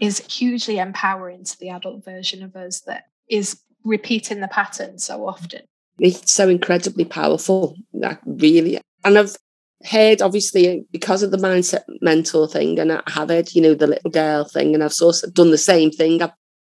is 0.00 0.20
hugely 0.26 0.78
empowering 0.78 1.44
to 1.44 1.58
the 1.58 1.68
adult 1.68 2.04
version 2.04 2.42
of 2.42 2.56
us 2.56 2.80
that 2.86 3.04
is 3.28 3.60
repeating 3.84 4.40
the 4.40 4.48
pattern 4.48 4.98
so 4.98 5.26
often. 5.26 5.62
It's 5.98 6.32
so 6.32 6.48
incredibly 6.48 7.04
powerful. 7.04 7.76
Like 7.92 8.20
really. 8.24 8.80
And 9.04 9.18
I've 9.18 9.36
heard 9.84 10.22
obviously 10.22 10.86
because 10.92 11.22
of 11.22 11.30
the 11.32 11.36
mindset 11.36 11.82
mentor 12.00 12.48
thing 12.48 12.78
and 12.78 12.92
I 12.92 13.02
have 13.08 13.28
heard, 13.28 13.52
you 13.54 13.60
know, 13.60 13.74
the 13.74 13.88
little 13.88 14.10
girl 14.10 14.44
thing, 14.44 14.74
and 14.74 14.82
I've 14.82 14.92
sort 14.94 15.22
of 15.22 15.34
done 15.34 15.50
the 15.50 15.58
same 15.58 15.90
thing. 15.90 16.22
I've, 16.22 16.30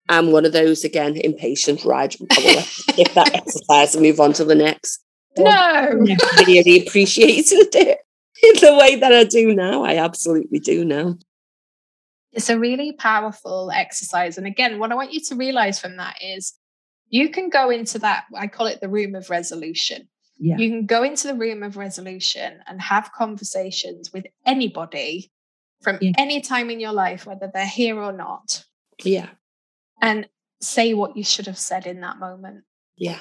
I'm 0.08 0.32
one 0.32 0.44
of 0.44 0.52
those 0.52 0.84
again, 0.84 1.16
impatient, 1.16 1.84
right? 1.84 2.14
I 2.30 2.60
skip 2.62 3.12
that 3.14 3.34
exercise 3.34 3.94
and 3.94 4.02
move 4.02 4.20
on 4.20 4.32
to 4.34 4.44
the 4.44 4.54
next. 4.54 5.00
No. 5.36 5.88
really 6.46 6.86
appreciated 6.86 7.74
it 7.74 7.98
in 8.42 8.60
the 8.60 8.76
way 8.78 8.96
that 8.96 9.12
I 9.12 9.24
do 9.24 9.54
now. 9.54 9.84
I 9.84 9.96
absolutely 9.96 10.60
do 10.60 10.84
now. 10.84 11.16
It's 12.32 12.50
a 12.50 12.58
really 12.58 12.92
powerful 12.92 13.70
exercise. 13.72 14.38
And 14.38 14.46
again, 14.46 14.78
what 14.78 14.92
I 14.92 14.96
want 14.96 15.12
you 15.12 15.20
to 15.20 15.36
realize 15.36 15.80
from 15.80 15.96
that 15.96 16.16
is 16.22 16.54
you 17.08 17.30
can 17.30 17.48
go 17.48 17.70
into 17.70 17.98
that, 18.00 18.24
I 18.36 18.46
call 18.48 18.66
it 18.66 18.80
the 18.80 18.88
room 18.88 19.14
of 19.14 19.30
resolution. 19.30 20.08
Yeah. 20.38 20.56
You 20.58 20.68
can 20.68 20.86
go 20.86 21.04
into 21.04 21.28
the 21.28 21.34
room 21.34 21.62
of 21.62 21.76
resolution 21.76 22.58
and 22.66 22.80
have 22.82 23.12
conversations 23.12 24.12
with 24.12 24.26
anybody 24.44 25.30
from 25.82 25.98
Yeah. 26.00 26.12
any 26.18 26.40
time 26.40 26.70
in 26.70 26.80
your 26.80 26.92
life, 26.92 27.24
whether 27.26 27.48
they're 27.52 27.66
here 27.66 28.00
or 28.00 28.12
not, 28.12 28.64
Yeah. 29.04 29.28
And 30.04 30.28
say 30.60 30.92
what 30.94 31.16
you 31.16 31.24
should 31.24 31.46
have 31.46 31.58
said 31.58 31.86
in 31.86 32.00
that 32.02 32.18
moment. 32.18 32.64
Yeah. 32.96 33.18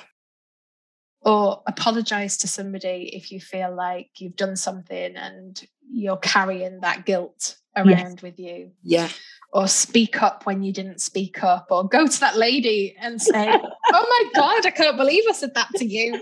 Or 1.21 1.63
apologize 1.65 2.37
to 2.37 2.47
somebody 2.47 3.09
if 3.13 3.31
you 3.31 3.39
feel 3.39 3.73
like 3.73 4.09
you've 4.17 4.35
done 4.35 4.57
something 4.57 5.15
and 5.15 5.61
you're 5.89 6.17
carrying 6.17 6.81
that 6.81 7.05
guilt 7.05 7.55
around 7.75 8.19
with 8.21 8.37
you. 8.37 8.71
Yeah. 8.83 9.09
or 9.53 9.67
speak 9.67 10.21
up 10.21 10.45
when 10.45 10.61
you 10.63 10.73
didn't 10.73 10.99
speak 10.99 11.43
up, 11.43 11.67
or 11.69 11.87
go 11.87 12.07
to 12.07 12.19
that 12.19 12.35
lady 12.37 12.95
and 12.99 13.21
say, 13.21 13.53
Oh 13.93 14.05
my 14.09 14.31
God, 14.35 14.65
I 14.65 14.71
can't 14.71 14.97
believe 14.97 15.23
I 15.29 15.33
said 15.33 15.53
that 15.53 15.69
to 15.77 15.85
you. 15.85 16.21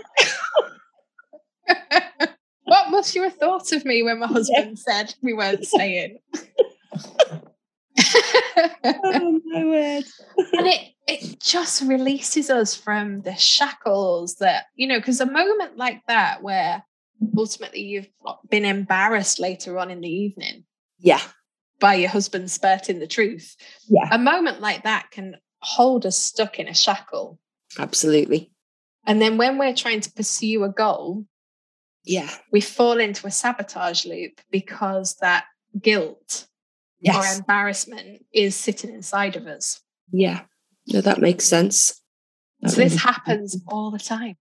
what 2.64 2.90
must 2.90 3.14
you 3.14 3.22
have 3.22 3.36
thought 3.36 3.72
of 3.72 3.84
me 3.84 4.02
when 4.02 4.20
my 4.20 4.26
husband 4.26 4.78
said 4.78 5.14
we 5.22 5.32
weren't 5.32 5.66
staying? 5.66 6.18
Oh 8.84 9.40
my 9.44 9.64
word. 9.64 10.04
and 10.58 10.66
it 10.66 10.80
it 11.08 11.40
just 11.40 11.82
releases 11.82 12.48
us 12.50 12.74
from 12.74 13.22
the 13.22 13.34
shackles 13.36 14.36
that 14.36 14.66
you 14.74 14.86
know 14.86 14.98
because 14.98 15.20
a 15.20 15.26
moment 15.26 15.76
like 15.76 16.00
that 16.06 16.42
where 16.42 16.82
ultimately 17.36 17.80
you've 17.82 18.08
been 18.50 18.64
embarrassed 18.64 19.38
later 19.40 19.78
on 19.78 19.90
in 19.90 20.00
the 20.00 20.08
evening 20.08 20.64
Yeah. 20.98 21.20
by 21.80 21.94
your 21.94 22.10
husband 22.10 22.50
spurting 22.50 22.98
the 23.00 23.06
truth 23.06 23.56
Yeah. 23.88 24.08
a 24.12 24.18
moment 24.18 24.60
like 24.60 24.84
that 24.84 25.10
can 25.10 25.36
hold 25.60 26.06
us 26.06 26.18
stuck 26.18 26.58
in 26.58 26.68
a 26.68 26.74
shackle 26.74 27.38
Absolutely. 27.78 28.50
and 29.06 29.20
then 29.22 29.36
when 29.38 29.58
we're 29.58 29.74
trying 29.74 30.00
to 30.00 30.12
pursue 30.12 30.62
a 30.64 30.68
goal 30.68 31.24
Yeah. 32.04 32.30
we 32.52 32.60
fall 32.60 32.98
into 33.00 33.26
a 33.26 33.30
sabotage 33.30 34.04
loop 34.06 34.40
because 34.50 35.16
that 35.20 35.44
guilt 35.80 36.46
or 37.04 37.24
embarrassment 37.36 38.24
is 38.32 38.54
sitting 38.56 38.92
inside 38.94 39.36
of 39.36 39.46
us 39.46 39.80
Yeah. 40.12 40.42
No, 40.88 41.00
that 41.00 41.20
makes 41.20 41.44
sense. 41.44 42.00
That 42.60 42.70
so 42.70 42.76
this 42.76 42.96
happens 43.02 43.56
all 43.68 43.90
the 43.90 43.98
time 43.98 44.36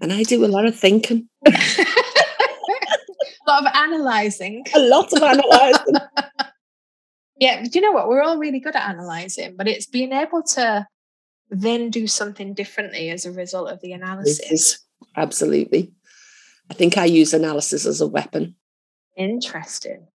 And 0.00 0.12
I 0.12 0.22
do 0.22 0.44
a 0.44 0.48
lot 0.48 0.64
of 0.66 0.78
thinking, 0.78 1.28
a 1.46 1.50
lot 3.46 3.66
of 3.66 3.72
analyzing. 3.74 4.64
a 4.74 4.78
lot 4.80 5.12
of 5.12 5.22
analysing. 5.22 5.94
Yeah, 7.40 7.62
do 7.62 7.70
you 7.72 7.80
know 7.80 7.92
what? 7.92 8.06
We're 8.06 8.20
all 8.22 8.36
really 8.36 8.60
good 8.60 8.76
at 8.76 8.86
analyzing, 8.86 9.56
but 9.56 9.66
it's 9.66 9.86
being 9.86 10.12
able 10.12 10.42
to 10.56 10.86
then 11.48 11.88
do 11.88 12.06
something 12.06 12.52
differently 12.52 13.08
as 13.08 13.24
a 13.24 13.32
result 13.32 13.70
of 13.70 13.80
the 13.80 13.92
analysis. 13.92 14.78
Absolutely. 15.16 15.90
I 16.70 16.74
think 16.74 16.98
I 16.98 17.06
use 17.06 17.32
analysis 17.32 17.86
as 17.86 18.02
a 18.02 18.06
weapon 18.06 18.56
Interesting. 19.16 20.06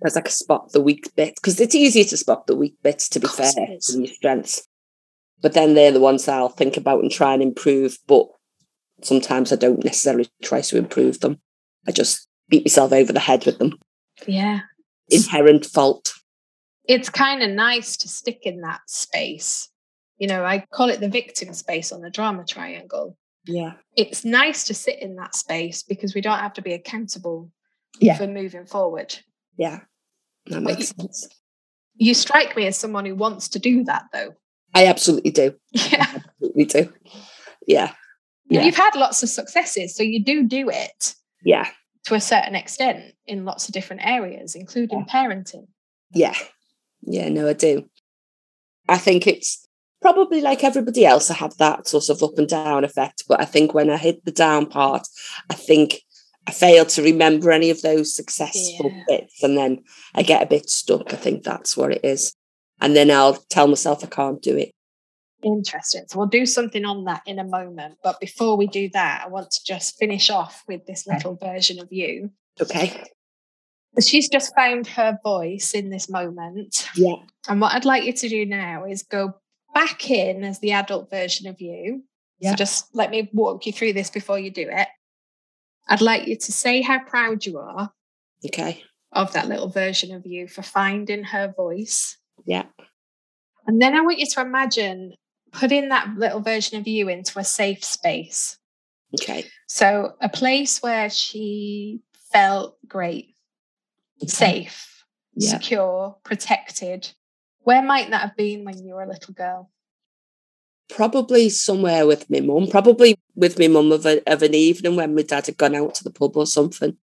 Because 0.00 0.16
I 0.16 0.20
can 0.20 0.30
spot 0.30 0.72
the 0.72 0.80
weak 0.80 1.14
bits. 1.16 1.40
Because 1.40 1.60
it's 1.60 1.74
easier 1.74 2.04
to 2.04 2.16
spot 2.16 2.46
the 2.46 2.56
weak 2.56 2.76
bits, 2.82 3.08
to 3.10 3.20
be 3.20 3.26
fair, 3.28 3.52
than 3.56 4.04
your 4.04 4.14
strengths. 4.14 4.66
But 5.40 5.54
then 5.54 5.74
they're 5.74 5.92
the 5.92 6.00
ones 6.00 6.28
I'll 6.28 6.48
think 6.48 6.76
about 6.76 7.02
and 7.02 7.10
try 7.10 7.32
and 7.32 7.42
improve. 7.42 7.98
But 8.06 8.26
sometimes 9.02 9.52
I 9.52 9.56
don't 9.56 9.84
necessarily 9.84 10.28
try 10.42 10.60
to 10.62 10.76
improve 10.76 11.20
them. 11.20 11.40
I 11.86 11.92
just 11.92 12.28
beat 12.48 12.64
myself 12.64 12.92
over 12.92 13.12
the 13.12 13.20
head 13.20 13.46
with 13.46 13.58
them. 13.58 13.78
Yeah. 14.26 14.60
Inherent 15.10 15.66
fault. 15.66 16.12
It's 16.84 17.10
kind 17.10 17.42
of 17.42 17.50
nice 17.50 17.96
to 17.98 18.08
stick 18.08 18.40
in 18.42 18.60
that 18.62 18.80
space. 18.86 19.68
You 20.18 20.26
know, 20.26 20.44
I 20.44 20.64
call 20.72 20.90
it 20.90 21.00
the 21.00 21.08
victim 21.08 21.52
space 21.54 21.92
on 21.92 22.00
the 22.00 22.10
drama 22.10 22.44
triangle. 22.44 23.16
Yeah. 23.44 23.74
It's 23.96 24.24
nice 24.24 24.64
to 24.64 24.74
sit 24.74 25.00
in 25.00 25.16
that 25.16 25.34
space 25.34 25.82
because 25.82 26.14
we 26.14 26.20
don't 26.20 26.38
have 26.38 26.54
to 26.54 26.62
be 26.62 26.72
accountable 26.72 27.50
Yeah. 28.00 28.16
for 28.16 28.26
moving 28.26 28.66
forward. 28.66 29.16
Yeah. 29.58 29.80
That 30.46 30.62
makes 30.62 30.88
sense. 30.88 31.28
You 31.96 32.14
strike 32.14 32.56
me 32.56 32.66
as 32.66 32.78
someone 32.78 33.04
who 33.04 33.14
wants 33.14 33.48
to 33.50 33.58
do 33.58 33.84
that, 33.84 34.04
though. 34.12 34.34
I 34.74 34.86
absolutely 34.86 35.30
do. 35.32 35.54
Yeah. 35.72 36.06
Absolutely 36.40 36.64
do. 36.64 36.92
Yeah. 37.66 37.92
Yeah. 38.48 38.64
You've 38.64 38.76
had 38.76 38.94
lots 38.94 39.22
of 39.22 39.28
successes, 39.28 39.94
so 39.94 40.02
you 40.02 40.24
do 40.24 40.44
do 40.46 40.70
it 40.70 41.14
Yeah. 41.44 41.68
to 42.06 42.14
a 42.14 42.20
certain 42.20 42.54
extent 42.54 43.14
in 43.26 43.44
lots 43.44 43.68
of 43.68 43.74
different 43.74 44.06
areas, 44.06 44.54
including 44.54 45.04
parenting. 45.04 45.66
Yeah. 46.12 46.34
Yeah, 47.02 47.28
no, 47.28 47.48
I 47.48 47.52
do. 47.52 47.88
I 48.88 48.96
think 48.96 49.26
it's 49.26 49.66
probably 50.00 50.40
like 50.40 50.64
everybody 50.64 51.04
else, 51.04 51.30
I 51.30 51.34
have 51.34 51.56
that 51.58 51.88
sort 51.88 52.08
of 52.08 52.22
up 52.22 52.38
and 52.38 52.48
down 52.48 52.84
effect. 52.84 53.24
But 53.28 53.40
I 53.40 53.44
think 53.44 53.74
when 53.74 53.90
I 53.90 53.96
hit 53.96 54.24
the 54.24 54.32
down 54.32 54.66
part, 54.66 55.06
I 55.50 55.54
think 55.54 56.02
I 56.48 56.50
fail 56.50 56.86
to 56.86 57.02
remember 57.02 57.50
any 57.50 57.68
of 57.68 57.82
those 57.82 58.14
successful 58.14 58.90
Yeah. 58.90 59.04
bits 59.06 59.42
and 59.42 59.54
then 59.58 59.84
I 60.14 60.22
get 60.22 60.42
a 60.42 60.46
bit 60.46 60.70
stuck. 60.70 61.12
I 61.12 61.16
think 61.18 61.42
that's 61.42 61.76
what 61.76 61.92
it 61.92 62.02
is. 62.02 62.32
And 62.80 62.96
then 62.96 63.10
I'll 63.10 63.34
tell 63.50 63.66
myself 63.68 64.02
I 64.02 64.06
can't 64.06 64.40
do 64.40 64.56
it. 64.56 64.70
Interesting. 65.42 66.04
So 66.08 66.18
we'll 66.18 66.28
do 66.28 66.46
something 66.46 66.86
on 66.86 67.04
that 67.04 67.20
in 67.26 67.38
a 67.38 67.44
moment. 67.44 67.98
But 68.02 68.18
before 68.18 68.56
we 68.56 68.66
do 68.66 68.88
that, 68.94 69.24
I 69.26 69.28
want 69.28 69.50
to 69.50 69.60
just 69.66 69.98
finish 69.98 70.30
off 70.30 70.64
with 70.66 70.86
this 70.86 71.06
little 71.06 71.36
version 71.36 71.80
of 71.80 71.88
you. 71.92 72.30
Okay. 72.58 73.04
She's 74.02 74.30
just 74.30 74.54
found 74.54 74.86
her 74.86 75.18
voice 75.22 75.74
in 75.74 75.90
this 75.90 76.08
moment. 76.08 76.88
Yeah. 76.96 77.16
And 77.46 77.60
what 77.60 77.74
I'd 77.74 77.84
like 77.84 78.04
you 78.04 78.14
to 78.14 78.28
do 78.28 78.46
now 78.46 78.86
is 78.86 79.02
go 79.02 79.34
back 79.74 80.10
in 80.10 80.44
as 80.44 80.60
the 80.60 80.72
adult 80.72 81.10
version 81.10 81.46
of 81.46 81.60
you. 81.60 82.04
Yeah. 82.40 82.52
So 82.52 82.56
just 82.56 82.86
let 82.94 83.10
me 83.10 83.28
walk 83.34 83.66
you 83.66 83.72
through 83.72 83.92
this 83.92 84.08
before 84.08 84.38
you 84.38 84.50
do 84.50 84.66
it. 84.70 84.88
I'd 85.88 86.00
like 86.00 86.26
you 86.26 86.36
to 86.36 86.52
say 86.52 86.82
how 86.82 86.98
proud 87.04 87.46
you 87.46 87.58
are 87.58 87.92
Okay. 88.46 88.82
of 89.12 89.32
that 89.32 89.48
little 89.48 89.68
version 89.70 90.14
of 90.14 90.26
you 90.26 90.46
for 90.48 90.62
finding 90.62 91.24
her 91.24 91.52
voice. 91.56 92.18
Yeah. 92.44 92.66
And 93.66 93.80
then 93.80 93.94
I 93.94 94.00
want 94.02 94.18
you 94.18 94.26
to 94.26 94.40
imagine 94.40 95.14
putting 95.52 95.88
that 95.88 96.14
little 96.16 96.40
version 96.40 96.78
of 96.78 96.86
you 96.86 97.08
into 97.08 97.38
a 97.38 97.44
safe 97.44 97.84
space. 97.84 98.58
Okay. 99.20 99.44
So, 99.66 100.12
a 100.20 100.28
place 100.28 100.82
where 100.82 101.08
she 101.10 102.00
felt 102.32 102.76
great, 102.86 103.34
Okay. 104.22 104.28
safe, 104.28 105.04
Yeah. 105.34 105.50
secure, 105.58 106.16
protected. 106.24 107.10
Where 107.60 107.82
might 107.82 108.10
that 108.10 108.20
have 108.20 108.36
been 108.36 108.64
when 108.64 108.78
you 108.84 108.94
were 108.94 109.02
a 109.02 109.08
little 109.08 109.34
girl? 109.34 109.70
Probably 110.88 111.48
somewhere 111.50 112.06
with 112.06 112.28
my 112.30 112.40
mum, 112.40 112.66
probably 112.68 113.16
with 113.34 113.58
my 113.58 113.68
mum 113.68 113.92
of, 113.92 114.06
a, 114.06 114.22
of 114.30 114.42
an 114.42 114.54
evening 114.54 114.96
when 114.96 115.14
my 115.14 115.22
dad 115.22 115.46
had 115.46 115.56
gone 115.56 115.74
out 115.74 115.94
to 115.96 116.04
the 116.04 116.10
pub 116.10 116.36
or 116.36 116.46
something. 116.46 116.96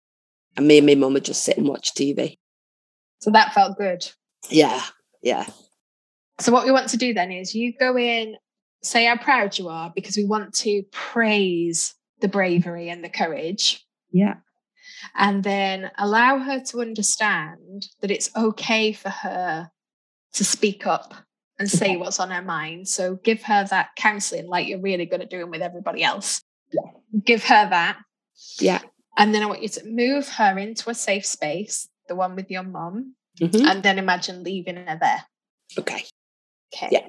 And 0.56 0.66
me 0.66 0.78
and 0.78 0.86
my 0.86 0.94
mum 0.94 1.14
would 1.14 1.24
just 1.24 1.44
sit 1.44 1.56
and 1.56 1.68
watch 1.68 1.94
TV. 1.94 2.38
So 3.20 3.30
that 3.30 3.52
felt 3.54 3.78
good. 3.78 4.10
Yeah, 4.50 4.82
yeah, 5.22 5.46
So 6.38 6.52
what 6.52 6.64
we 6.64 6.70
want 6.70 6.88
to 6.90 6.96
do 6.96 7.12
then 7.12 7.32
is 7.32 7.54
you 7.54 7.72
go 7.78 7.96
in, 7.98 8.36
say 8.82 9.06
how 9.06 9.16
proud 9.16 9.58
you 9.58 9.68
are, 9.68 9.92
because 9.94 10.16
we 10.16 10.24
want 10.24 10.54
to 10.58 10.82
praise 10.92 11.94
the 12.20 12.28
bravery 12.28 12.88
and 12.88 13.02
the 13.02 13.08
courage, 13.08 13.84
yeah, 14.12 14.34
and 15.16 15.42
then 15.42 15.90
allow 15.98 16.38
her 16.38 16.60
to 16.60 16.80
understand 16.80 17.88
that 18.00 18.10
it's 18.10 18.30
okay 18.36 18.92
for 18.92 19.08
her 19.08 19.70
to 20.34 20.44
speak 20.44 20.86
up 20.86 21.14
and 21.58 21.70
say 21.70 21.96
what's 21.96 22.20
on 22.20 22.30
her 22.30 22.42
mind. 22.42 22.88
So 22.88 23.16
give 23.16 23.42
her 23.44 23.64
that 23.70 23.90
counseling 23.96 24.46
like 24.48 24.66
you're 24.68 24.80
really 24.80 25.06
good 25.06 25.20
at 25.22 25.30
doing 25.30 25.50
with 25.50 25.62
everybody 25.62 26.02
else. 26.04 26.42
Yeah. 26.72 26.90
Give 27.24 27.42
her 27.44 27.68
that. 27.70 27.98
yeah. 28.60 28.80
And 29.18 29.34
then 29.34 29.42
I 29.42 29.46
want 29.46 29.62
you 29.62 29.68
to 29.70 29.86
move 29.86 30.28
her 30.28 30.58
into 30.58 30.90
a 30.90 30.94
safe 30.94 31.24
space, 31.24 31.88
the 32.06 32.14
one 32.14 32.36
with 32.36 32.50
your 32.50 32.62
mum, 32.64 33.14
Mhm. 33.40 33.64
and 33.66 33.82
then 33.82 33.98
imagine 33.98 34.42
leaving 34.44 34.76
her 34.76 34.98
there. 35.00 35.24
Okay. 35.78 36.04
Okay. 36.74 36.88
Yeah. 36.92 37.06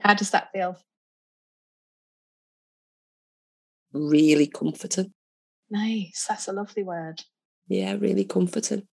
How 0.00 0.14
does 0.14 0.30
that 0.30 0.50
feel? 0.52 0.76
Really 3.92 4.46
comforting. 4.46 5.12
Nice. 5.70 6.26
That's 6.28 6.48
a 6.48 6.52
lovely 6.52 6.82
word. 6.82 7.22
Yeah, 7.68 7.94
really 7.98 8.24
comforting. 8.24 8.88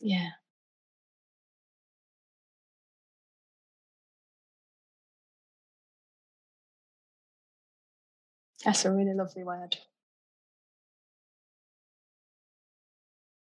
Yeah. 0.00 0.30
That's 8.64 8.84
a 8.84 8.92
really 8.92 9.14
lovely 9.14 9.44
word. 9.44 9.76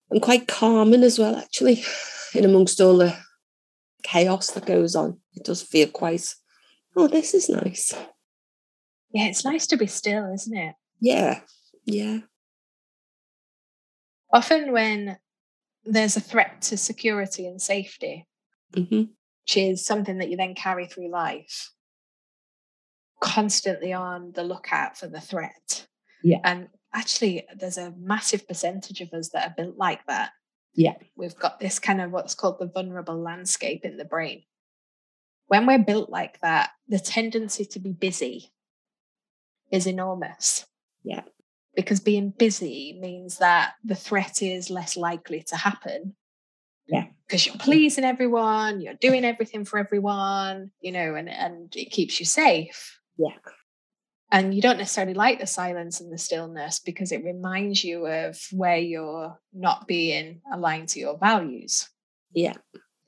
And 0.09 0.21
quite 0.21 0.47
calming 0.47 1.03
as 1.03 1.19
well, 1.19 1.35
actually, 1.35 1.83
in 2.33 2.45
amongst 2.45 2.79
all 2.79 2.97
the 2.97 3.17
chaos 4.03 4.51
that 4.51 4.65
goes 4.65 4.95
on. 4.95 5.19
It 5.33 5.43
does 5.45 5.61
feel 5.61 5.87
quite, 5.87 6.33
oh, 6.95 7.07
this 7.07 7.33
is 7.33 7.49
nice. 7.49 7.93
Yeah, 9.11 9.25
it's 9.25 9.45
nice 9.45 9.67
to 9.67 9.77
be 9.77 9.87
still, 9.87 10.31
isn't 10.33 10.57
it? 10.57 10.75
Yeah, 10.99 11.41
yeah, 11.85 12.19
Often 14.33 14.71
when 14.71 15.17
there's 15.85 16.17
a 16.17 16.21
threat 16.21 16.63
to 16.63 16.77
security 16.77 17.45
and 17.47 17.61
safety, 17.61 18.27
hmm 18.73 19.03
which 19.45 19.57
is 19.57 19.85
something 19.85 20.19
that 20.19 20.29
you 20.29 20.37
then 20.37 20.55
carry 20.55 20.87
through 20.87 21.09
life, 21.09 21.71
constantly 23.19 23.91
on 23.91 24.31
the 24.31 24.43
lookout 24.43 24.97
for 24.97 25.07
the 25.07 25.19
threat. 25.19 25.85
Yeah. 26.23 26.37
And 26.45 26.69
actually, 26.93 27.45
there's 27.53 27.77
a 27.77 27.93
massive 27.99 28.47
percentage 28.47 29.01
of 29.01 29.11
us 29.11 29.31
that 29.33 29.45
are 29.45 29.53
built 29.57 29.75
like 29.75 29.99
that. 30.07 30.31
Yeah. 30.73 30.95
We've 31.15 31.35
got 31.35 31.59
this 31.59 31.79
kind 31.79 32.01
of 32.01 32.11
what's 32.11 32.35
called 32.35 32.59
the 32.59 32.65
vulnerable 32.65 33.19
landscape 33.21 33.85
in 33.85 33.97
the 33.97 34.05
brain. 34.05 34.43
When 35.47 35.67
we're 35.67 35.79
built 35.79 36.09
like 36.09 36.39
that, 36.41 36.71
the 36.87 36.99
tendency 36.99 37.65
to 37.65 37.79
be 37.79 37.91
busy 37.91 38.51
is 39.71 39.85
enormous. 39.87 40.65
Yeah. 41.03 41.21
Because 41.75 41.99
being 41.99 42.31
busy 42.31 42.97
means 42.99 43.37
that 43.37 43.73
the 43.83 43.95
threat 43.95 44.41
is 44.41 44.69
less 44.69 44.95
likely 44.95 45.43
to 45.47 45.55
happen. 45.55 46.15
Yeah. 46.87 47.05
Because 47.27 47.45
you're 47.45 47.55
pleasing 47.57 48.03
everyone, 48.03 48.81
you're 48.81 48.93
doing 48.95 49.25
everything 49.25 49.65
for 49.65 49.79
everyone, 49.79 50.71
you 50.81 50.91
know, 50.91 51.15
and, 51.15 51.29
and 51.29 51.75
it 51.75 51.91
keeps 51.91 52.19
you 52.19 52.25
safe. 52.25 52.99
Yeah. 53.17 53.35
And 54.33 54.55
you 54.55 54.63
don't 54.63 54.79
necessarily 54.79 55.13
like 55.13 55.39
the 55.39 55.45
silence 55.45 56.01
and 56.01 56.11
the 56.11 56.17
stillness 56.17 56.79
because 56.79 57.11
it 57.11 57.23
reminds 57.23 57.83
you 57.83 58.07
of 58.07 58.41
where 58.51 58.77
you're 58.77 59.39
not 59.53 59.87
being 59.87 60.41
aligned 60.51 60.89
to 60.89 60.99
your 60.99 61.19
values, 61.19 61.87
yeah, 62.33 62.55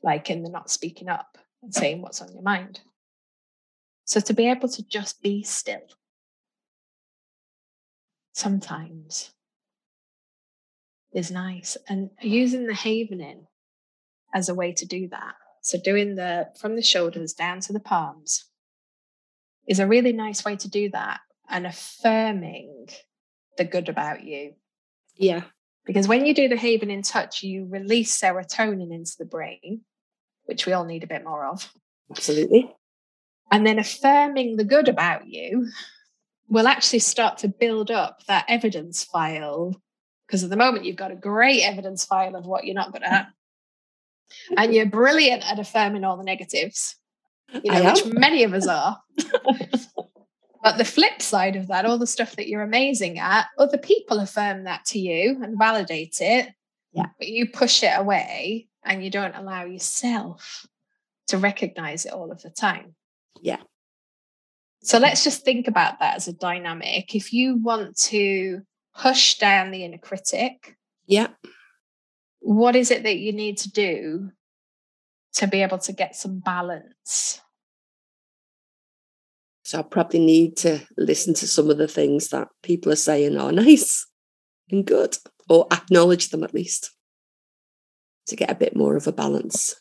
like 0.03 0.29
in 0.29 0.43
the 0.43 0.51
not 0.51 0.69
speaking 0.69 1.09
up 1.09 1.39
and 1.63 1.73
saying 1.73 2.03
what's 2.03 2.21
on 2.21 2.31
your 2.31 2.43
mind. 2.43 2.81
So 4.05 4.19
to 4.19 4.33
be 4.35 4.47
able 4.47 4.69
to 4.69 4.83
just 4.87 5.23
be 5.23 5.41
still 5.41 5.81
sometimes 8.33 9.31
is 11.11 11.31
nice. 11.31 11.75
And 11.89 12.11
using 12.21 12.67
the 12.67 12.75
havening 12.75 13.47
as 14.31 14.47
a 14.47 14.53
way 14.53 14.73
to 14.73 14.85
do 14.85 15.07
that. 15.07 15.33
So 15.63 15.79
doing 15.83 16.13
the 16.13 16.49
from 16.59 16.75
the 16.75 16.83
shoulders 16.83 17.33
down 17.33 17.61
to 17.61 17.73
the 17.73 17.79
palms 17.79 18.45
is 19.67 19.79
a 19.79 19.87
really 19.87 20.13
nice 20.13 20.45
way 20.45 20.55
to 20.57 20.69
do 20.69 20.89
that 20.91 21.19
and 21.49 21.65
affirming 21.65 22.87
the 23.57 23.65
good 23.65 23.89
about 23.89 24.23
you. 24.23 24.53
yeah, 25.15 25.43
Because 25.85 26.07
when 26.07 26.25
you 26.25 26.33
do 26.33 26.47
the 26.47 26.57
havening 26.57 27.01
touch, 27.03 27.43
you 27.43 27.65
release 27.69 28.19
serotonin 28.19 28.93
into 28.93 29.13
the 29.17 29.25
brain, 29.25 29.81
which 30.45 30.65
we 30.65 30.73
all 30.73 30.85
need 30.85 31.03
a 31.03 31.07
bit 31.07 31.23
more 31.23 31.45
of. 31.45 31.71
absolutely. 32.11 32.73
And 33.51 33.65
then 33.65 33.77
affirming 33.79 34.57
the 34.57 34.63
good 34.63 34.87
about 34.89 35.27
you 35.27 35.67
will 36.49 36.67
actually 36.67 36.99
start 36.99 37.37
to 37.39 37.47
build 37.47 37.91
up 37.91 38.23
that 38.27 38.45
evidence 38.47 39.03
file. 39.03 39.79
Because 40.25 40.43
at 40.43 40.49
the 40.49 40.57
moment, 40.57 40.85
you've 40.85 40.95
got 40.95 41.11
a 41.11 41.15
great 41.15 41.61
evidence 41.61 42.05
file 42.05 42.35
of 42.35 42.45
what 42.45 42.65
you're 42.65 42.75
not 42.75 42.91
good 42.91 43.03
at. 43.03 43.27
And 44.57 44.73
you're 44.73 44.87
brilliant 44.87 45.49
at 45.49 45.59
affirming 45.59 46.03
all 46.03 46.17
the 46.17 46.23
negatives, 46.23 46.95
you 47.53 47.71
know, 47.71 47.83
which 47.83 48.05
many 48.05 48.43
of 48.43 48.53
us 48.53 48.67
are. 48.67 48.99
but 50.63 50.77
the 50.77 50.85
flip 50.85 51.21
side 51.21 51.55
of 51.55 51.67
that, 51.67 51.85
all 51.85 51.97
the 51.97 52.07
stuff 52.07 52.35
that 52.35 52.47
you're 52.47 52.61
amazing 52.61 53.19
at, 53.19 53.47
other 53.57 53.77
people 53.77 54.19
affirm 54.19 54.63
that 54.63 54.85
to 54.85 54.99
you 54.99 55.39
and 55.43 55.57
validate 55.57 56.17
it. 56.19 56.49
Yeah. 56.93 57.07
But 57.19 57.27
you 57.27 57.49
push 57.49 57.83
it 57.83 57.93
away 57.95 58.67
and 58.83 59.03
you 59.03 59.09
don't 59.09 59.35
allow 59.35 59.65
yourself 59.65 60.65
to 61.27 61.37
recognize 61.37 62.05
it 62.05 62.13
all 62.13 62.31
of 62.31 62.41
the 62.41 62.49
time. 62.49 62.95
Yeah. 63.41 63.61
So 64.81 64.99
let's 64.99 65.23
just 65.23 65.43
think 65.43 65.67
about 65.67 65.99
that 65.99 66.15
as 66.15 66.27
a 66.27 66.33
dynamic. 66.33 67.15
If 67.15 67.33
you 67.33 67.57
want 67.57 67.97
to 68.01 68.61
push 68.95 69.37
down 69.39 69.71
the 69.71 69.83
inner 69.83 69.97
critic, 69.97 70.77
Yeah, 71.07 71.29
what 72.45 72.75
is 72.75 72.91
it 72.91 73.03
that 73.03 73.17
you 73.17 73.33
need 73.33 73.57
to 73.57 73.71
do 73.71 74.31
to 75.35 75.47
be 75.47 75.61
able 75.61 75.79
to 75.79 75.93
get 75.93 76.15
some 76.15 76.39
balance? 76.39 77.41
so 79.65 79.79
I 79.79 79.81
probably 79.81 80.19
need 80.19 80.57
to 80.57 80.79
listen 80.95 81.33
to 81.33 81.47
some 81.47 81.71
of 81.71 81.79
the 81.79 81.87
things 81.87 82.29
that 82.29 82.49
people 82.61 82.91
are 82.91 82.95
saying 82.95 83.35
are 83.37 83.51
nice 83.51 84.05
and 84.69 84.85
good, 84.85 85.17
or 85.49 85.67
acknowledge 85.71 86.29
them 86.29 86.43
at 86.43 86.53
least 86.53 86.91
to 88.27 88.35
get 88.35 88.51
a 88.51 88.55
bit 88.55 88.75
more 88.75 88.95
of 88.95 89.07
a 89.07 89.11
balance. 89.11 89.75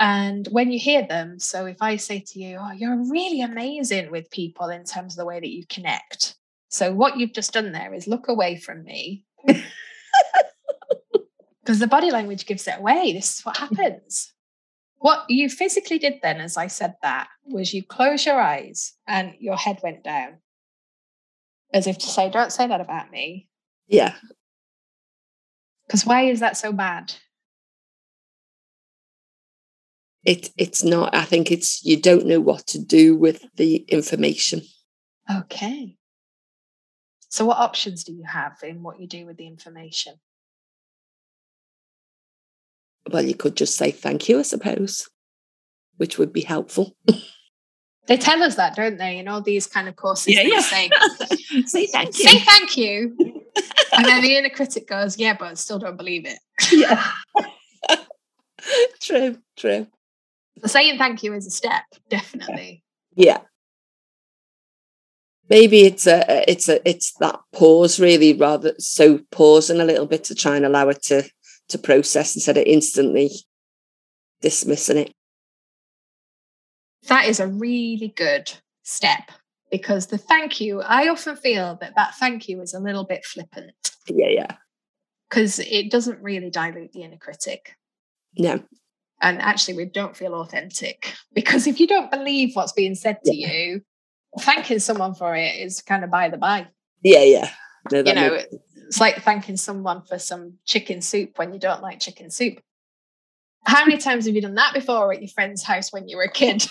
And 0.00 0.46
when 0.50 0.70
you 0.70 0.78
hear 0.78 1.06
them, 1.06 1.38
so 1.38 1.66
if 1.66 1.76
I 1.80 1.96
say 1.96 2.22
to 2.26 2.38
you, 2.38 2.58
Oh, 2.60 2.72
you're 2.72 3.10
really 3.10 3.42
amazing 3.42 4.10
with 4.10 4.30
people 4.30 4.68
in 4.68 4.84
terms 4.84 5.14
of 5.14 5.18
the 5.18 5.26
way 5.26 5.40
that 5.40 5.48
you 5.48 5.64
connect. 5.68 6.36
So 6.68 6.92
what 6.92 7.18
you've 7.18 7.32
just 7.32 7.52
done 7.52 7.72
there 7.72 7.94
is 7.94 8.06
look 8.06 8.28
away 8.28 8.56
from 8.56 8.82
me. 8.82 9.24
Because 11.66 11.80
the 11.80 11.88
body 11.88 12.12
language 12.12 12.46
gives 12.46 12.68
it 12.68 12.78
away. 12.78 13.12
This 13.12 13.40
is 13.40 13.44
what 13.44 13.56
mm-hmm. 13.56 13.74
happens. 13.74 14.32
What 14.98 15.28
you 15.28 15.48
physically 15.50 15.98
did 15.98 16.20
then, 16.22 16.40
as 16.40 16.56
I 16.56 16.68
said 16.68 16.94
that, 17.02 17.26
was 17.44 17.74
you 17.74 17.82
close 17.82 18.24
your 18.24 18.40
eyes 18.40 18.94
and 19.08 19.34
your 19.40 19.56
head 19.56 19.80
went 19.82 20.04
down. 20.04 20.36
As 21.74 21.88
if 21.88 21.98
to 21.98 22.06
say, 22.06 22.30
Don't 22.30 22.52
say 22.52 22.68
that 22.68 22.80
about 22.80 23.10
me. 23.10 23.48
Yeah, 23.88 24.14
Because 25.88 26.06
why 26.06 26.22
is 26.22 26.38
that 26.38 26.56
so 26.56 26.72
bad? 26.72 27.14
it 30.24 30.50
it's 30.56 30.82
not. 30.82 31.14
I 31.14 31.24
think 31.24 31.50
it's 31.50 31.84
you 31.84 32.00
don't 32.00 32.26
know 32.26 32.40
what 32.40 32.66
to 32.68 32.78
do 32.78 33.16
with 33.16 33.44
the 33.56 33.76
information. 33.88 34.62
Okay. 35.32 35.96
So, 37.28 37.44
what 37.44 37.58
options 37.58 38.04
do 38.04 38.12
you 38.12 38.24
have 38.24 38.56
in 38.62 38.82
what 38.82 39.00
you 39.00 39.06
do 39.06 39.26
with 39.26 39.36
the 39.36 39.46
information? 39.46 40.14
Well, 43.10 43.24
you 43.24 43.34
could 43.34 43.56
just 43.56 43.76
say 43.76 43.90
thank 43.90 44.28
you, 44.28 44.38
I 44.38 44.42
suppose, 44.42 45.08
which 45.96 46.18
would 46.18 46.32
be 46.32 46.42
helpful. 46.42 46.96
They 48.06 48.16
tell 48.16 48.40
us 48.42 48.54
that, 48.54 48.76
don't 48.76 48.98
they? 48.98 49.18
In 49.18 49.26
all 49.26 49.40
these 49.40 49.66
kind 49.66 49.88
of 49.88 49.96
courses, 49.96 50.28
Yeah, 50.34 50.44
they 50.44 50.50
yeah. 50.50 50.60
say 50.60 50.90
Say 51.66 51.86
thank 51.86 52.16
you. 52.18 52.24
Say 52.24 52.38
thank 52.38 52.76
you. 52.76 53.16
and 53.96 54.04
then 54.04 54.22
the 54.22 54.36
inner 54.36 54.48
critic 54.48 54.86
goes, 54.86 55.18
yeah, 55.18 55.36
but 55.36 55.46
I 55.46 55.54
still 55.54 55.78
don't 55.80 55.96
believe 55.96 56.24
it. 56.24 56.38
yeah. 56.72 57.04
true, 59.00 59.38
true. 59.56 59.86
So 60.60 60.68
saying 60.68 60.98
thank 60.98 61.22
you 61.22 61.34
is 61.34 61.46
a 61.46 61.50
step, 61.50 61.82
definitely. 62.08 62.82
Yeah. 63.14 63.40
Maybe 65.48 65.82
it's 65.82 66.06
a 66.06 66.48
it's 66.50 66.68
a 66.68 66.88
it's 66.88 67.12
that 67.20 67.38
pause 67.52 68.00
really 68.00 68.32
rather 68.34 68.74
so 68.78 69.20
pausing 69.30 69.80
a 69.80 69.84
little 69.84 70.06
bit 70.06 70.24
to 70.24 70.34
try 70.34 70.56
and 70.56 70.64
allow 70.66 70.88
it 70.88 71.02
to 71.04 71.28
to 71.68 71.78
process 71.78 72.34
instead 72.34 72.56
of 72.56 72.64
instantly 72.66 73.30
dismissing 74.40 74.98
it. 74.98 75.12
That 77.08 77.26
is 77.26 77.40
a 77.40 77.46
really 77.46 78.12
good 78.16 78.52
step 78.82 79.30
because 79.70 80.06
the 80.06 80.18
thank 80.18 80.60
you, 80.60 80.82
I 80.82 81.08
often 81.08 81.36
feel 81.36 81.76
that 81.80 81.94
that 81.96 82.14
thank 82.16 82.48
you 82.48 82.60
is 82.60 82.74
a 82.74 82.80
little 82.80 83.04
bit 83.04 83.24
flippant. 83.24 83.72
Yeah, 84.08 84.28
yeah. 84.28 84.56
Because 85.28 85.58
it 85.58 85.90
doesn't 85.90 86.22
really 86.22 86.50
dilute 86.50 86.92
the 86.92 87.02
inner 87.02 87.16
critic. 87.16 87.74
No. 88.38 88.62
And 89.22 89.40
actually, 89.40 89.76
we 89.76 89.86
don't 89.86 90.16
feel 90.16 90.34
authentic 90.34 91.14
because 91.32 91.66
if 91.66 91.80
you 91.80 91.86
don't 91.86 92.10
believe 92.10 92.54
what's 92.54 92.72
being 92.72 92.94
said 92.94 93.18
to 93.24 93.34
yeah. 93.34 93.50
you, 93.50 93.80
thanking 94.40 94.78
someone 94.78 95.14
for 95.14 95.34
it 95.34 95.56
is 95.56 95.80
kind 95.80 96.04
of 96.04 96.10
by 96.10 96.28
the 96.28 96.36
by. 96.36 96.68
Yeah, 97.02 97.22
yeah. 97.22 97.50
No, 97.90 97.98
you 97.98 98.14
know, 98.14 98.30
makes... 98.30 98.54
it's 98.86 99.00
like 99.00 99.22
thanking 99.22 99.56
someone 99.56 100.02
for 100.02 100.18
some 100.18 100.54
chicken 100.64 101.00
soup 101.00 101.38
when 101.38 101.52
you 101.52 101.58
don't 101.58 101.82
like 101.82 102.00
chicken 102.00 102.30
soup. 102.30 102.60
How 103.64 103.84
many 103.84 103.98
times 103.98 104.26
have 104.26 104.34
you 104.34 104.42
done 104.42 104.54
that 104.54 104.74
before 104.74 105.12
at 105.12 105.20
your 105.20 105.28
friend's 105.28 105.62
house 105.62 105.92
when 105.92 106.08
you 106.08 106.16
were 106.16 106.24
a 106.24 106.30
kid? 106.30 106.66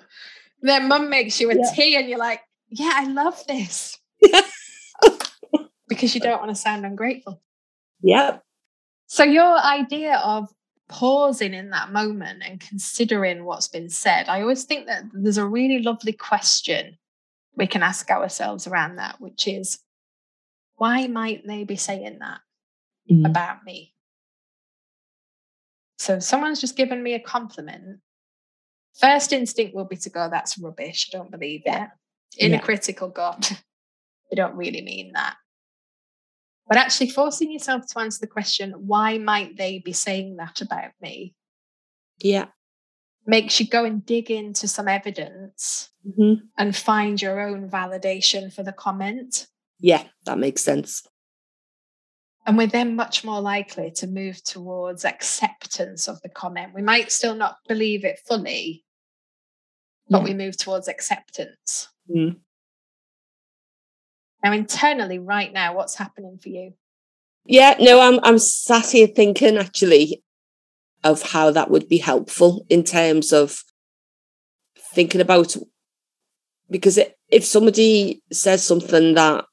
Their 0.62 0.82
mum 0.82 1.08
makes 1.10 1.40
you 1.40 1.50
a 1.50 1.54
yeah. 1.54 1.70
tea 1.74 1.96
and 1.96 2.08
you're 2.08 2.18
like, 2.18 2.40
yeah, 2.68 2.92
I 2.94 3.06
love 3.06 3.42
this. 3.46 3.98
because 5.88 6.14
you 6.14 6.20
don't 6.20 6.40
want 6.40 6.50
to 6.50 6.54
sound 6.54 6.84
ungrateful. 6.84 7.42
Yep. 8.02 8.42
So 9.06 9.24
your 9.24 9.58
idea 9.58 10.16
of 10.24 10.48
pausing 10.88 11.54
in 11.54 11.70
that 11.70 11.92
moment 11.92 12.42
and 12.44 12.60
considering 12.60 13.44
what's 13.44 13.68
been 13.68 13.88
said, 13.88 14.28
I 14.28 14.42
always 14.42 14.64
think 14.64 14.86
that 14.86 15.04
there's 15.12 15.38
a 15.38 15.46
really 15.46 15.82
lovely 15.82 16.12
question 16.12 16.98
we 17.56 17.66
can 17.66 17.82
ask 17.82 18.10
ourselves 18.10 18.66
around 18.66 18.96
that, 18.96 19.20
which 19.20 19.46
is 19.46 19.78
why 20.76 21.06
might 21.06 21.46
they 21.46 21.64
be 21.64 21.76
saying 21.76 22.18
that 22.20 22.40
mm. 23.10 23.26
about 23.26 23.64
me? 23.64 23.92
So 25.98 26.18
someone's 26.18 26.60
just 26.60 26.76
given 26.76 27.02
me 27.02 27.14
a 27.14 27.20
compliment 27.20 28.00
First 28.98 29.32
instinct 29.32 29.74
will 29.74 29.84
be 29.84 29.96
to 29.96 30.10
go, 30.10 30.28
that's 30.30 30.58
rubbish. 30.58 31.10
I 31.12 31.18
don't 31.18 31.30
believe 31.30 31.62
it. 31.66 31.88
In 32.38 32.52
yeah. 32.52 32.58
a 32.58 32.62
critical 32.62 33.08
God, 33.08 33.42
they 34.30 34.36
don't 34.36 34.56
really 34.56 34.82
mean 34.82 35.12
that. 35.14 35.36
But 36.66 36.78
actually 36.78 37.10
forcing 37.10 37.52
yourself 37.52 37.86
to 37.88 38.00
answer 38.00 38.20
the 38.20 38.26
question, 38.26 38.72
why 38.72 39.18
might 39.18 39.56
they 39.56 39.80
be 39.80 39.92
saying 39.92 40.36
that 40.36 40.60
about 40.60 40.92
me? 41.00 41.34
Yeah. 42.20 42.46
Makes 43.26 43.60
you 43.60 43.66
go 43.66 43.84
and 43.84 44.04
dig 44.04 44.30
into 44.30 44.68
some 44.68 44.88
evidence 44.88 45.90
mm-hmm. 46.06 46.44
and 46.56 46.76
find 46.76 47.20
your 47.20 47.40
own 47.40 47.68
validation 47.68 48.52
for 48.52 48.62
the 48.62 48.72
comment. 48.72 49.46
Yeah, 49.80 50.04
that 50.24 50.38
makes 50.38 50.62
sense. 50.62 51.06
And 52.46 52.58
we're 52.58 52.66
then 52.66 52.94
much 52.94 53.24
more 53.24 53.40
likely 53.40 53.90
to 53.96 54.06
move 54.06 54.42
towards 54.42 55.04
acceptance 55.04 56.08
of 56.08 56.20
the 56.22 56.28
comment. 56.28 56.74
We 56.74 56.82
might 56.82 57.10
still 57.10 57.34
not 57.34 57.56
believe 57.68 58.04
it 58.04 58.20
fully, 58.26 58.84
but 60.10 60.18
yeah. 60.18 60.24
we 60.24 60.34
move 60.34 60.56
towards 60.58 60.86
acceptance. 60.86 61.88
Mm. 62.14 62.36
Now, 64.42 64.52
internally, 64.52 65.18
right 65.18 65.50
now, 65.50 65.74
what's 65.74 65.96
happening 65.96 66.38
for 66.38 66.50
you? 66.50 66.74
Yeah, 67.46 67.76
no, 67.80 68.00
I'm 68.00 68.20
I'm 68.22 68.38
sat 68.38 68.90
here 68.90 69.06
thinking 69.06 69.56
actually 69.56 70.22
of 71.02 71.22
how 71.22 71.50
that 71.50 71.70
would 71.70 71.88
be 71.88 71.98
helpful 71.98 72.64
in 72.68 72.84
terms 72.84 73.32
of 73.32 73.62
thinking 74.94 75.20
about 75.20 75.56
because 76.70 76.96
it, 76.96 77.16
if 77.28 77.44
somebody 77.44 78.22
says 78.32 78.64
something 78.64 79.14
that 79.14 79.44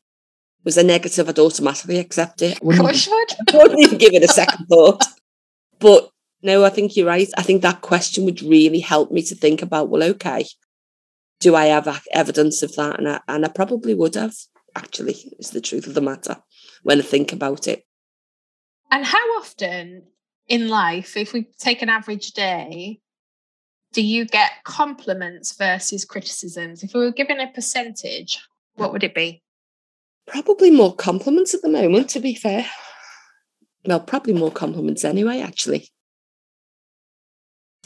was 0.64 0.78
a 0.78 0.84
negative, 0.84 1.28
I'd 1.28 1.40
automatically 1.40 1.98
accept 1.98 2.42
it. 2.42 2.62
Of 2.62 2.78
course 2.78 3.08
you 3.08 3.14
would. 3.14 3.54
I 3.54 3.58
wouldn't 3.58 3.80
even 3.80 3.98
give 3.98 4.14
it 4.14 4.24
a 4.24 4.28
second 4.28 4.68
thought. 4.68 5.04
But 5.80 6.10
no, 6.44 6.64
I 6.64 6.70
think 6.70 6.96
you're 6.96 7.08
right. 7.08 7.28
I 7.38 7.42
think 7.42 7.62
that 7.62 7.82
question 7.82 8.26
would 8.26 8.42
really 8.42 8.80
help 8.80 9.12
me 9.12 9.22
to 9.24 9.36
think 9.36 9.62
about, 9.62 9.90
well, 9.90 10.04
okay, 10.04 10.46
do 11.40 11.56
I 11.56 11.66
have 11.66 12.04
evidence 12.14 12.62
of 12.64 12.76
that? 12.76 13.00
And 13.00 13.10
I, 13.10 13.20
and 13.28 13.46
I 13.46 13.50
probably 13.50 13.94
would 13.94 14.16
have, 14.16 14.36
actually, 14.76 15.14
is 15.40 15.52
the 15.52 15.62
truth 15.62 15.88
of 15.88 15.96
the 15.96 16.02
matter 16.02 16.38
when 16.84 17.00
I 17.00 17.04
think 17.04 17.34
about 17.34 17.68
it. 17.68 17.84
And 18.92 19.06
how 19.06 19.40
often 19.40 20.04
in 20.48 20.68
life, 20.68 21.16
if 21.16 21.34
we 21.34 21.48
take 21.58 21.82
an 21.82 21.90
average 21.90 22.32
day, 22.34 23.00
do 23.94 24.02
you 24.02 24.26
get 24.26 24.52
compliments 24.64 25.56
versus 25.56 26.06
criticisms? 26.06 26.84
If 26.84 26.94
we 26.94 27.02
were 27.02 27.12
given 27.12 27.40
a 27.40 27.52
percentage, 27.52 28.40
what 28.76 28.94
would 28.94 29.04
it 29.04 29.16
be? 29.16 29.42
Probably 30.28 30.72
more 30.72 30.96
compliments 30.96 31.54
at 31.54 31.62
the 31.62 31.70
moment, 31.70 32.10
to 32.12 32.20
be 32.20 32.36
fair. 32.36 32.66
Well, 33.86 34.00
probably 34.00 34.34
more 34.34 34.52
compliments 34.52 35.04
anyway, 35.04 35.40
actually. 35.40 35.90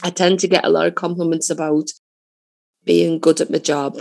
I 0.02 0.10
tend 0.10 0.40
to 0.40 0.48
get 0.48 0.64
a 0.64 0.68
lot 0.68 0.86
of 0.86 0.94
compliments 0.94 1.50
about 1.50 1.90
being 2.84 3.18
good 3.18 3.40
at 3.40 3.50
my 3.50 3.58
job, 3.58 4.00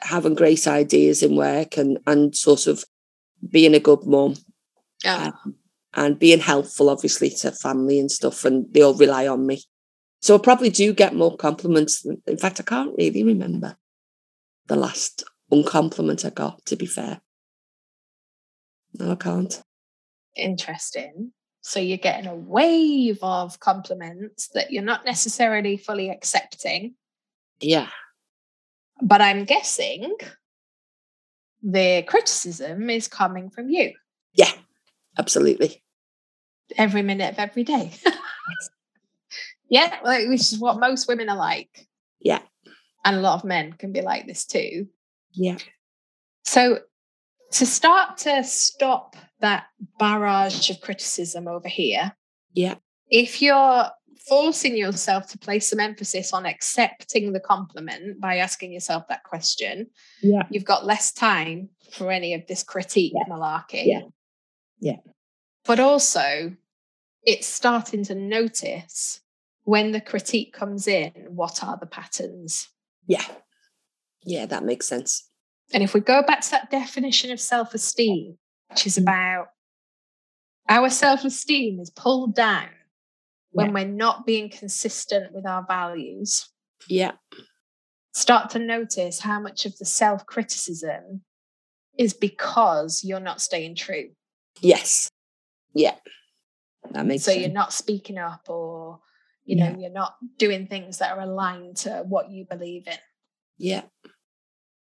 having 0.00 0.34
great 0.34 0.66
ideas 0.66 1.22
in 1.22 1.36
work, 1.36 1.76
and 1.76 1.98
and 2.06 2.34
sort 2.34 2.66
of 2.66 2.84
being 3.50 3.74
a 3.74 3.80
good 3.80 4.04
mum. 4.04 4.36
Yeah. 5.04 5.32
Um, 5.44 5.56
and 5.94 6.18
being 6.18 6.40
helpful, 6.40 6.88
obviously, 6.88 7.28
to 7.28 7.52
family 7.52 8.00
and 8.00 8.10
stuff, 8.10 8.46
and 8.46 8.72
they 8.72 8.80
all 8.80 8.94
rely 8.94 9.26
on 9.26 9.46
me. 9.46 9.62
So 10.20 10.34
I 10.34 10.38
probably 10.38 10.70
do 10.70 10.94
get 10.94 11.14
more 11.14 11.36
compliments. 11.36 12.06
In 12.26 12.38
fact, 12.38 12.60
I 12.60 12.62
can't 12.62 12.94
really 12.96 13.22
remember 13.22 13.76
the 14.68 14.76
last 14.76 15.24
uncompliment 15.50 16.24
I 16.24 16.30
got, 16.30 16.64
to 16.66 16.76
be 16.76 16.86
fair. 16.86 17.20
No, 18.94 19.12
I 19.12 19.14
can't. 19.14 19.62
Interesting. 20.36 21.32
So 21.62 21.78
you're 21.78 21.98
getting 21.98 22.26
a 22.26 22.34
wave 22.34 23.18
of 23.22 23.60
compliments 23.60 24.48
that 24.54 24.72
you're 24.72 24.82
not 24.82 25.04
necessarily 25.04 25.76
fully 25.76 26.10
accepting. 26.10 26.94
Yeah. 27.60 27.88
But 29.00 29.20
I'm 29.20 29.44
guessing 29.44 30.16
the 31.62 32.02
criticism 32.06 32.90
is 32.90 33.06
coming 33.06 33.50
from 33.50 33.70
you. 33.70 33.92
Yeah, 34.34 34.50
absolutely. 35.18 35.82
Every 36.76 37.02
minute 37.02 37.32
of 37.32 37.38
every 37.38 37.64
day. 37.64 37.92
yeah, 39.68 39.98
like, 40.04 40.28
which 40.28 40.40
is 40.40 40.58
what 40.58 40.80
most 40.80 41.06
women 41.06 41.28
are 41.28 41.36
like. 41.36 41.86
Yeah. 42.20 42.40
And 43.04 43.16
a 43.16 43.20
lot 43.20 43.36
of 43.36 43.44
men 43.44 43.72
can 43.72 43.92
be 43.92 44.00
like 44.00 44.26
this 44.26 44.44
too. 44.44 44.88
Yeah. 45.32 45.58
So 46.44 46.80
to 47.52 47.66
start 47.66 48.18
to 48.18 48.42
stop 48.44 49.16
that 49.40 49.66
barrage 49.98 50.70
of 50.70 50.80
criticism 50.80 51.48
over 51.48 51.68
here. 51.68 52.12
Yeah. 52.54 52.76
If 53.10 53.42
you're 53.42 53.86
forcing 54.26 54.76
yourself 54.76 55.28
to 55.30 55.38
place 55.38 55.68
some 55.68 55.80
emphasis 55.80 56.32
on 56.32 56.46
accepting 56.46 57.32
the 57.32 57.40
compliment 57.40 58.20
by 58.20 58.36
asking 58.36 58.72
yourself 58.72 59.06
that 59.08 59.24
question, 59.24 59.88
yeah. 60.22 60.42
you've 60.50 60.64
got 60.64 60.86
less 60.86 61.12
time 61.12 61.68
for 61.90 62.10
any 62.10 62.34
of 62.34 62.46
this 62.46 62.62
critique 62.62 63.12
yeah. 63.14 63.24
malarkey. 63.32 63.86
Yeah. 63.86 64.02
Yeah. 64.80 64.96
But 65.64 65.80
also, 65.80 66.56
it's 67.24 67.46
starting 67.46 68.04
to 68.04 68.14
notice 68.14 69.20
when 69.64 69.92
the 69.92 70.00
critique 70.00 70.52
comes 70.52 70.88
in, 70.88 71.12
what 71.28 71.62
are 71.62 71.76
the 71.78 71.86
patterns? 71.86 72.68
Yeah. 73.06 73.24
Yeah, 74.24 74.46
that 74.46 74.64
makes 74.64 74.86
sense. 74.86 75.28
And 75.72 75.82
if 75.82 75.94
we 75.94 76.00
go 76.00 76.22
back 76.22 76.42
to 76.42 76.50
that 76.52 76.70
definition 76.70 77.30
of 77.30 77.40
self 77.40 77.74
esteem, 77.74 78.36
which 78.68 78.86
is 78.86 78.98
about 78.98 79.48
our 80.68 80.90
self 80.90 81.24
esteem 81.24 81.80
is 81.80 81.90
pulled 81.90 82.34
down 82.34 82.68
when 83.52 83.68
yeah. 83.68 83.72
we're 83.72 83.86
not 83.86 84.26
being 84.26 84.50
consistent 84.50 85.32
with 85.32 85.46
our 85.46 85.64
values. 85.66 86.48
Yeah. 86.88 87.12
Start 88.14 88.50
to 88.50 88.58
notice 88.58 89.20
how 89.20 89.40
much 89.40 89.66
of 89.66 89.76
the 89.78 89.84
self 89.84 90.26
criticism 90.26 91.22
is 91.98 92.14
because 92.14 93.02
you're 93.04 93.20
not 93.20 93.40
staying 93.40 93.76
true. 93.76 94.10
Yes. 94.60 95.10
Yeah. 95.74 95.94
That 96.90 97.06
makes 97.06 97.24
sense. 97.24 97.24
so 97.24 97.32
sense. 97.32 97.46
you're 97.46 97.54
not 97.54 97.72
speaking 97.72 98.18
up 98.18 98.48
or 98.48 99.00
you 99.44 99.56
know, 99.56 99.74
you're 99.78 99.90
not 99.90 100.14
doing 100.38 100.68
things 100.68 100.98
that 100.98 101.16
are 101.16 101.20
aligned 101.20 101.76
to 101.78 102.04
what 102.08 102.30
you 102.30 102.44
believe 102.48 102.86
in. 102.86 102.96
Yeah. 103.58 103.82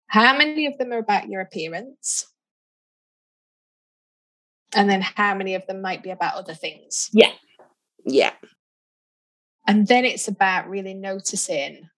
How 0.06 0.36
many 0.36 0.66
of 0.66 0.78
them 0.78 0.92
are 0.92 0.98
about 0.98 1.28
your 1.28 1.40
appearance? 1.40 2.26
And 4.74 4.90
then 4.90 5.00
how 5.00 5.34
many 5.34 5.54
of 5.54 5.66
them 5.66 5.80
might 5.80 6.02
be 6.02 6.10
about 6.10 6.34
other 6.34 6.54
things? 6.54 7.08
Yeah. 7.12 7.32
Yeah. 8.04 8.32
And 9.66 9.86
then 9.86 10.04
it's 10.04 10.28
about 10.28 10.68
really 10.68 10.94
noticing 10.94 11.88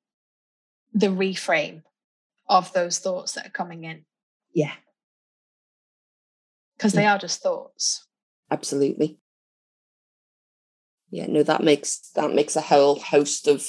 the 0.93 1.09
reframe 1.09 1.83
of 2.49 2.73
those 2.73 2.99
thoughts 2.99 3.33
that 3.33 3.47
are 3.47 3.51
coming 3.51 3.85
in. 3.85 4.05
Yeah. 4.55 4.73
because 6.79 6.93
they 6.93 7.03
mm. 7.03 7.13
are 7.13 7.19
just 7.19 7.43
thoughts. 7.43 8.07
Absolutely. 8.51 9.19
Yeah, 11.11 11.27
no, 11.27 11.43
that 11.43 11.63
makes 11.63 12.11
that 12.15 12.33
makes 12.33 12.55
a 12.55 12.61
whole 12.61 13.01
host 13.01 13.49
of 13.49 13.69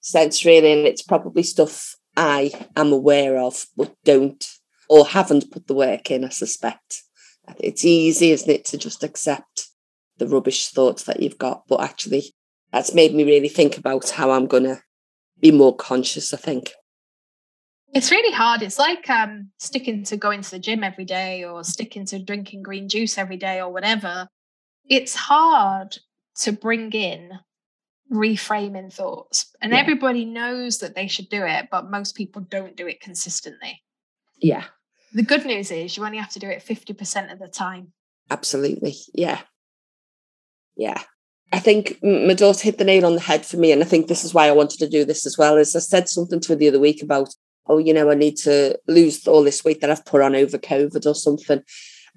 sense 0.00 0.44
really, 0.44 0.72
and 0.72 0.86
it's 0.86 1.02
probably 1.02 1.42
stuff 1.42 1.96
I 2.16 2.68
am 2.76 2.92
aware 2.92 3.38
of 3.38 3.66
but 3.76 3.94
don't 4.04 4.44
or 4.88 5.06
haven't 5.06 5.50
put 5.50 5.66
the 5.66 5.74
work 5.74 6.10
in, 6.10 6.24
I 6.24 6.28
suspect. 6.28 7.02
It's 7.58 7.84
easy, 7.84 8.30
isn't 8.30 8.50
it, 8.50 8.64
to 8.66 8.78
just 8.78 9.02
accept 9.02 9.68
the 10.18 10.26
rubbish 10.26 10.68
thoughts 10.68 11.04
that 11.04 11.20
you've 11.20 11.38
got, 11.38 11.64
but 11.68 11.80
actually 11.80 12.34
that's 12.72 12.94
made 12.94 13.14
me 13.14 13.24
really 13.24 13.48
think 13.48 13.78
about 13.78 14.10
how 14.10 14.30
I'm 14.30 14.46
gonna 14.46 14.82
be 15.40 15.50
more 15.50 15.74
conscious, 15.74 16.32
I 16.32 16.38
think. 16.38 16.72
It's 17.94 18.10
really 18.10 18.34
hard. 18.34 18.62
It's 18.62 18.78
like 18.78 19.08
um, 19.08 19.50
sticking 19.58 20.04
to 20.04 20.16
going 20.16 20.42
to 20.42 20.50
the 20.50 20.58
gym 20.58 20.84
every 20.84 21.04
day 21.04 21.44
or 21.44 21.64
sticking 21.64 22.04
to 22.06 22.18
drinking 22.18 22.62
green 22.62 22.88
juice 22.88 23.16
every 23.16 23.36
day 23.36 23.60
or 23.60 23.72
whatever. 23.72 24.28
It's 24.88 25.14
hard 25.14 25.96
to 26.40 26.52
bring 26.52 26.92
in 26.92 27.30
reframing 28.12 28.92
thoughts. 28.92 29.54
And 29.60 29.72
yeah. 29.72 29.78
everybody 29.78 30.24
knows 30.24 30.78
that 30.78 30.94
they 30.94 31.08
should 31.08 31.28
do 31.28 31.44
it, 31.44 31.68
but 31.70 31.90
most 31.90 32.14
people 32.14 32.42
don't 32.42 32.76
do 32.76 32.86
it 32.86 33.00
consistently. 33.00 33.82
Yeah. 34.40 34.64
The 35.12 35.22
good 35.22 35.44
news 35.44 35.70
is 35.70 35.96
you 35.96 36.04
only 36.04 36.18
have 36.18 36.30
to 36.30 36.38
do 36.38 36.48
it 36.48 36.64
50% 36.64 37.32
of 37.32 37.38
the 37.38 37.48
time. 37.48 37.92
Absolutely. 38.30 38.96
Yeah. 39.14 39.40
Yeah. 40.76 41.00
I 41.52 41.58
think 41.58 41.98
my 42.02 42.34
daughter 42.34 42.64
hit 42.64 42.78
the 42.78 42.84
nail 42.84 43.06
on 43.06 43.14
the 43.14 43.20
head 43.20 43.46
for 43.46 43.56
me. 43.56 43.72
And 43.72 43.82
I 43.82 43.86
think 43.86 44.08
this 44.08 44.24
is 44.24 44.34
why 44.34 44.48
I 44.48 44.52
wanted 44.52 44.78
to 44.80 44.88
do 44.88 45.04
this 45.04 45.24
as 45.24 45.38
well. 45.38 45.56
As 45.56 45.74
I 45.74 45.78
said 45.78 46.08
something 46.08 46.40
to 46.40 46.48
her 46.48 46.56
the 46.56 46.68
other 46.68 46.80
week 46.80 47.02
about 47.02 47.34
oh, 47.68 47.78
you 47.78 47.92
know, 47.92 48.10
I 48.10 48.14
need 48.14 48.36
to 48.38 48.78
lose 48.86 49.26
all 49.26 49.42
this 49.42 49.64
weight 49.64 49.80
that 49.80 49.90
I've 49.90 50.04
put 50.04 50.22
on 50.22 50.34
over 50.34 50.58
COVID 50.58 51.06
or 51.06 51.14
something. 51.14 51.62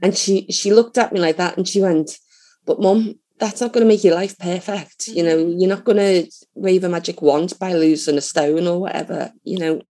And 0.02 0.18
she 0.18 0.46
she 0.50 0.72
looked 0.72 0.98
at 0.98 1.12
me 1.12 1.20
like 1.20 1.38
that 1.38 1.58
and 1.58 1.68
she 1.68 1.82
went, 1.82 2.18
But 2.66 2.80
mum, 2.80 3.16
that's 3.40 3.62
not 3.62 3.72
going 3.72 3.84
to 3.84 3.88
make 3.88 4.04
your 4.04 4.16
life 4.16 4.38
perfect. 4.38 5.08
You 5.08 5.24
know, 5.24 5.38
mm-hmm. 5.38 5.60
you're 5.60 5.70
not 5.70 5.86
going 5.86 5.98
to 5.98 6.32
wave 6.56 6.84
a 6.84 6.90
magic 6.90 7.22
wand 7.22 7.54
by 7.60 7.74
losing 7.74 8.18
a 8.18 8.22
stone 8.22 8.68
or 8.68 8.80
whatever. 8.80 9.32
You 9.44 9.60
know, 9.60 9.82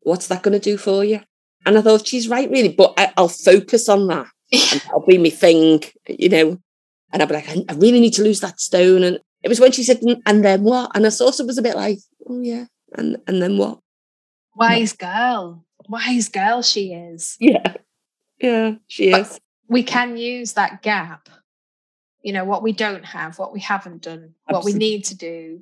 what's 0.00 0.26
that 0.28 0.42
going 0.42 0.58
to 0.58 0.58
do 0.58 0.76
for 0.76 1.04
you? 1.04 1.20
And 1.66 1.78
I 1.78 1.82
thought 1.82 2.06
she's 2.06 2.28
right, 2.28 2.50
really, 2.50 2.70
but 2.70 2.94
I, 2.98 3.12
will 3.16 3.28
focus 3.28 3.88
on 3.88 4.06
that. 4.08 4.26
and 4.52 4.80
that'll 4.84 5.06
be 5.06 5.18
my 5.18 5.30
thing, 5.30 5.82
you 6.08 6.28
know. 6.28 6.58
And 7.12 7.22
I'll 7.22 7.28
be 7.28 7.34
like, 7.34 7.48
I, 7.48 7.64
I 7.68 7.74
really 7.74 8.00
need 8.00 8.14
to 8.14 8.24
lose 8.24 8.40
that 8.40 8.60
stone. 8.60 9.02
And 9.02 9.18
it 9.42 9.48
was 9.48 9.60
when 9.60 9.72
she 9.72 9.84
said, 9.84 10.00
and 10.26 10.44
then 10.44 10.64
what? 10.64 10.90
And 10.94 11.06
I 11.06 11.10
sort 11.10 11.38
of 11.40 11.46
was 11.46 11.58
a 11.58 11.62
bit 11.62 11.76
like, 11.76 11.98
oh 12.28 12.40
yeah, 12.40 12.66
and 12.94 13.18
and 13.26 13.40
then 13.40 13.56
what? 13.58 13.78
Wise 14.56 14.92
girl. 14.92 15.64
Wise 15.88 16.28
girl 16.28 16.62
she 16.62 16.92
is. 16.92 17.36
Yeah. 17.38 17.74
Yeah, 18.40 18.74
she 18.88 19.10
but 19.10 19.20
is. 19.20 19.40
We 19.68 19.82
can 19.82 20.16
use 20.16 20.54
that 20.54 20.82
gap. 20.82 21.28
You 22.24 22.32
know, 22.32 22.44
what 22.44 22.64
we 22.64 22.72
don't 22.72 23.04
have, 23.04 23.38
what 23.38 23.52
we 23.52 23.60
haven't 23.60 24.02
done, 24.02 24.34
Absolutely. 24.48 24.54
what 24.54 24.64
we 24.64 24.72
need 24.72 25.04
to 25.04 25.16
do. 25.16 25.60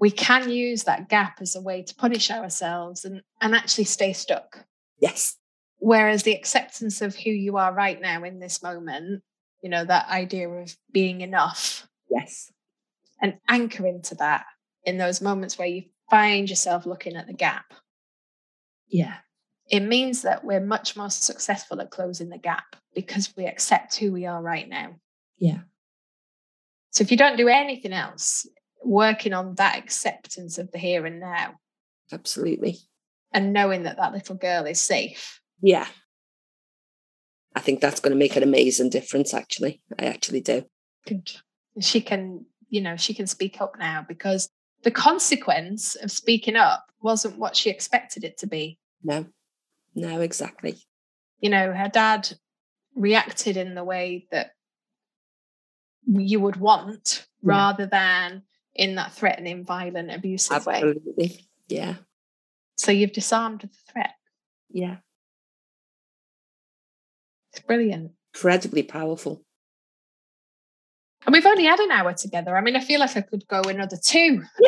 We 0.00 0.10
can 0.10 0.48
use 0.48 0.84
that 0.84 1.10
gap 1.10 1.42
as 1.42 1.54
a 1.54 1.60
way 1.60 1.82
to 1.82 1.94
punish 1.94 2.30
ourselves 2.30 3.04
and, 3.04 3.20
and 3.42 3.54
actually 3.54 3.84
stay 3.84 4.14
stuck. 4.14 4.64
Yes. 4.98 5.36
Whereas 5.78 6.22
the 6.22 6.34
acceptance 6.34 7.02
of 7.02 7.14
who 7.14 7.30
you 7.30 7.58
are 7.58 7.74
right 7.74 8.00
now 8.00 8.24
in 8.24 8.38
this 8.38 8.62
moment, 8.62 9.22
you 9.60 9.68
know, 9.68 9.84
that 9.84 10.08
idea 10.08 10.48
of 10.48 10.74
being 10.90 11.20
enough. 11.20 11.86
Yes. 12.08 12.50
And 13.20 13.34
anchor 13.48 13.86
into 13.86 14.14
that 14.14 14.46
in 14.84 14.96
those 14.96 15.20
moments 15.20 15.58
where 15.58 15.68
you 15.68 15.82
find 16.08 16.48
yourself 16.48 16.86
looking 16.86 17.16
at 17.16 17.26
the 17.26 17.34
gap 17.34 17.74
yeah. 18.88 19.16
It 19.70 19.80
means 19.80 20.22
that 20.22 20.44
we're 20.44 20.60
much 20.60 20.96
more 20.96 21.10
successful 21.10 21.80
at 21.80 21.90
closing 21.90 22.30
the 22.30 22.38
gap 22.38 22.76
because 22.94 23.34
we 23.36 23.46
accept 23.46 23.96
who 23.96 24.12
we 24.12 24.24
are 24.26 24.42
right 24.42 24.68
now. 24.68 24.96
Yeah. 25.36 25.58
So 26.98 27.02
if 27.02 27.12
you 27.12 27.16
don't 27.16 27.36
do 27.36 27.46
anything 27.46 27.92
else, 27.92 28.44
working 28.82 29.32
on 29.32 29.54
that 29.54 29.78
acceptance 29.78 30.58
of 30.58 30.72
the 30.72 30.78
here 30.78 31.06
and 31.06 31.20
now. 31.20 31.54
Absolutely. 32.10 32.78
And 33.32 33.52
knowing 33.52 33.84
that 33.84 33.98
that 33.98 34.12
little 34.12 34.34
girl 34.34 34.64
is 34.64 34.80
safe. 34.80 35.40
Yeah. 35.62 35.86
I 37.54 37.60
think 37.60 37.80
that's 37.80 38.00
going 38.00 38.10
to 38.10 38.18
make 38.18 38.34
an 38.34 38.42
amazing 38.42 38.90
difference, 38.90 39.32
actually. 39.32 39.80
I 39.96 40.06
actually 40.06 40.40
do. 40.40 40.64
Good. 41.06 41.30
She 41.78 42.00
can, 42.00 42.46
you 42.68 42.80
know, 42.80 42.96
she 42.96 43.14
can 43.14 43.28
speak 43.28 43.60
up 43.60 43.78
now 43.78 44.04
because 44.08 44.48
the 44.82 44.90
consequence 44.90 45.94
of 45.94 46.10
speaking 46.10 46.56
up 46.56 46.84
wasn't 47.00 47.38
what 47.38 47.54
she 47.54 47.70
expected 47.70 48.24
it 48.24 48.38
to 48.38 48.48
be. 48.48 48.76
No, 49.04 49.26
no, 49.94 50.20
exactly. 50.20 50.78
You 51.38 51.50
know, 51.50 51.70
her 51.72 51.88
dad 51.88 52.28
reacted 52.96 53.56
in 53.56 53.76
the 53.76 53.84
way 53.84 54.26
that 54.32 54.50
you 56.08 56.40
would 56.40 56.56
want 56.56 57.26
yeah. 57.42 57.50
rather 57.50 57.86
than 57.86 58.42
in 58.74 58.94
that 58.94 59.12
threatening, 59.12 59.64
violent, 59.64 60.10
abusive 60.12 60.56
Absolutely. 60.56 61.12
way. 61.16 61.40
Yeah. 61.68 61.94
So 62.76 62.92
you've 62.92 63.12
disarmed 63.12 63.60
the 63.60 63.68
threat. 63.92 64.14
Yeah. 64.70 64.96
It's 67.52 67.60
brilliant. 67.60 68.12
Incredibly 68.34 68.82
powerful. 68.82 69.42
And 71.26 71.32
we've 71.32 71.46
only 71.46 71.64
had 71.64 71.80
an 71.80 71.90
hour 71.90 72.12
together. 72.14 72.56
I 72.56 72.60
mean, 72.60 72.76
I 72.76 72.80
feel 72.80 73.00
like 73.00 73.16
I 73.16 73.22
could 73.22 73.46
go 73.48 73.60
another 73.62 73.96
two. 74.02 74.42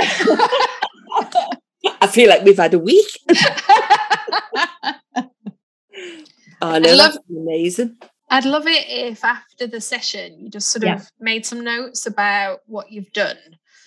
I 2.00 2.06
feel 2.10 2.28
like 2.28 2.42
we've 2.42 2.58
had 2.58 2.74
a 2.74 2.78
week. 2.78 3.06
oh, 6.60 6.78
no, 6.78 6.94
love, 6.94 7.16
amazing. 7.30 7.96
I'd 8.30 8.44
love 8.44 8.66
it 8.66 8.84
if 8.88 9.24
after 9.24 9.66
the 9.66 9.80
session 9.80 10.38
you 10.38 10.48
just 10.48 10.70
sort 10.70 10.84
yeah. 10.84 10.96
of 10.96 11.10
made 11.18 11.44
some 11.44 11.62
notes 11.62 12.06
about 12.06 12.60
what 12.66 12.92
you've 12.92 13.12
done. 13.12 13.36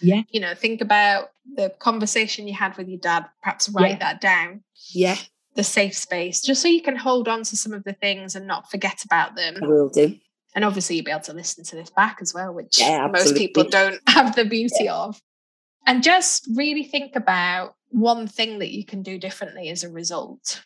Yeah. 0.01 0.23
You 0.29 0.41
know, 0.41 0.53
think 0.53 0.81
about 0.81 1.29
the 1.55 1.69
conversation 1.79 2.47
you 2.47 2.53
had 2.53 2.77
with 2.77 2.89
your 2.89 2.99
dad, 2.99 3.25
perhaps 3.41 3.69
write 3.69 3.91
yeah. 3.91 3.99
that 3.99 4.21
down. 4.21 4.63
Yeah. 4.93 5.15
The 5.55 5.63
safe 5.63 5.95
space, 5.95 6.41
just 6.41 6.61
so 6.61 6.67
you 6.67 6.81
can 6.81 6.95
hold 6.95 7.27
on 7.27 7.43
to 7.43 7.55
some 7.55 7.73
of 7.73 7.83
the 7.83 7.93
things 7.93 8.35
and 8.35 8.47
not 8.47 8.69
forget 8.71 9.05
about 9.05 9.35
them. 9.35 9.55
I 9.61 9.67
will 9.67 9.87
do. 9.87 10.17
And 10.55 10.65
obviously, 10.65 10.95
you'll 10.95 11.05
be 11.05 11.11
able 11.11 11.21
to 11.21 11.33
listen 11.33 11.63
to 11.65 11.75
this 11.75 11.91
back 11.91 12.17
as 12.21 12.33
well, 12.33 12.53
which 12.53 12.79
yeah, 12.79 13.07
most 13.07 13.35
people 13.35 13.63
don't 13.63 14.01
have 14.07 14.35
the 14.35 14.45
beauty 14.45 14.89
of. 14.89 15.21
And 15.85 16.01
just 16.01 16.49
really 16.55 16.83
think 16.83 17.15
about 17.15 17.75
one 17.89 18.27
thing 18.27 18.59
that 18.59 18.71
you 18.71 18.83
can 18.83 19.03
do 19.03 19.19
differently 19.19 19.69
as 19.69 19.83
a 19.83 19.89
result. 19.89 20.63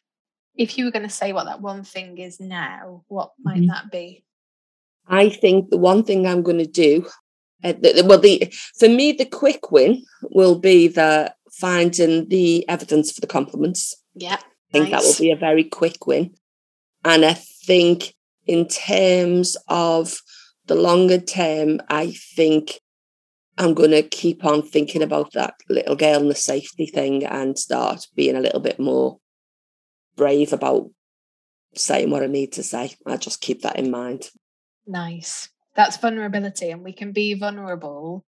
If 0.57 0.77
you 0.77 0.85
were 0.85 0.91
going 0.91 1.07
to 1.07 1.09
say 1.09 1.33
what 1.33 1.45
that 1.45 1.61
one 1.61 1.83
thing 1.83 2.17
is 2.17 2.39
now, 2.39 3.03
what 3.07 3.31
might 3.39 3.57
mm-hmm. 3.57 3.67
that 3.67 3.91
be? 3.91 4.23
I 5.07 5.29
think 5.29 5.69
the 5.69 5.77
one 5.77 6.03
thing 6.03 6.27
I'm 6.27 6.41
going 6.41 6.57
to 6.57 6.67
do, 6.67 7.07
uh, 7.63 7.73
the, 7.73 8.03
well, 8.05 8.19
the 8.19 8.53
for 8.77 8.89
me 8.89 9.13
the 9.13 9.25
quick 9.25 9.71
win 9.71 10.03
will 10.23 10.59
be 10.59 10.87
the 10.87 11.33
finding 11.51 12.27
the 12.29 12.67
evidence 12.67 13.11
for 13.11 13.21
the 13.21 13.27
compliments. 13.27 13.95
Yeah, 14.15 14.35
I 14.35 14.71
think 14.71 14.89
nice. 14.89 14.91
that 14.91 15.07
will 15.07 15.19
be 15.19 15.31
a 15.31 15.37
very 15.37 15.63
quick 15.63 16.05
win, 16.05 16.35
and 17.05 17.23
I 17.23 17.33
think 17.33 18.13
in 18.45 18.67
terms 18.67 19.55
of 19.67 20.19
the 20.67 20.75
longer 20.75 21.19
term, 21.19 21.79
I 21.89 22.11
think 22.35 22.81
I'm 23.57 23.73
going 23.73 23.91
to 23.91 24.03
keep 24.03 24.45
on 24.45 24.61
thinking 24.61 25.01
about 25.01 25.33
that 25.33 25.55
little 25.69 25.95
girl 25.95 26.21
and 26.21 26.29
the 26.29 26.35
safety 26.35 26.85
thing 26.85 27.25
and 27.25 27.57
start 27.57 28.07
being 28.15 28.35
a 28.35 28.41
little 28.41 28.59
bit 28.59 28.79
more 28.79 29.19
brave 30.17 30.51
about 30.51 30.89
saying 31.75 32.09
what 32.09 32.23
I 32.23 32.27
need 32.27 32.53
to 32.53 32.63
say. 32.63 32.95
I 33.05 33.15
just 33.17 33.39
keep 33.39 33.61
that 33.61 33.77
in 33.77 33.91
mind. 33.91 34.29
Nice. 34.85 35.49
That's 35.75 35.97
vulnerability, 35.97 36.71
and 36.71 36.83
we 36.83 36.91
can 36.91 37.11
be 37.11 37.35
vulnerable 37.35 38.25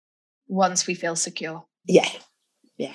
once 0.47 0.85
we 0.85 0.93
feel 0.93 1.15
secure. 1.15 1.63
Yeah. 1.85 2.09
Yeah. 2.77 2.93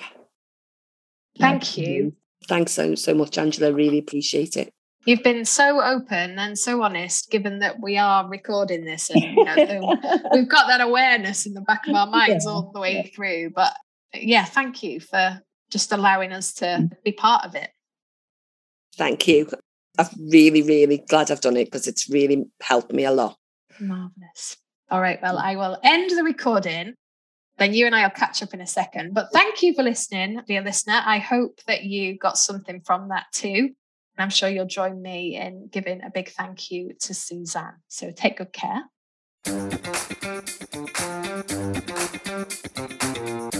Thank 1.37 1.77
yeah. 1.77 1.87
you. 1.87 2.15
Thanks 2.47 2.73
so 2.73 2.95
so 2.95 3.13
much, 3.13 3.37
Angela. 3.37 3.73
Really 3.73 3.97
appreciate 3.97 4.55
it. 4.55 4.71
You've 5.05 5.23
been 5.23 5.43
so 5.43 5.81
open 5.81 6.39
and 6.39 6.57
so 6.57 6.81
honest, 6.81 7.29
given 7.29 7.59
that 7.59 7.81
we 7.81 7.97
are 7.97 8.29
recording 8.29 8.85
this, 8.85 9.09
and 9.09 9.21
you 9.21 9.43
know, 9.43 9.55
the, 9.55 10.29
we've 10.33 10.47
got 10.47 10.67
that 10.67 10.81
awareness 10.81 11.45
in 11.45 11.53
the 11.53 11.61
back 11.61 11.87
of 11.87 11.95
our 11.95 12.07
minds 12.07 12.45
yeah. 12.45 12.51
all 12.51 12.71
the 12.73 12.79
way 12.79 13.11
through. 13.13 13.49
But 13.49 13.73
yeah, 14.13 14.45
thank 14.45 14.83
you 14.83 14.99
for 14.99 15.41
just 15.69 15.91
allowing 15.91 16.31
us 16.31 16.53
to 16.55 16.65
mm. 16.65 16.91
be 17.03 17.11
part 17.11 17.45
of 17.45 17.55
it. 17.55 17.69
Thank 18.97 19.27
you. 19.27 19.49
I'm 19.97 20.07
really, 20.19 20.61
really 20.61 21.03
glad 21.07 21.29
I've 21.29 21.41
done 21.41 21.57
it 21.57 21.65
because 21.65 21.87
it's 21.87 22.09
really 22.09 22.45
helped 22.61 22.91
me 22.91 23.05
a 23.05 23.11
lot. 23.11 23.37
Marvelous. 23.79 24.57
All 24.89 25.01
right. 25.01 25.19
Well, 25.21 25.37
I 25.37 25.55
will 25.55 25.77
end 25.83 26.11
the 26.11 26.23
recording. 26.23 26.93
Then 27.57 27.73
you 27.73 27.85
and 27.85 27.95
I 27.95 28.03
will 28.03 28.09
catch 28.09 28.41
up 28.41 28.53
in 28.53 28.61
a 28.61 28.67
second. 28.67 29.13
But 29.13 29.27
thank 29.31 29.61
you 29.61 29.75
for 29.75 29.83
listening, 29.83 30.41
dear 30.47 30.63
listener. 30.63 31.01
I 31.05 31.19
hope 31.19 31.59
that 31.67 31.83
you 31.83 32.17
got 32.17 32.37
something 32.37 32.81
from 32.81 33.09
that 33.09 33.25
too. 33.31 33.49
And 34.15 34.23
I'm 34.23 34.29
sure 34.29 34.49
you'll 34.49 34.65
join 34.65 35.01
me 35.01 35.35
in 35.35 35.67
giving 35.71 36.01
a 36.03 36.09
big 36.09 36.29
thank 36.29 36.71
you 36.71 36.93
to 37.01 37.13
Suzanne. 37.13 37.75
So 37.87 38.11
take 38.11 38.37
good 38.37 38.53
care. 38.53 38.83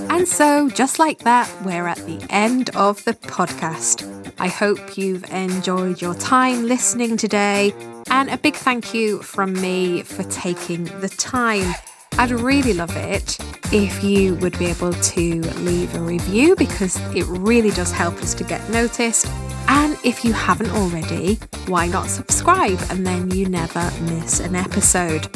And 0.09 0.27
so, 0.27 0.69
just 0.69 0.99
like 0.99 1.19
that, 1.19 1.51
we're 1.65 1.88
at 1.88 1.97
the 1.97 2.25
end 2.29 2.69
of 2.75 3.03
the 3.03 3.13
podcast. 3.13 4.09
I 4.39 4.47
hope 4.47 4.97
you've 4.97 5.23
enjoyed 5.31 6.01
your 6.01 6.15
time 6.15 6.65
listening 6.65 7.17
today 7.17 7.73
And 8.09 8.29
a 8.29 8.38
big 8.38 8.55
thank 8.55 8.93
you 8.93 9.21
from 9.23 9.53
me 9.53 10.03
for 10.03 10.23
taking 10.23 10.84
the 11.01 11.09
time. 11.09 11.73
I'd 12.18 12.32
really 12.32 12.74
love 12.74 12.95
it 12.95 13.38
if 13.72 14.03
you 14.03 14.36
would 14.36 14.57
be 14.59 14.68
able 14.68 14.93
to 14.93 15.41
leave 15.41 15.93
a 15.95 15.99
review 15.99 16.55
because 16.55 16.95
it 17.16 17.26
really 17.28 17.72
does 17.72 17.91
help 17.91 18.16
us 18.22 18.34
to 18.36 18.43
get 18.43 18.68
noticed. 18.70 19.28
And 19.68 19.97
if 20.03 20.24
you 20.24 20.34
haven't 20.34 20.70
already, 20.72 21.36
why 21.68 21.88
not 21.88 22.09
subscribe 22.09 22.80
and 22.89 23.05
then 23.05 23.32
you 23.32 23.49
never 23.49 23.91
miss 24.01 24.39
an 24.39 24.55
episode? 24.55 25.28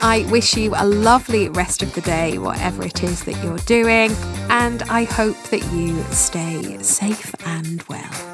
I 0.00 0.24
wish 0.30 0.56
you 0.56 0.72
a 0.76 0.86
lovely 0.86 1.48
rest 1.50 1.82
of 1.82 1.92
the 1.94 2.00
day, 2.00 2.38
whatever 2.38 2.84
it 2.84 3.02
is 3.02 3.24
that 3.24 3.42
you're 3.44 3.58
doing, 3.58 4.12
and 4.48 4.82
I 4.84 5.04
hope 5.04 5.36
that 5.50 5.62
you 5.72 6.02
stay 6.04 6.78
safe 6.78 7.34
and 7.46 7.82
well. 7.82 8.30